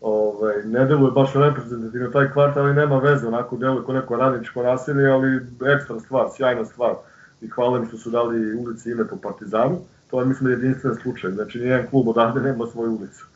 Ovaj, 0.00 0.54
ne 0.64 0.84
deluje 0.84 1.12
baš 1.12 1.34
reprezentativno 1.34 2.10
taj 2.10 2.32
kvart, 2.32 2.56
ali 2.56 2.74
nema 2.74 2.98
veze, 2.98 3.26
onako 3.26 3.56
deluje 3.56 3.84
kao 3.84 3.94
neko 3.94 4.16
radničko 4.16 4.62
naselje, 4.62 5.06
ali 5.08 5.40
ekstra 5.74 6.00
stvar, 6.00 6.26
sjajna 6.36 6.64
stvar. 6.64 6.94
I 7.40 7.48
hvala 7.48 7.84
što 7.86 7.96
su 7.96 8.10
dali 8.10 8.54
ulici 8.54 8.90
ime 8.90 9.08
po 9.08 9.16
Partizanu. 9.16 9.78
To 10.10 10.20
je, 10.20 10.26
mislim, 10.26 10.50
jedinstven 10.50 10.94
slučaj. 10.94 11.30
Znači, 11.30 11.58
nijedan 11.58 11.86
klub 11.90 12.08
odavde 12.08 12.40
nema 12.40 12.66
svoju 12.66 12.90
ulicu 12.90 13.26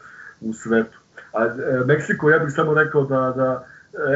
u 0.40 0.52
svetu. 0.52 0.98
A 1.32 1.44
e, 1.44 1.84
Meksiko, 1.86 2.30
ja 2.30 2.38
bih 2.38 2.54
samo 2.54 2.74
rekao 2.74 3.04
da, 3.04 3.32
da 3.36 3.64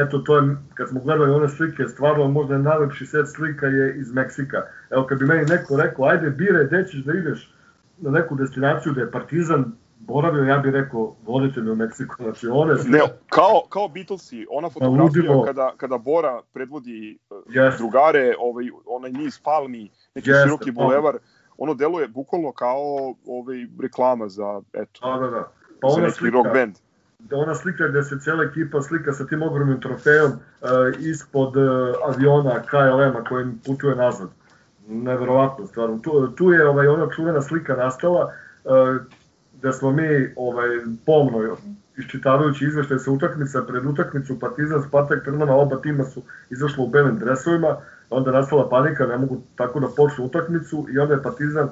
eto 0.07 0.17
to 0.17 0.37
je, 0.37 0.55
kad 0.73 0.89
smo 0.89 0.99
gledali 0.99 1.31
one 1.31 1.49
slike, 1.49 1.87
stvarno 1.87 2.27
možda 2.27 2.57
najlepši 2.57 3.05
set 3.05 3.27
slika 3.35 3.65
je 3.65 3.95
iz 3.97 4.13
Meksika. 4.13 4.57
Evo 4.93 5.05
kad 5.07 5.19
bi 5.19 5.25
meni 5.25 5.45
neko 5.45 5.77
rekao, 5.77 6.05
ajde 6.05 6.29
bire, 6.29 6.65
gde 6.65 6.87
ćeš 6.87 7.03
da 7.03 7.13
ideš 7.13 7.53
na 7.97 8.11
neku 8.11 8.35
destinaciju 8.35 8.93
da 8.93 9.01
je 9.01 9.11
Partizan 9.11 9.71
boravio, 9.99 10.43
ja 10.43 10.57
bih 10.57 10.73
rekao, 10.73 11.15
vodite 11.25 11.61
me 11.61 11.71
u 11.71 11.75
Meksiko. 11.75 12.23
Znači, 12.23 12.47
one 12.47 12.77
su... 12.77 12.89
Ne, 12.89 12.99
kao, 13.29 13.61
kao 13.69 13.87
Beatlesi, 13.87 14.45
ona 14.49 14.69
fotografija 14.69 15.03
Ludimo. 15.03 15.43
kada, 15.43 15.71
kada 15.77 15.97
Bora 15.97 16.41
predvodi 16.53 17.17
yes. 17.29 17.77
drugare, 17.77 18.35
ovaj, 18.39 18.65
onaj 18.85 19.11
niz 19.11 19.39
palmi, 19.39 19.91
neki 20.15 20.29
yes, 20.29 20.43
široki 20.43 20.71
bulevar, 20.71 21.17
ono 21.57 21.73
deluje 21.73 22.07
bukvalno 22.07 22.51
kao 22.51 23.15
ovaj, 23.27 23.67
reklama 23.81 24.29
za, 24.29 24.61
eto, 24.73 25.13
da, 25.13 25.25
da, 25.25 25.29
da. 25.29 25.51
Pa 25.81 25.89
za 25.89 26.01
neki 26.01 26.13
slika, 26.13 26.37
rock 26.37 26.53
band 26.53 26.75
da 27.29 27.37
ona 27.37 27.55
slika 27.55 27.87
gde 27.87 28.03
se 28.03 28.19
cela 28.19 28.43
ekipa 28.43 28.81
slika 28.81 29.13
sa 29.13 29.25
tim 29.27 29.41
ogromnim 29.41 29.81
trofejom 29.81 30.31
uh, 30.31 30.39
ispod 30.99 31.57
uh, 31.57 31.95
aviona 32.07 32.61
KLM-a 32.61 33.23
koji 33.29 33.45
putuje 33.65 33.95
nazad. 33.95 34.29
Neverovatno, 34.87 35.67
stvarno. 35.67 35.99
Tu, 35.99 36.27
tu 36.27 36.51
je 36.51 36.69
ovaj, 36.69 36.87
ona 36.87 37.09
čuvena 37.15 37.41
slika 37.41 37.75
nastala 37.75 38.31
uh, 38.63 39.05
gde 39.63 39.73
smo 39.73 39.91
mi 39.91 40.33
ovaj, 40.35 40.69
pomno 41.05 41.57
iščitavajući 41.97 42.65
izveštaj 42.65 42.99
sa 42.99 43.11
utakmica 43.11 43.61
pred 43.67 43.85
utakmicu 43.85 44.39
Partizan, 44.39 44.83
Spartak, 44.87 45.23
Trnava, 45.25 45.55
oba 45.55 45.81
tima 45.81 46.03
su 46.03 46.21
izašla 46.49 46.83
u 46.83 46.87
belim 46.87 47.19
dresovima, 47.19 47.75
onda 48.09 48.31
nastala 48.31 48.69
panika, 48.69 49.05
ne 49.05 49.17
mogu 49.17 49.41
tako 49.55 49.79
da 49.79 49.87
počnu 49.97 50.25
utakmicu 50.25 50.87
i 50.93 50.99
onda 50.99 51.13
je 51.13 51.23
Partizan 51.23 51.69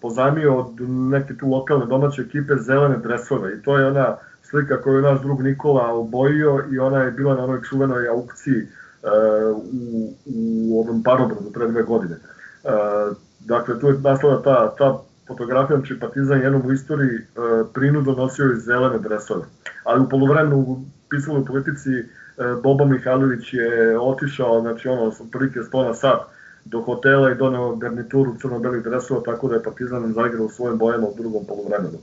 pozajmio 0.00 0.56
od 0.56 0.80
neke 0.88 1.36
tu 1.36 1.48
lokalne 1.48 1.86
domaće 1.86 2.22
ekipe 2.22 2.56
zelene 2.56 2.96
dresove 2.96 3.54
i 3.54 3.62
to 3.62 3.78
je 3.78 3.86
ona 3.86 4.16
slika 4.42 4.82
koju 4.82 4.96
je 4.96 5.02
naš 5.02 5.20
drug 5.20 5.42
Nikola 5.42 5.92
obojio 5.92 6.64
i 6.72 6.78
ona 6.78 7.02
je 7.02 7.10
bila 7.10 7.34
na 7.34 7.44
onoj 7.44 7.62
čuvenoj 7.62 8.08
aukciji 8.08 8.62
uh, 8.62 9.56
u, 9.56 10.12
u 10.70 10.80
ovom 10.80 11.02
parobradu 11.02 11.52
pre 11.54 11.66
dve 11.66 11.82
godine. 11.82 12.14
Uh, 12.14 12.39
dakle, 13.40 13.80
tu 13.80 13.86
je 13.86 13.98
nastala 13.98 14.42
ta, 14.42 14.74
ta 14.78 14.98
fotografija, 15.26 15.78
znači 15.78 16.00
Partizan 16.00 16.40
jednom 16.40 16.62
u 16.66 16.72
istoriji 16.72 17.16
uh, 17.16 17.66
prinudo 17.74 18.12
nosio 18.12 18.52
iz 18.52 18.64
zelene 18.64 18.98
dresove. 18.98 19.44
Ali 19.84 20.02
u 20.02 20.08
polovremenu 20.08 20.84
pisalo 21.08 21.40
u 21.40 21.44
politici 21.44 21.90
uh, 21.90 22.62
Boba 22.62 22.84
Mihajlović 22.84 23.52
je 23.52 23.98
otišao, 23.98 24.60
znači 24.60 24.88
ono, 24.88 25.12
prilike 25.32 25.60
100 25.60 25.86
na 25.86 25.94
sat 25.94 26.20
do 26.64 26.82
hotela 26.82 27.30
i 27.30 27.34
doneo 27.34 27.76
garnituru 27.76 28.36
crno-belih 28.40 28.82
dresova, 28.82 29.20
tako 29.24 29.48
da 29.48 29.54
je 29.54 29.62
Partizan 29.62 30.14
u 30.40 30.48
svojim 30.48 30.78
bojama 30.78 31.06
u 31.06 31.14
drugom 31.16 31.44
polovremenu 31.48 31.98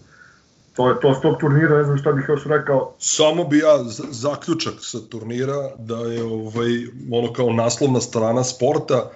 to 0.78 0.90
je 0.90 1.00
to 1.02 1.14
s 1.14 1.22
tog 1.22 1.38
turnira, 1.40 1.78
ne 1.78 1.84
znam 1.84 1.98
šta 1.98 2.12
bih 2.12 2.26
još 2.30 2.46
rekao. 2.46 2.94
Samo 3.00 3.44
bi 3.44 3.58
ja 3.58 3.84
zaključak 4.12 4.74
sa 4.80 4.98
turnira 5.10 5.70
da 5.78 5.98
je 5.98 6.24
ovaj, 6.24 6.70
ono 7.12 7.34
kao 7.34 7.54
naslovna 7.54 8.02
strana 8.02 8.44
sporta 8.44 9.12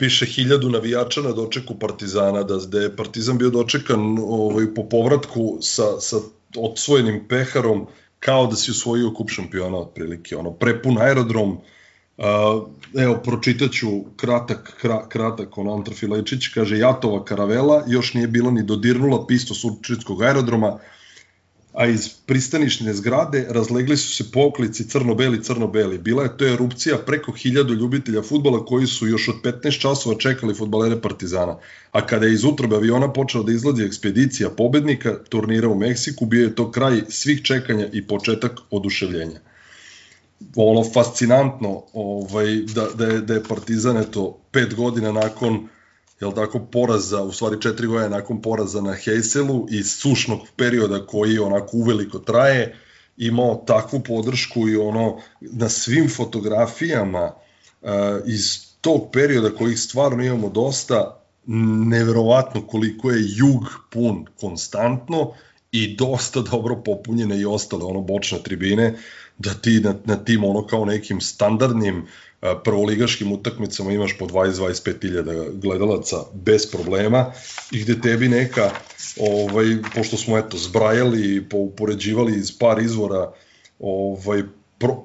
piše 0.00 0.26
hiljadu 0.26 0.70
navijača 0.70 1.22
na 1.22 1.32
dočeku 1.32 1.74
Partizana, 1.78 2.42
da, 2.42 2.56
da 2.56 2.80
je 2.80 2.96
Partizan 2.96 3.38
bio 3.38 3.50
dočekan 3.50 4.18
ovaj, 4.18 4.74
po 4.74 4.88
povratku 4.88 5.58
sa, 5.60 6.00
sa 6.00 6.16
odsvojenim 6.56 7.20
peharom 7.28 7.86
kao 8.20 8.46
da 8.46 8.56
si 8.56 8.70
usvojio 8.70 9.12
kup 9.14 9.30
šampiona 9.30 9.78
otprilike, 9.78 10.36
ono 10.36 10.52
prepun 10.52 10.98
aerodrom, 10.98 11.52
uh, 11.52 12.24
evo, 12.96 13.20
pročitaću 13.24 13.88
kratak, 14.16 14.72
kra, 14.80 15.08
kratak, 15.08 15.58
on 15.58 15.68
Antra 15.68 15.94
Filajčić, 15.94 16.48
kaže 16.54 16.78
Jatova 16.78 17.24
karavela 17.24 17.84
još 17.88 18.14
nije 18.14 18.28
bilo 18.28 18.50
ni 18.50 18.62
dodirnula 18.62 19.26
pisto 19.26 19.54
Surčitskog 19.54 20.22
aerodroma, 20.22 20.78
a 21.72 21.86
iz 21.86 22.08
pristanišne 22.26 22.94
zgrade 22.94 23.46
razlegli 23.48 23.96
su 23.96 24.16
se 24.16 24.30
poklici 24.32 24.88
crno-beli, 24.88 25.42
crno-beli. 25.42 25.98
Bila 25.98 26.22
je 26.22 26.36
to 26.36 26.46
erupcija 26.46 26.98
preko 26.98 27.32
hiljadu 27.32 27.74
ljubitelja 27.74 28.22
futbola 28.22 28.64
koji 28.64 28.86
su 28.86 29.06
još 29.06 29.28
od 29.28 29.34
15 29.42 29.80
časova 29.80 30.18
čekali 30.18 30.54
futbalere 30.54 31.00
Partizana. 31.00 31.56
A 31.92 32.06
kada 32.06 32.26
je 32.26 32.32
iz 32.32 32.44
utrobe 32.44 32.76
aviona 32.76 33.12
počela 33.12 33.44
da 33.44 33.52
izlazi 33.52 33.84
ekspedicija 33.84 34.50
pobednika 34.50 35.18
turnira 35.28 35.68
u 35.68 35.74
Meksiku, 35.74 36.26
bio 36.26 36.44
je 36.44 36.54
to 36.54 36.70
kraj 36.70 37.00
svih 37.08 37.42
čekanja 37.42 37.86
i 37.92 38.06
početak 38.06 38.60
oduševljenja 38.70 39.40
ono 40.56 40.84
fascinantno 40.92 41.82
ovaj, 41.92 42.56
da, 42.74 42.86
da, 42.94 43.04
je, 43.04 43.20
da 43.20 43.34
je 43.34 43.44
Partizan 43.48 43.96
eto, 43.96 44.38
pet 44.50 44.74
godina 44.74 45.12
nakon 45.12 45.68
jel 46.20 46.32
tako, 46.32 46.58
poraza, 46.58 47.22
u 47.22 47.32
stvari 47.32 47.60
četiri 47.60 47.86
godine 47.86 48.08
nakon 48.08 48.42
poraza 48.42 48.80
na 48.80 48.90
Heyselu 48.90 49.66
i 49.70 49.82
sušnog 49.82 50.40
perioda 50.56 51.06
koji 51.06 51.38
onako 51.38 51.76
uveliko 51.76 52.18
traje, 52.18 52.76
imao 53.16 53.64
takvu 53.66 54.00
podršku 54.00 54.68
i 54.68 54.76
ono 54.76 55.18
na 55.40 55.68
svim 55.68 56.08
fotografijama 56.08 57.24
uh, 57.82 57.88
iz 58.26 58.70
tog 58.80 59.10
perioda 59.12 59.50
kojih 59.50 59.80
stvarno 59.80 60.24
imamo 60.24 60.48
dosta, 60.48 61.16
neverovatno 61.86 62.66
koliko 62.66 63.10
je 63.10 63.24
jug 63.36 63.62
pun 63.90 64.26
konstantno 64.40 65.32
i 65.72 65.96
dosta 65.96 66.40
dobro 66.40 66.82
popunjene 66.84 67.40
i 67.40 67.44
ostale 67.44 67.84
ono 67.84 68.00
bočne 68.00 68.38
tribine 68.42 68.94
da 69.38 69.54
ti 69.54 69.80
na, 69.80 69.94
na 70.04 70.16
tim 70.16 70.44
ono 70.44 70.66
kao 70.66 70.84
nekim 70.84 71.20
standardnim 71.20 72.06
prvoligaškim 72.64 73.32
utakmicama 73.32 73.92
imaš 73.92 74.18
po 74.18 74.26
20-25 74.26 75.02
hiljada 75.02 75.32
gledalaca 75.52 76.16
bez 76.34 76.70
problema 76.70 77.32
i 77.72 77.80
gde 77.80 78.00
tebi 78.00 78.28
neka, 78.28 78.70
ovaj, 79.18 79.66
pošto 79.94 80.16
smo 80.16 80.38
eto 80.38 80.58
zbrajali 80.58 81.20
i 81.20 81.42
upoređivali 81.52 82.38
iz 82.38 82.58
par 82.58 82.82
izvora 82.82 83.32
ovaj, 83.78 84.42
pro, 84.78 84.96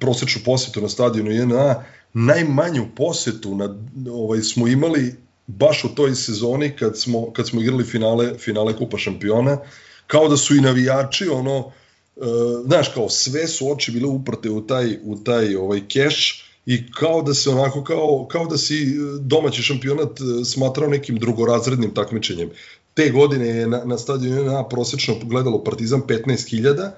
prosečnu 0.00 0.42
posetu 0.44 0.80
na 0.80 0.88
stadionu 0.88 1.30
JNA, 1.30 1.84
najmanju 2.12 2.86
posetu 2.96 3.54
na, 3.54 3.76
ovaj, 4.12 4.40
smo 4.40 4.68
imali 4.68 5.14
baš 5.46 5.84
u 5.84 5.88
toj 5.88 6.14
sezoni 6.14 6.76
kad 6.76 6.98
smo, 6.98 7.32
kad 7.32 7.48
smo 7.48 7.60
igrali 7.60 7.84
finale, 7.84 8.38
finale 8.38 8.76
Kupa 8.76 8.98
šampiona, 8.98 9.58
kao 10.06 10.28
da 10.28 10.36
su 10.36 10.56
i 10.56 10.60
navijači 10.60 11.28
ono, 11.28 11.72
uh, 12.20 12.66
znaš, 12.66 12.88
kao 12.88 13.08
sve 13.08 13.48
su 13.48 13.70
oči 13.70 13.92
bile 13.92 14.06
uprte 14.06 14.50
u 14.50 14.66
taj, 14.66 14.98
u 15.04 15.16
taj 15.24 15.56
ovaj 15.56 15.80
keš 15.88 16.44
i 16.68 16.92
kao 16.92 17.22
da 17.22 17.34
se 17.34 17.50
onako, 17.50 17.84
kao, 17.84 18.26
kao 18.30 18.46
da 18.46 18.58
si 18.58 18.74
e, 18.74 18.96
domaći 19.20 19.62
šampionat 19.62 20.20
e, 20.20 20.44
smatrao 20.44 20.88
nekim 20.88 21.16
drugorazrednim 21.16 21.94
takmičenjem. 21.94 22.50
Te 22.94 23.10
godine 23.10 23.46
je 23.46 23.66
na, 23.66 23.84
na 23.84 23.98
stadionu 23.98 24.44
na 24.44 24.68
prosečno 24.68 25.14
gledalo 25.22 25.64
Partizan 25.64 26.02
15.000, 26.02 26.90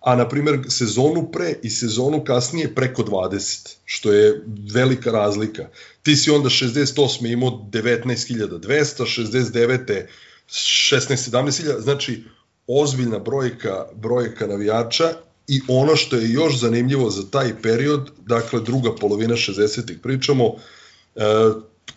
a 0.00 0.16
na 0.16 0.28
primjer 0.28 0.60
sezonu 0.68 1.30
pre 1.32 1.54
i 1.62 1.70
sezonu 1.70 2.24
kasnije 2.24 2.74
preko 2.74 3.02
20, 3.02 3.76
što 3.84 4.12
je 4.12 4.44
velika 4.72 5.10
razlika. 5.10 5.68
Ti 6.02 6.16
si 6.16 6.30
onda 6.30 6.48
68. 6.48 7.32
imao 7.32 7.50
19.200, 7.72 8.58
69. 9.22 10.06
16-17.000, 10.48 11.80
znači 11.80 12.24
ozbiljna 12.66 13.18
brojka, 13.18 13.86
brojka 13.94 14.46
navijača 14.46 15.12
i 15.48 15.60
ono 15.68 15.96
što 15.96 16.16
je 16.16 16.32
još 16.32 16.60
zanimljivo 16.60 17.10
za 17.10 17.22
taj 17.30 17.62
period, 17.62 18.10
dakle 18.26 18.60
druga 18.60 18.94
polovina 18.94 19.34
60-ih 19.34 19.98
pričamo, 20.02 20.54
e, 21.16 21.20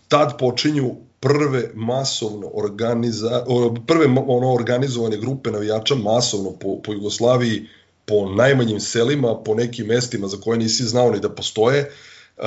tad 0.08 0.38
počinju 0.40 0.96
prve 1.20 1.72
masovno 1.74 2.52
organiza, 2.54 3.46
prve 3.88 4.06
ono 4.28 4.54
organizovane 4.54 5.18
grupe 5.18 5.52
navijača 5.52 5.96
masovno 5.96 6.52
po, 6.52 6.82
po 6.82 6.94
Jugoslaviji, 6.94 7.68
po 8.06 8.30
najmanjim 8.30 8.80
selima, 8.80 9.44
po 9.44 9.56
nekim 9.56 9.88
mestima 9.88 10.28
za 10.28 10.38
koje 10.38 10.58
nisi 10.58 10.84
znao 10.84 11.12
ni 11.12 11.20
da 11.20 11.30
postoje. 11.30 11.92
Uh, 12.38 12.44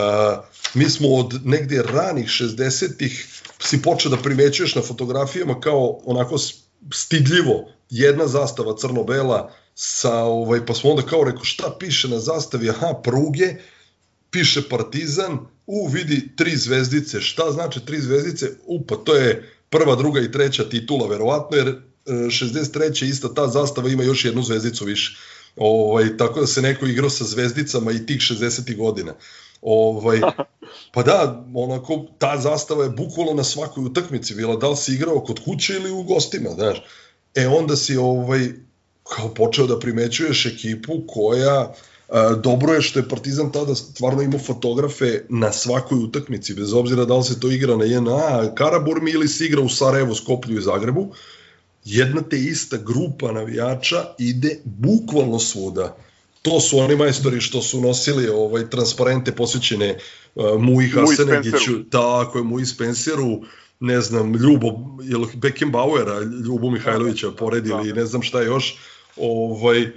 mi 0.75 0.85
smo 0.85 1.09
od 1.09 1.41
negde 1.45 1.83
ranih 1.83 2.27
60-ih 2.27 3.43
si 3.59 3.83
počeo 3.83 4.11
da 4.11 4.17
primećuješ 4.17 4.75
na 4.75 4.83
fotografijama 4.83 5.61
kao 5.61 5.99
onako 6.05 6.37
stidljivo 6.93 7.69
jedna 7.91 8.27
zastava 8.27 8.77
crno-bela 8.77 9.53
sa 9.75 10.25
ovaj 10.25 10.67
pa 10.67 10.75
smo 10.75 10.91
onda 10.91 11.03
kao 11.03 11.25
rekao 11.25 11.45
šta 11.45 11.77
piše 11.79 12.09
na 12.09 12.19
zastavi 12.19 12.71
aha 12.71 12.95
pruge 13.03 13.55
piše 14.31 14.69
Partizan 14.69 15.39
u 15.67 15.87
vidi 15.87 16.37
tri 16.37 16.57
zvezdice 16.57 17.21
šta 17.21 17.51
znači 17.53 17.81
tri 17.87 18.01
zvezdice 18.01 18.51
u 18.67 18.87
pa 18.87 18.97
to 18.97 19.15
je 19.15 19.53
prva 19.71 19.97
druga 19.97 20.21
i 20.21 20.33
treća 20.33 20.69
titula 20.69 21.07
verovatno 21.07 21.57
jer 21.57 21.77
63. 22.07 23.05
E, 23.05 23.09
ista 23.09 23.35
ta 23.35 23.49
zastava 23.49 23.89
ima 23.89 24.03
još 24.03 24.25
jednu 24.25 24.43
zvezdicu 24.43 24.85
više 24.85 25.17
ovaj 25.57 26.17
tako 26.17 26.41
da 26.41 26.47
se 26.47 26.63
neko 26.63 26.87
igrao 26.87 27.11
sa 27.11 27.25
zvezdicama 27.25 27.93
i 27.93 28.07
tih 28.07 28.19
60. 28.21 28.77
godina 28.77 29.15
Ovaj, 29.63 30.21
pa 30.95 31.03
da, 31.03 31.45
onako, 31.55 32.07
ta 32.19 32.39
zastava 32.39 32.85
je 32.85 32.91
bukvalno 32.91 33.35
na 33.35 33.45
svakoj 33.45 33.85
utakmici 33.85 34.35
bila, 34.35 34.57
da 34.57 34.69
li 34.69 34.77
si 34.77 34.95
igrao 34.95 35.21
kod 35.21 35.45
kuće 35.45 35.75
ili 35.75 35.91
u 35.91 36.03
gostima, 36.03 36.51
znaš. 36.51 36.83
E 37.35 37.49
onda 37.49 37.77
si 37.77 37.97
ovaj, 37.97 38.49
kao 39.03 39.35
počeo 39.35 39.67
da 39.67 39.79
primećuješ 39.79 40.47
ekipu 40.47 40.93
koja 41.07 41.73
a, 42.09 42.35
dobro 42.35 42.73
je 42.75 42.83
što 42.83 42.99
je 42.99 43.09
Partizan 43.09 43.53
tada 43.53 43.75
stvarno 43.75 44.23
imao 44.23 44.39
fotografe 44.39 45.23
na 45.29 45.53
svakoj 45.53 45.99
utakmici, 45.99 46.55
bez 46.55 46.73
obzira 46.73 47.05
da 47.05 47.17
li 47.17 47.25
se 47.25 47.41
to 47.41 47.51
igra 47.51 47.77
na 47.77 47.85
JNA, 47.85 48.55
Karaburmi 48.55 49.11
ili 49.11 49.29
se 49.29 49.47
igra 49.47 49.61
u 49.61 49.69
Sarajevu, 49.69 50.15
Skoplju 50.15 50.59
i 50.59 50.63
Zagrebu, 50.63 51.13
jedna 51.85 52.23
te 52.23 52.39
ista 52.39 52.77
grupa 52.77 53.33
navijača 53.33 54.05
ide 54.19 54.59
bukvalno 54.65 55.39
svuda. 55.39 55.97
To 56.43 56.61
su 56.61 56.79
oni 56.79 56.97
majstori 56.97 57.41
što 57.41 57.63
su 57.63 57.81
nosili 57.81 58.29
ovaj 58.29 58.71
transparente 58.71 59.33
posvećene 59.33 59.99
uh, 60.35 60.61
Muji 60.61 60.89
Hasanegiću, 60.89 61.91
tako 61.91 62.39
je, 62.39 62.45
Muji 62.45 62.67
Spenceru, 62.67 63.41
ne 63.81 64.01
znam, 64.01 64.35
Ljubo, 64.35 64.67
jel 65.03 65.25
Beckenbauera, 65.35 66.21
Ljubo 66.21 66.71
Mihajlovića 66.71 67.31
poredili, 67.31 67.89
da. 67.89 67.95
ne 67.95 68.07
znam 68.07 68.23
šta 68.23 68.43
još, 68.43 68.79
ovaj, 69.17 69.91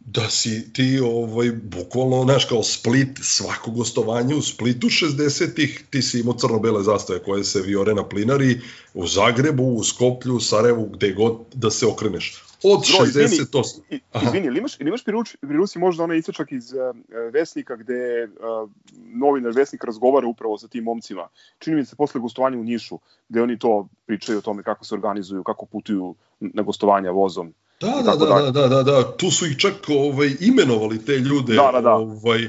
da 0.00 0.30
si 0.30 0.72
ti 0.72 1.00
ovaj 1.04 1.50
bukvalno 1.52 2.22
znaš 2.24 2.44
kao 2.44 2.62
Split 2.62 3.18
svako 3.22 3.70
gostovanje 3.70 4.34
u 4.34 4.42
Splitu 4.42 4.86
60-ih 4.86 5.84
ti 5.90 6.02
si 6.02 6.20
imao 6.20 6.34
crno-bele 6.34 6.82
zastave 6.82 7.22
koje 7.22 7.44
se 7.44 7.60
viore 7.60 7.94
na 7.94 8.08
plinari 8.08 8.60
u 8.94 9.06
Zagrebu, 9.06 9.64
u 9.64 9.84
Skoplju, 9.84 10.34
u 10.34 10.40
Sarajevu, 10.40 10.86
gde 10.86 11.12
god 11.12 11.36
da 11.54 11.70
se 11.70 11.86
okreneš. 11.86 12.42
Od 12.64 12.80
Bro, 12.88 13.06
68. 13.06 13.80
Izvini, 13.90 14.00
izvini 14.22 14.46
ili 14.46 14.58
imaš, 14.58 14.80
ili 14.80 14.88
imaš 14.88 15.04
pri, 15.04 15.12
ruči, 15.12 15.36
pri 15.40 15.56
Rusi 15.56 15.78
možda 15.78 16.04
onaj 16.04 16.18
isečak 16.18 16.52
iz 16.52 16.72
uh, 16.72 16.96
Vesnika 17.32 17.76
gde 17.76 18.24
uh, 18.24 18.70
novinar 19.14 19.52
Vesnik 19.52 19.84
razgovara 19.84 20.26
upravo 20.26 20.58
sa 20.58 20.68
tim 20.68 20.84
momcima. 20.84 21.28
Čini 21.58 21.76
mi 21.76 21.84
se 21.84 21.96
posle 21.96 22.20
gostovanja 22.20 22.58
u 22.58 22.64
Nišu, 22.64 22.98
gde 23.28 23.42
oni 23.42 23.58
to 23.58 23.88
pričaju 24.06 24.38
o 24.38 24.42
tome 24.42 24.62
kako 24.62 24.84
se 24.84 24.94
organizuju, 24.94 25.42
kako 25.42 25.66
putuju 25.66 26.14
na 26.40 26.62
gostovanja 26.62 27.10
vozom 27.10 27.54
Da, 27.82 28.02
da, 28.02 28.16
da, 28.16 28.26
da, 28.26 28.50
da, 28.50 28.68
da, 28.68 28.82
da, 28.82 29.16
tu 29.16 29.30
su 29.30 29.46
ih 29.46 29.56
čak 29.56 29.74
ovaj, 29.88 30.30
imenovali 30.40 31.04
te 31.04 31.12
ljude 31.12 31.54
da, 31.54 31.70
da, 31.72 31.80
da. 31.80 31.94
Ovaj, 31.94 32.48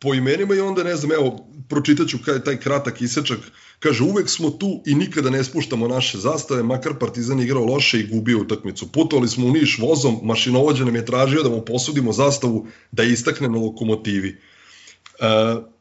po 0.00 0.14
imenima 0.14 0.54
i 0.54 0.60
onda 0.60 0.82
ne 0.82 0.96
znam, 0.96 1.12
evo, 1.12 1.46
pročitaću 1.68 2.18
taj 2.44 2.56
kratak 2.60 3.00
isečak, 3.02 3.38
kaže 3.78 4.02
uvek 4.02 4.30
smo 4.30 4.50
tu 4.50 4.82
i 4.86 4.94
nikada 4.94 5.30
ne 5.30 5.44
spuštamo 5.44 5.88
naše 5.88 6.18
zastave, 6.18 6.62
makar 6.62 6.98
Partizan 7.00 7.40
igrao 7.40 7.64
loše 7.64 8.00
i 8.00 8.06
gubio 8.06 8.40
utakmicu. 8.40 8.92
Putovali 8.92 9.28
smo 9.28 9.46
u 9.46 9.52
Niš 9.52 9.78
vozom, 9.78 10.20
mašinovođa 10.22 10.84
nam 10.84 10.96
je 10.96 11.06
tražio 11.06 11.42
da 11.42 11.48
mu 11.48 11.64
posudimo 11.64 12.12
zastavu 12.12 12.66
da 12.92 13.02
istakne 13.02 13.48
na 13.48 13.58
lokomotivi. 13.58 14.40
E, 15.20 15.26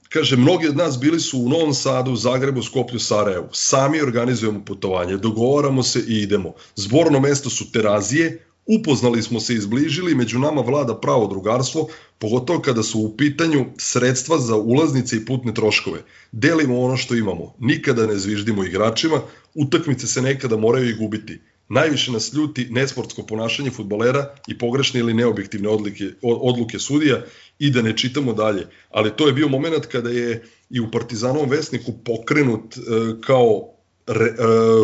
kaže, 0.10 0.38
mnogi 0.38 0.68
od 0.68 0.78
nas 0.78 1.00
bili 1.00 1.20
su 1.20 1.40
u 1.40 1.50
Novom 1.50 1.74
Sadu, 1.74 2.16
Zagrebu, 2.16 2.64
Skoplju, 2.64 3.00
Sarajevu. 3.00 3.48
Sami 3.52 4.02
organizujemo 4.02 4.66
putovanje, 4.66 5.18
dogovaramo 5.18 5.84
se 5.84 6.04
i 6.08 6.22
idemo. 6.22 6.54
Zborno 6.76 7.20
mesto 7.20 7.50
su 7.50 7.72
Terazije, 7.72 8.49
Upoznali 8.72 9.22
smo 9.22 9.40
se 9.40 9.54
i 9.54 9.58
izbližili, 9.58 10.16
među 10.16 10.40
nama 10.40 10.62
vlada 10.62 10.96
pravo 10.96 11.28
drugarstvo, 11.28 11.88
pogotovo 12.20 12.60
kada 12.60 12.84
su 12.84 13.00
u 13.00 13.18
pitanju 13.18 13.66
sredstva 13.78 14.38
za 14.38 14.56
ulaznice 14.56 15.18
i 15.18 15.26
putne 15.26 15.54
troškove. 15.54 16.04
Delimo 16.32 16.80
ono 16.80 16.98
što 16.98 17.16
imamo, 17.16 17.56
nikada 17.60 18.08
ne 18.08 18.18
zviždimo 18.18 18.64
igračima, 18.64 19.22
utakmice 19.56 20.08
se 20.08 20.22
nekada 20.22 20.58
moraju 20.58 20.90
i 20.90 20.94
gubiti. 20.94 21.40
Najviše 21.70 22.12
nas 22.12 22.34
ljuti 22.34 22.68
nesportsko 22.70 23.24
ponašanje 23.24 23.72
futbolera 23.72 24.36
i 24.48 24.58
pogrešne 24.58 25.00
ili 25.00 25.14
neobjektivne 25.14 25.70
odluke, 25.70 26.06
odluke 26.22 26.80
sudija 26.80 27.22
i 27.60 27.72
da 27.72 27.82
ne 27.82 27.98
čitamo 27.98 28.34
dalje. 28.34 28.68
Ali 28.90 29.16
to 29.16 29.28
je 29.28 29.34
bio 29.34 29.48
moment 29.48 29.86
kada 29.86 30.10
je 30.10 30.44
i 30.70 30.80
u 30.80 30.92
Partizanovom 30.92 31.50
vesniku 31.50 31.92
pokrenut 32.06 32.78
e, 32.78 32.82
kao 33.22 33.74
re, 34.08 34.26
e, 34.26 34.36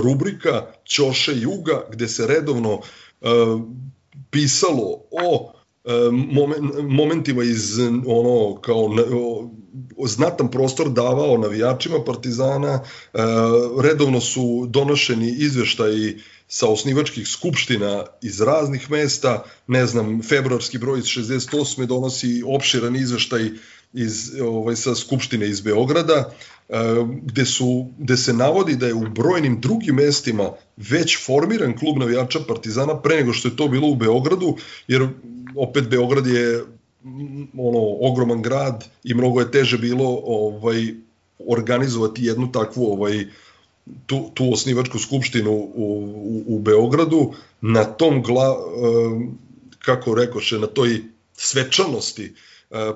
rubrika 0.04 0.66
Ćoše 0.86 1.34
Juga, 1.42 1.82
gde 1.92 2.08
se 2.08 2.28
redovno 2.28 2.82
E, 2.82 3.05
pisalo 4.30 5.02
o 5.12 5.52
e, 5.86 5.92
momentima 6.90 7.44
iz 7.44 7.80
ono 8.06 8.62
kao 8.62 8.90
znatan 10.06 10.52
prostor 10.52 10.90
davao 10.90 11.38
navijačima 11.38 12.04
Partizana, 12.06 12.74
e, 12.74 13.20
redovno 13.84 14.22
su 14.22 14.66
donošeni 14.70 15.36
izveštaji 15.40 16.18
sa 16.48 16.68
osnivačkih 16.68 17.28
skupština 17.28 18.06
iz 18.22 18.42
raznih 18.42 18.92
mesta, 18.92 19.44
ne 19.68 19.86
znam, 19.86 20.22
februarski 20.22 20.78
broj 20.78 21.00
iz 21.00 21.06
68. 21.06 21.86
donosi 21.86 22.44
opširan 22.46 22.96
izveštaj 22.96 23.50
iz, 23.96 24.42
ovaj, 24.42 24.76
sa 24.76 24.96
skupštine 24.96 25.50
iz 25.50 25.62
Beograda, 25.62 26.32
e, 26.70 26.78
gde, 27.22 27.46
su, 27.46 27.88
gde 27.98 28.18
se 28.18 28.34
navodi 28.34 28.76
da 28.76 28.88
je 28.88 28.94
u 28.94 29.10
brojnim 29.10 29.62
drugim 29.62 29.96
mestima 29.96 30.52
već 30.78 31.26
formiran 31.26 31.78
klub 31.78 31.98
navijača 31.98 32.40
Partizana 32.48 33.02
pre 33.02 33.16
nego 33.16 33.34
što 33.34 33.48
je 33.48 33.56
to 33.56 33.68
bilo 33.68 33.88
u 33.88 33.96
Beogradu, 33.96 34.56
jer 34.88 35.08
opet 35.56 35.90
Beograd 35.90 36.28
je 36.28 36.64
ono 37.58 37.98
ogroman 38.02 38.42
grad 38.42 38.86
i 39.04 39.14
mnogo 39.14 39.40
je 39.40 39.52
teže 39.52 39.78
bilo 39.78 40.22
ovaj 40.26 40.94
organizovati 41.48 42.26
jednu 42.26 42.52
takvu 42.52 42.86
ovaj 42.86 43.26
tu, 44.06 44.32
tu 44.34 44.54
osnivačku 44.54 45.00
skupštinu 45.00 45.52
u, 45.52 45.70
u, 45.76 46.44
u 46.48 46.60
Beogradu. 46.60 47.34
Na 47.62 47.84
tom 47.84 48.24
gla, 48.24 48.50
e, 48.50 48.58
kako 49.80 50.16
rekoše 50.16 50.60
na 50.60 50.68
toj 50.68 51.02
svečanosti 51.34 52.34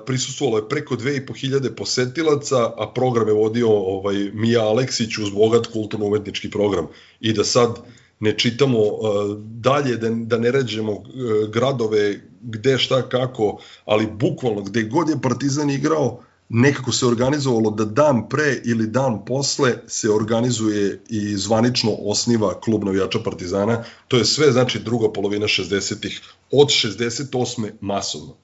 prisustvovalo 0.06 0.58
je 0.58 0.68
preko 0.68 0.96
2500 0.96 1.74
posetilaca, 1.74 2.64
a 2.76 2.92
program 2.94 3.28
je 3.28 3.34
vodio 3.34 3.70
ovaj 3.70 4.30
Mija 4.34 4.62
Aleksić 4.62 5.18
uz 5.18 5.30
bogat 5.30 5.66
kulturno-umetnički 5.66 6.50
program. 6.50 6.86
I 7.20 7.32
da 7.32 7.44
sad 7.44 7.78
ne 8.20 8.38
čitamo 8.38 8.78
uh, 8.78 9.36
dalje, 9.38 9.96
da, 9.96 10.10
da 10.10 10.38
ne 10.38 10.50
ređemo 10.50 10.92
uh, 10.92 11.04
gradove 11.52 12.20
gde, 12.42 12.78
šta, 12.78 13.08
kako, 13.08 13.60
ali 13.84 14.06
bukvalno 14.06 14.62
gde 14.62 14.82
god 14.82 15.08
je 15.08 15.22
Partizan 15.22 15.70
igrao, 15.70 16.22
nekako 16.48 16.92
se 16.92 17.06
organizovalo 17.06 17.70
da 17.70 17.84
dan 17.84 18.28
pre 18.28 18.60
ili 18.64 18.86
dan 18.86 19.24
posle 19.24 19.74
se 19.86 20.10
organizuje 20.10 21.02
i 21.08 21.36
zvanično 21.36 21.90
osniva 21.98 22.60
klub 22.60 22.84
navijača 22.84 23.18
Partizana. 23.24 23.84
To 24.08 24.16
je 24.16 24.24
sve, 24.24 24.52
znači, 24.52 24.78
druga 24.78 25.12
polovina 25.12 25.46
60-ih, 25.46 26.20
od 26.50 26.68
68. 26.68 27.70
masovno. 27.80 28.36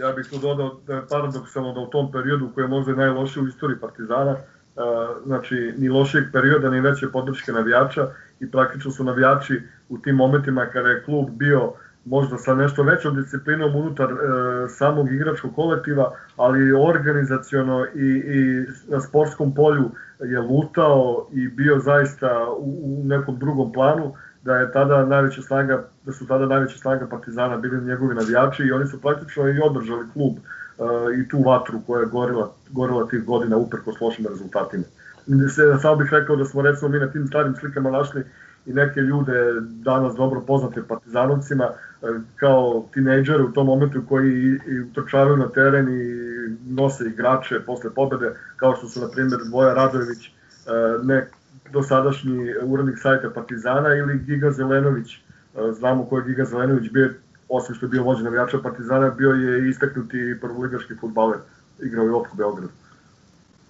Ja 0.00 0.12
bih 0.12 0.26
tu 0.30 0.38
dodao 0.38 0.80
da 0.86 0.94
je 0.94 1.06
paradoksalno 1.10 1.72
da 1.72 1.80
u 1.80 1.90
tom 1.90 2.12
periodu 2.12 2.50
koji 2.54 2.64
je 2.64 2.68
možda 2.68 2.94
najlošiji 2.94 3.42
u 3.42 3.48
istoriji 3.48 3.78
Partizana, 3.80 4.36
znači 5.26 5.74
ni 5.78 5.88
lošijeg 5.88 6.24
perioda, 6.32 6.70
ni 6.70 6.80
veće 6.80 7.08
podrške 7.12 7.52
navijača 7.52 8.08
i 8.40 8.50
praktično 8.50 8.90
su 8.90 9.04
navijači 9.04 9.62
u 9.88 9.98
tim 9.98 10.16
momentima 10.16 10.66
kada 10.66 10.88
je 10.88 11.02
klub 11.02 11.30
bio 11.30 11.72
možda 12.04 12.38
sa 12.38 12.54
nešto 12.54 12.82
većom 12.82 13.16
disciplinom 13.16 13.76
unutar 13.76 14.08
e, 14.10 14.14
samog 14.68 15.12
igračkog 15.12 15.54
kolektiva, 15.54 16.12
ali 16.36 16.72
organizaciono 16.72 17.84
i, 17.94 18.06
i 18.06 18.64
na 18.88 19.00
sportskom 19.00 19.54
polju 19.54 19.90
je 20.20 20.40
lutao 20.40 21.28
i 21.32 21.48
bio 21.48 21.78
zaista 21.78 22.46
u, 22.58 22.80
u 22.84 23.04
nekom 23.04 23.38
drugom 23.38 23.72
planu, 23.72 24.14
da 24.42 24.56
je 24.56 24.72
tada 24.72 25.04
najveća 25.04 25.42
snaga, 25.42 25.84
da 26.04 26.12
su 26.12 26.26
tada 26.26 26.46
najveća 26.46 26.78
snaga 26.78 27.06
Partizana 27.06 27.56
bili 27.56 27.84
njegovi 27.84 28.14
navijači 28.14 28.62
i 28.62 28.72
oni 28.72 28.86
su 28.86 29.00
praktično 29.00 29.48
i 29.48 29.60
održali 29.64 30.06
klub 30.12 30.32
e, 30.36 30.82
i 31.20 31.28
tu 31.28 31.42
vatru 31.42 31.80
koja 31.86 32.00
je 32.00 32.06
gorila, 32.06 32.52
gorila 32.70 33.08
tih 33.08 33.24
godina 33.24 33.56
uprkos 33.56 34.00
lošim 34.00 34.26
rezultatima. 34.26 34.84
Se, 35.26 35.62
samo 35.82 35.96
bih 35.96 36.08
rekao 36.12 36.36
da 36.36 36.44
smo 36.44 36.62
recimo 36.62 36.88
mi 36.88 36.98
na 36.98 37.06
tim 37.06 37.26
starim 37.26 37.56
slikama 37.56 37.90
našli 37.90 38.24
i 38.66 38.72
neke 38.72 39.00
ljude 39.00 39.60
danas 39.60 40.14
dobro 40.14 40.40
poznate 40.40 40.82
partizanovcima 40.88 41.64
e, 41.64 42.06
kao 42.36 42.84
tinejdžere 42.94 43.42
u 43.42 43.52
tom 43.52 43.66
momentu 43.66 44.02
koji 44.08 44.58
i 44.66 44.80
utrčavaju 44.80 45.36
na 45.36 45.48
teren 45.48 45.88
i 45.88 46.30
nose 46.74 47.04
igrače 47.04 47.60
posle 47.66 47.90
pobede, 47.90 48.34
kao 48.56 48.76
što 48.76 48.88
su 48.88 49.00
na 49.00 49.08
primjer 49.08 49.40
Voja 49.52 49.74
Radojević, 49.74 50.26
e, 50.26 50.30
ne 51.02 51.28
dosadašnji 51.72 52.54
urednik 52.64 52.98
sajta 52.98 53.30
Partizana 53.30 53.94
ili 53.94 54.18
Giga 54.18 54.50
Zelenović. 54.50 55.14
E, 55.14 55.18
znamo 55.72 56.04
ko 56.04 56.18
je 56.18 56.24
Giga 56.24 56.44
Zelenović 56.44 56.90
bio, 56.90 57.10
osim 57.48 57.74
što 57.74 57.86
je 57.86 57.90
bio 57.90 58.02
vođen 58.02 58.24
navijača 58.24 58.58
Partizana, 58.62 59.10
bio 59.10 59.30
je 59.30 59.68
istaknuti 59.68 60.36
prvoligaški 60.40 60.94
futbaler, 61.00 61.38
igrao 61.82 62.04
je 62.04 62.12
opku 62.12 62.36
Beogradu 62.36 62.68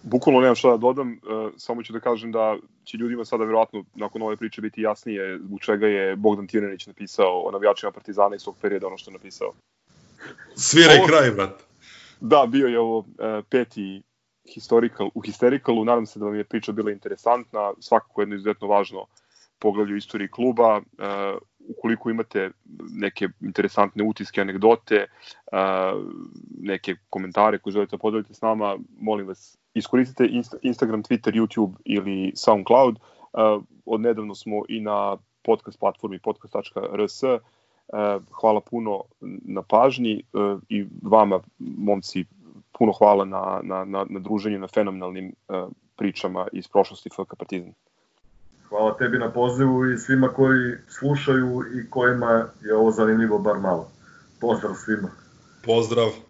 bukvalno 0.03 0.41
nemam 0.41 0.55
šta 0.55 0.71
da 0.71 0.77
dodam, 0.77 1.13
uh, 1.13 1.53
samo 1.57 1.83
ću 1.83 1.93
da 1.93 2.01
kažem 2.01 2.33
da 2.33 2.57
će 2.85 2.97
ljudima 2.97 3.25
sada 3.25 3.45
verovatno 3.45 3.85
nakon 3.95 4.23
ove 4.23 4.37
priče 4.37 4.61
biti 4.61 4.83
jasnije 4.83 5.39
zbog 5.39 5.61
čega 5.61 5.87
je 5.87 6.17
Bogdan 6.17 6.47
Tiranić 6.47 6.87
napisao 6.87 7.43
o 7.43 7.51
navijačima 7.51 7.93
Partizana 7.93 8.37
iz 8.37 8.45
tog 8.45 8.57
perioda 8.63 8.87
ono 8.87 8.99
što 8.99 9.11
je 9.11 9.13
napisao. 9.13 9.53
Sviraj 10.55 10.99
ovo, 10.99 11.07
kraj, 11.07 11.31
brat. 11.31 11.63
Da, 12.21 12.47
bio 12.49 12.67
je 12.67 12.79
ovo 12.79 12.99
uh, 12.99 13.05
peti 13.51 14.03
historical, 14.55 15.11
u 15.15 15.21
Hysterikalu, 15.21 15.85
nadam 15.85 16.07
se 16.07 16.19
da 16.19 16.25
vam 16.25 16.35
je 16.35 16.45
priča 16.45 16.73
bila 16.73 16.91
interesantna, 16.91 17.73
svakako 17.81 18.23
jedno 18.23 18.35
izuzetno 18.35 18.69
važno 18.69 19.07
poglavlje 19.59 19.95
u 19.95 19.97
istoriji 19.97 20.29
kluba. 20.29 20.77
Uh, 20.79 21.39
ukoliko 21.69 22.11
imate 22.11 22.51
neke 22.93 23.29
interesantne 23.41 24.05
utiske, 24.05 24.41
anegdote, 24.41 25.07
uh, 25.53 26.03
neke 26.61 26.97
komentare 27.11 27.59
koje 27.59 27.73
želite 27.73 27.97
da 27.97 28.01
podelite 28.01 28.35
s 28.35 28.41
nama, 28.41 28.77
molim 29.01 29.27
vas 29.27 29.59
iskoristite 29.75 30.29
Instagram, 30.63 31.03
Twitter, 31.03 31.33
YouTube 31.35 31.73
ili 31.85 32.33
SoundCloud. 32.37 32.97
Uh, 32.97 33.63
odnedavno 33.87 34.35
smo 34.35 34.63
i 34.69 34.81
na 34.81 35.17
podcast 35.43 35.79
platformi 35.81 36.19
podcast.rs. 36.19 37.23
Uh, 37.23 37.39
hvala 38.41 38.61
puno 38.61 39.03
na 39.45 39.63
pažnji 39.63 40.23
uh, 40.33 40.61
i 40.69 40.87
vama, 41.03 41.41
momci, 41.59 42.25
puno 42.81 42.93
hvala 42.93 43.25
na, 43.25 43.61
na, 43.63 43.85
na, 43.85 44.07
na 44.09 44.21
druženju, 44.21 44.59
na 44.59 44.69
fenomenalnim 44.69 45.33
pričama 45.97 46.47
iz 46.53 46.69
prošlosti 46.69 47.11
FK 47.11 47.37
Partizan. 47.39 47.73
Hvala 48.69 48.97
tebi 48.97 49.19
na 49.19 49.31
pozivu 49.33 49.87
i 49.87 49.99
svima 49.99 50.29
koji 50.29 50.75
slušaju 50.89 51.63
i 51.75 51.91
kojima 51.91 52.49
je 52.63 52.77
ovo 52.77 52.91
zanimljivo 52.91 53.39
bar 53.39 53.59
malo. 53.59 53.89
Pozdrav 54.41 54.75
svima. 54.75 55.11
Pozdrav. 55.65 56.30